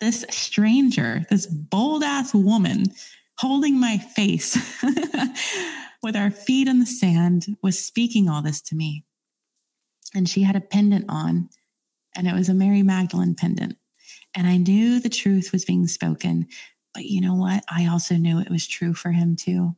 This 0.00 0.24
stranger, 0.28 1.24
this 1.30 1.46
bold 1.46 2.02
ass 2.02 2.34
woman 2.34 2.86
holding 3.38 3.78
my 3.78 3.98
face 3.98 4.58
with 6.02 6.16
our 6.16 6.32
feet 6.32 6.66
in 6.66 6.80
the 6.80 6.86
sand 6.86 7.56
was 7.62 7.78
speaking 7.78 8.28
all 8.28 8.42
this 8.42 8.60
to 8.62 8.74
me. 8.74 9.04
And 10.16 10.28
she 10.28 10.42
had 10.42 10.56
a 10.56 10.60
pendant 10.60 11.04
on, 11.08 11.48
and 12.16 12.26
it 12.26 12.34
was 12.34 12.48
a 12.48 12.54
Mary 12.54 12.82
Magdalene 12.82 13.36
pendant. 13.36 13.76
And 14.34 14.48
I 14.48 14.56
knew 14.56 14.98
the 14.98 15.08
truth 15.08 15.52
was 15.52 15.64
being 15.64 15.86
spoken 15.86 16.48
but 16.94 17.04
you 17.04 17.20
know 17.20 17.34
what? 17.34 17.64
I 17.68 17.86
also 17.86 18.16
knew 18.16 18.40
it 18.40 18.50
was 18.50 18.66
true 18.66 18.94
for 18.94 19.12
him 19.12 19.36
too. 19.36 19.76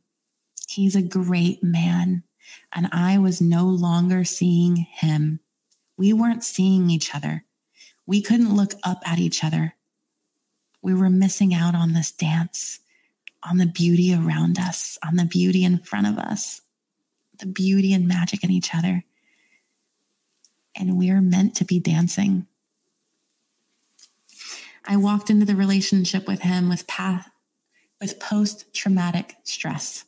He's 0.67 0.95
a 0.95 1.01
great 1.01 1.63
man. 1.63 2.23
and 2.73 2.89
I 2.91 3.17
was 3.17 3.39
no 3.41 3.65
longer 3.65 4.23
seeing 4.23 4.75
him. 4.75 5.39
We 5.97 6.13
weren't 6.13 6.43
seeing 6.43 6.89
each 6.89 7.15
other. 7.15 7.45
We 8.05 8.21
couldn't 8.21 8.55
look 8.55 8.73
up 8.83 9.01
at 9.05 9.19
each 9.19 9.43
other. 9.43 9.75
We 10.81 10.93
were 10.93 11.09
missing 11.09 11.53
out 11.53 11.75
on 11.75 11.93
this 11.93 12.11
dance, 12.11 12.79
on 13.41 13.57
the 13.57 13.65
beauty 13.65 14.13
around 14.13 14.59
us, 14.59 14.97
on 15.05 15.15
the 15.15 15.25
beauty 15.25 15.63
in 15.63 15.79
front 15.79 16.07
of 16.07 16.17
us, 16.17 16.61
the 17.39 17.45
beauty 17.45 17.93
and 17.93 18.07
magic 18.07 18.43
in 18.43 18.51
each 18.51 18.75
other. 18.75 19.03
And 20.75 20.97
we 20.97 21.09
are 21.09 21.21
meant 21.21 21.55
to 21.55 21.65
be 21.65 21.79
dancing. 21.79 22.47
I 24.85 24.97
walked 24.97 25.29
into 25.29 25.45
the 25.45 25.55
relationship 25.55 26.27
with 26.27 26.41
him 26.41 26.69
with 26.69 26.87
path 26.87 27.29
with 28.03 28.19
post 28.19 28.73
traumatic 28.73 29.37
stress. 29.43 30.03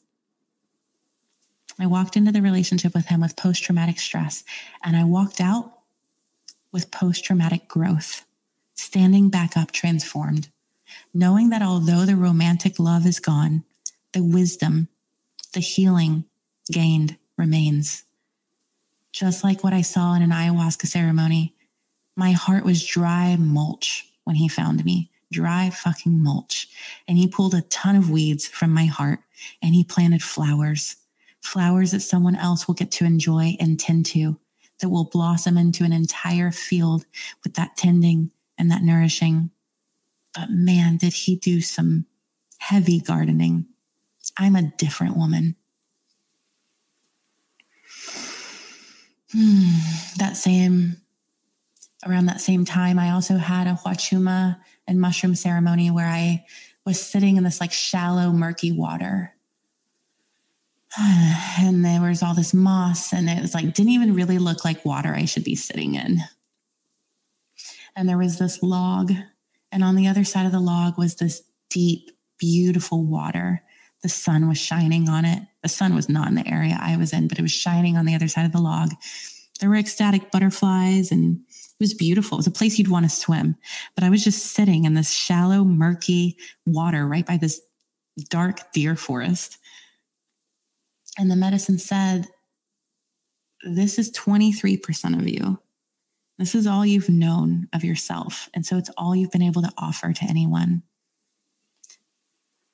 I 1.80 1.88
walked 1.88 2.18
into 2.18 2.34
the 2.34 2.42
relationship 2.42 2.94
with 2.94 3.06
him 3.06 3.22
with 3.22 3.38
post 3.38 3.64
traumatic 3.64 4.00
stress, 4.00 4.44
and 4.84 4.98
I 4.98 5.06
walked 5.06 5.40
out 5.40 5.80
with 6.74 6.92
post 6.92 7.24
traumatic 7.24 7.70
growth, 7.70 8.26
standing 8.74 9.30
back 9.30 9.56
up 9.56 9.72
transformed, 9.72 10.50
knowing 11.14 11.52
that 11.52 11.62
although 11.62 12.04
the 12.06 12.18
romantic 12.18 12.80
love 12.80 13.06
is 13.06 13.22
gone, 13.22 13.64
the 14.12 14.24
wisdom, 14.24 14.90
the 15.54 15.62
healing 15.62 16.26
gained 16.70 17.16
remains. 17.38 18.04
Just 19.14 19.42
like 19.42 19.64
what 19.64 19.74
I 19.74 19.84
saw 19.84 20.16
in 20.16 20.22
an 20.22 20.32
ayahuasca 20.32 20.88
ceremony, 20.88 21.56
my 22.18 22.34
heart 22.34 22.66
was 22.66 22.86
dry 22.86 23.38
mulch 23.38 24.12
when 24.26 24.36
he 24.36 24.48
found 24.48 24.84
me 24.86 25.10
dry 25.32 25.70
fucking 25.70 26.22
mulch. 26.22 26.68
And 27.08 27.18
he 27.18 27.28
pulled 27.28 27.56
a 27.56 27.62
ton 27.64 27.96
of 27.96 28.10
weeds 28.10 28.48
from 28.48 28.72
my 28.72 28.86
heart 28.86 29.20
and 29.62 29.74
he 29.74 29.84
planted 29.84 30.22
flowers, 30.22 30.98
flowers 31.42 31.92
that 31.92 32.02
someone 32.02 32.36
else 32.36 32.68
will 32.68 32.76
get 32.76 32.92
to 32.92 33.06
enjoy 33.06 33.56
and 33.60 33.80
tend 33.80 34.06
to, 34.08 34.38
that 34.80 34.90
will 34.90 35.06
blossom 35.06 35.58
into 35.58 35.84
an 35.84 35.94
entire 35.94 36.52
field 36.52 37.06
with 37.44 37.56
that 37.56 37.76
tending 37.78 38.32
and 38.58 38.70
that 38.70 38.84
nourishing. 38.84 39.50
But 40.34 40.50
man, 40.50 40.98
did 40.98 41.14
he 41.14 41.38
do 41.38 41.62
some 41.62 42.06
heavy 42.66 43.00
gardening. 43.00 43.66
I'm 44.38 44.56
a 44.56 44.72
different 44.78 45.16
woman. 45.16 45.56
Hmm, 49.32 49.70
that 50.18 50.36
same, 50.36 50.98
around 52.06 52.26
that 52.28 52.42
same 52.42 52.66
time, 52.66 53.00
I 53.00 53.12
also 53.12 53.38
had 53.38 53.68
a 53.68 53.80
Huachuma 53.84 54.60
and 54.88 55.02
mushroom 55.02 55.36
ceremony 55.36 55.90
where 55.90 56.08
I 56.08 56.46
was 56.86 57.02
sitting 57.02 57.38
in 57.38 57.44
this 57.44 57.60
like 57.60 57.72
shallow, 57.72 58.32
murky 58.32 58.72
water. 58.72 59.34
And 61.58 61.86
there 61.86 62.02
was 62.02 62.22
all 62.22 62.36
this 62.36 62.54
moss, 62.54 63.14
and 63.14 63.30
it 63.30 63.42
was 63.42 63.54
like, 63.54 63.74
didn't 63.74 63.94
even 63.94 64.14
really 64.14 64.38
look 64.38 64.66
like 64.66 64.84
water 64.86 65.14
I 65.14 65.24
should 65.24 65.46
be 65.46 65.56
sitting 65.56 65.96
in. 65.96 66.20
And 67.96 68.10
there 68.10 68.18
was 68.18 68.38
this 68.38 68.62
log, 68.62 69.12
and 69.72 69.84
on 69.84 69.96
the 69.96 70.08
other 70.08 70.26
side 70.26 70.46
of 70.46 70.52
the 70.52 70.60
log 70.60 70.98
was 70.98 71.16
this 71.16 71.44
deep, 71.70 72.12
beautiful 72.38 73.06
water. 73.06 73.64
The 74.04 74.10
sun 74.10 74.50
was 74.50 74.58
shining 74.58 75.10
on 75.10 75.24
it. 75.24 75.44
The 75.64 75.70
sun 75.70 75.96
was 75.96 76.10
not 76.10 76.28
in 76.28 76.36
the 76.36 76.48
area 76.48 76.78
I 76.80 76.98
was 76.98 77.14
in, 77.14 77.28
but 77.30 77.40
it 77.40 77.42
was 77.42 77.52
shining 77.52 77.98
on 77.98 78.06
the 78.06 78.16
other 78.16 78.28
side 78.28 78.46
of 78.46 78.52
the 78.52 78.62
log. 78.62 78.92
There 79.60 79.70
were 79.70 79.78
ecstatic 79.78 80.32
butterflies 80.32 81.12
and 81.12 81.45
it 81.80 81.84
was 81.84 81.94
beautiful. 81.94 82.38
It 82.38 82.40
was 82.40 82.48
a 82.48 82.52
place 82.52 82.80
you'd 82.80 82.88
want 82.88 83.06
to 83.06 83.10
swim. 83.10 83.58
But 83.96 84.06
I 84.06 84.10
was 84.10 84.24
just 84.24 84.54
sitting 84.54 84.86
in 84.86 84.94
this 84.94 85.12
shallow, 85.12 85.66
murky 85.66 86.38
water 86.66 87.06
right 87.06 87.26
by 87.26 87.36
this 87.36 87.62
dark 88.30 88.72
deer 88.72 88.96
forest. 88.96 89.58
And 91.18 91.30
the 91.30 91.36
medicine 91.36 91.78
said, 91.78 92.28
This 93.64 94.00
is 94.00 94.12
23% 94.12 95.20
of 95.20 95.28
you. 95.28 95.60
This 96.38 96.56
is 96.56 96.66
all 96.66 96.86
you've 96.86 97.10
known 97.10 97.68
of 97.74 97.84
yourself. 97.84 98.50
And 98.54 98.66
so 98.66 98.78
it's 98.78 98.92
all 98.98 99.16
you've 99.16 99.32
been 99.32 99.42
able 99.42 99.62
to 99.62 99.72
offer 99.78 100.14
to 100.14 100.26
anyone. 100.26 100.84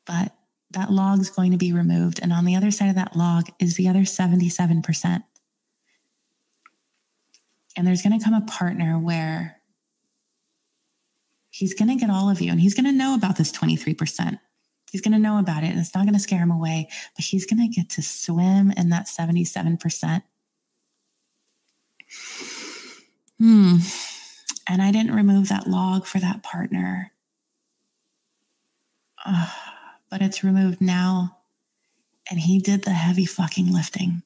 But 0.05 0.31
that 0.71 0.91
log's 0.91 1.29
going 1.29 1.51
to 1.51 1.57
be 1.57 1.73
removed. 1.73 2.19
And 2.21 2.31
on 2.31 2.45
the 2.45 2.55
other 2.55 2.71
side 2.71 2.89
of 2.89 2.95
that 2.95 3.15
log 3.15 3.49
is 3.59 3.75
the 3.75 3.87
other 3.87 4.01
77%. 4.01 5.23
And 7.75 7.87
there's 7.87 8.01
going 8.01 8.17
to 8.17 8.23
come 8.23 8.33
a 8.33 8.41
partner 8.41 8.99
where 8.99 9.61
he's 11.49 11.73
going 11.73 11.89
to 11.89 11.95
get 11.95 12.09
all 12.09 12.29
of 12.29 12.41
you 12.41 12.51
and 12.51 12.59
he's 12.59 12.73
going 12.73 12.85
to 12.85 12.91
know 12.91 13.13
about 13.13 13.37
this 13.37 13.51
23%. 13.51 14.39
He's 14.91 15.01
going 15.01 15.13
to 15.13 15.19
know 15.19 15.39
about 15.39 15.63
it 15.63 15.67
and 15.67 15.79
it's 15.79 15.95
not 15.95 16.05
going 16.05 16.13
to 16.13 16.19
scare 16.19 16.39
him 16.39 16.51
away, 16.51 16.89
but 17.15 17.25
he's 17.25 17.45
going 17.45 17.61
to 17.61 17.73
get 17.73 17.89
to 17.91 18.01
swim 18.01 18.71
in 18.71 18.89
that 18.89 19.07
77%. 19.07 20.23
Hmm. 23.39 23.77
And 24.67 24.81
I 24.81 24.91
didn't 24.91 25.15
remove 25.15 25.49
that 25.49 25.67
log 25.67 26.05
for 26.05 26.19
that 26.19 26.43
partner. 26.43 27.11
Uh, 29.25 29.49
but 30.09 30.21
it's 30.21 30.43
removed 30.43 30.81
now. 30.81 31.37
And 32.29 32.39
he 32.39 32.59
did 32.59 32.83
the 32.83 32.91
heavy 32.91 33.25
fucking 33.25 33.73
lifting. 33.73 34.23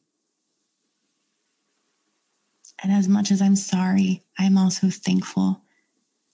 And 2.82 2.92
as 2.92 3.08
much 3.08 3.32
as 3.32 3.42
I'm 3.42 3.56
sorry, 3.56 4.24
I'm 4.38 4.58
also 4.58 4.90
thankful. 4.90 5.62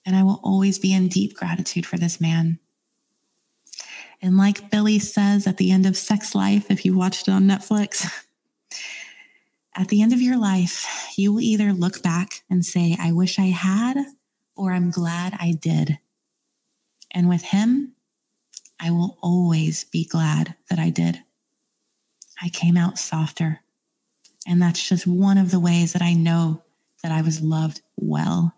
And 0.04 0.16
I 0.16 0.22
will 0.22 0.40
always 0.42 0.78
be 0.78 0.92
in 0.92 1.08
deep 1.08 1.34
gratitude 1.36 1.86
for 1.86 1.96
this 1.96 2.20
man. 2.20 2.58
And 4.20 4.36
like 4.36 4.70
Billie 4.70 4.98
says 4.98 5.46
at 5.46 5.56
the 5.56 5.70
end 5.70 5.86
of 5.86 5.96
Sex 5.96 6.34
Life, 6.34 6.70
if 6.70 6.84
you 6.84 6.96
watched 6.96 7.28
it 7.28 7.32
on 7.32 7.44
Netflix, 7.44 8.06
at 9.74 9.88
the 9.88 10.02
end 10.02 10.12
of 10.12 10.20
your 10.20 10.36
life, 10.36 11.12
you 11.16 11.32
will 11.32 11.40
either 11.40 11.72
look 11.72 12.02
back 12.02 12.42
and 12.50 12.64
say, 12.64 12.96
I 13.00 13.12
wish 13.12 13.38
I 13.38 13.46
had, 13.46 13.96
or 14.54 14.72
I'm 14.72 14.90
glad 14.90 15.34
I 15.40 15.52
did. 15.60 15.98
And 17.10 17.28
with 17.28 17.42
him, 17.42 17.94
I 18.78 18.90
will 18.90 19.18
always 19.22 19.84
be 19.84 20.04
glad 20.04 20.56
that 20.68 20.78
I 20.78 20.90
did. 20.90 21.20
I 22.40 22.48
came 22.48 22.76
out 22.76 22.98
softer. 22.98 23.60
And 24.46 24.60
that's 24.60 24.88
just 24.88 25.06
one 25.06 25.38
of 25.38 25.50
the 25.50 25.60
ways 25.60 25.92
that 25.92 26.02
I 26.02 26.14
know 26.14 26.62
that 27.02 27.12
I 27.12 27.22
was 27.22 27.40
loved 27.40 27.82
well. 27.96 28.54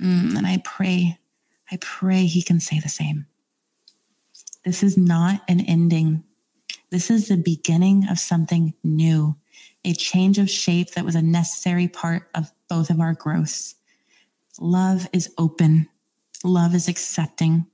Mm, 0.00 0.36
and 0.36 0.46
I 0.46 0.62
pray, 0.64 1.18
I 1.70 1.78
pray 1.80 2.24
he 2.24 2.42
can 2.42 2.60
say 2.60 2.80
the 2.80 2.88
same. 2.88 3.26
This 4.64 4.82
is 4.82 4.96
not 4.96 5.42
an 5.48 5.60
ending. 5.60 6.24
This 6.90 7.10
is 7.10 7.28
the 7.28 7.36
beginning 7.36 8.06
of 8.10 8.18
something 8.18 8.74
new, 8.82 9.36
a 9.84 9.94
change 9.94 10.38
of 10.38 10.50
shape 10.50 10.92
that 10.92 11.04
was 11.04 11.14
a 11.14 11.22
necessary 11.22 11.88
part 11.88 12.28
of 12.34 12.52
both 12.68 12.90
of 12.90 13.00
our 13.00 13.14
growths. 13.14 13.74
Love 14.58 15.08
is 15.12 15.32
open, 15.38 15.88
love 16.44 16.74
is 16.74 16.88
accepting, 16.88 17.66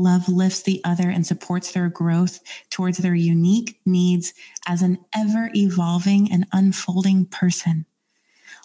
Love 0.00 0.30
lifts 0.30 0.62
the 0.62 0.80
other 0.82 1.10
and 1.10 1.26
supports 1.26 1.72
their 1.72 1.90
growth 1.90 2.40
towards 2.70 2.96
their 2.98 3.14
unique 3.14 3.78
needs 3.84 4.32
as 4.66 4.80
an 4.80 4.96
ever 5.14 5.50
evolving 5.54 6.32
and 6.32 6.46
unfolding 6.52 7.26
person. 7.26 7.84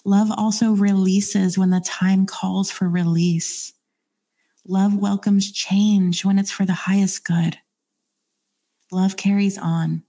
Love 0.06 0.32
also 0.32 0.72
releases 0.72 1.58
when 1.58 1.72
the 1.72 1.82
time 1.82 2.26
calls 2.26 2.72
for 2.72 2.88
release. 2.88 3.74
Love 4.66 4.96
welcomes 4.96 5.52
change 5.52 6.24
when 6.24 6.40
it's 6.40 6.52
for 6.52 6.66
the 6.66 6.74
highest 6.74 7.26
good. 7.26 7.58
Love 8.90 9.18
carries 9.18 9.58
on 9.58 10.04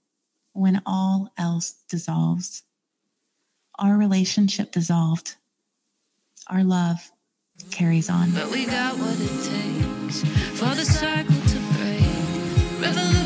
when 0.52 0.80
all 0.86 1.32
else 1.36 1.74
dissolves. 1.88 2.62
Our 3.80 3.96
relationship 3.96 4.70
dissolved. 4.70 5.34
Our 6.46 6.62
love 6.62 7.10
carries 7.72 8.08
on. 8.08 8.30
But 8.30 8.50
we 8.50 8.64
got 8.64 8.96
what 8.96 9.18
it 9.18 9.44
takes 9.44 9.85
Revolution 12.86 13.25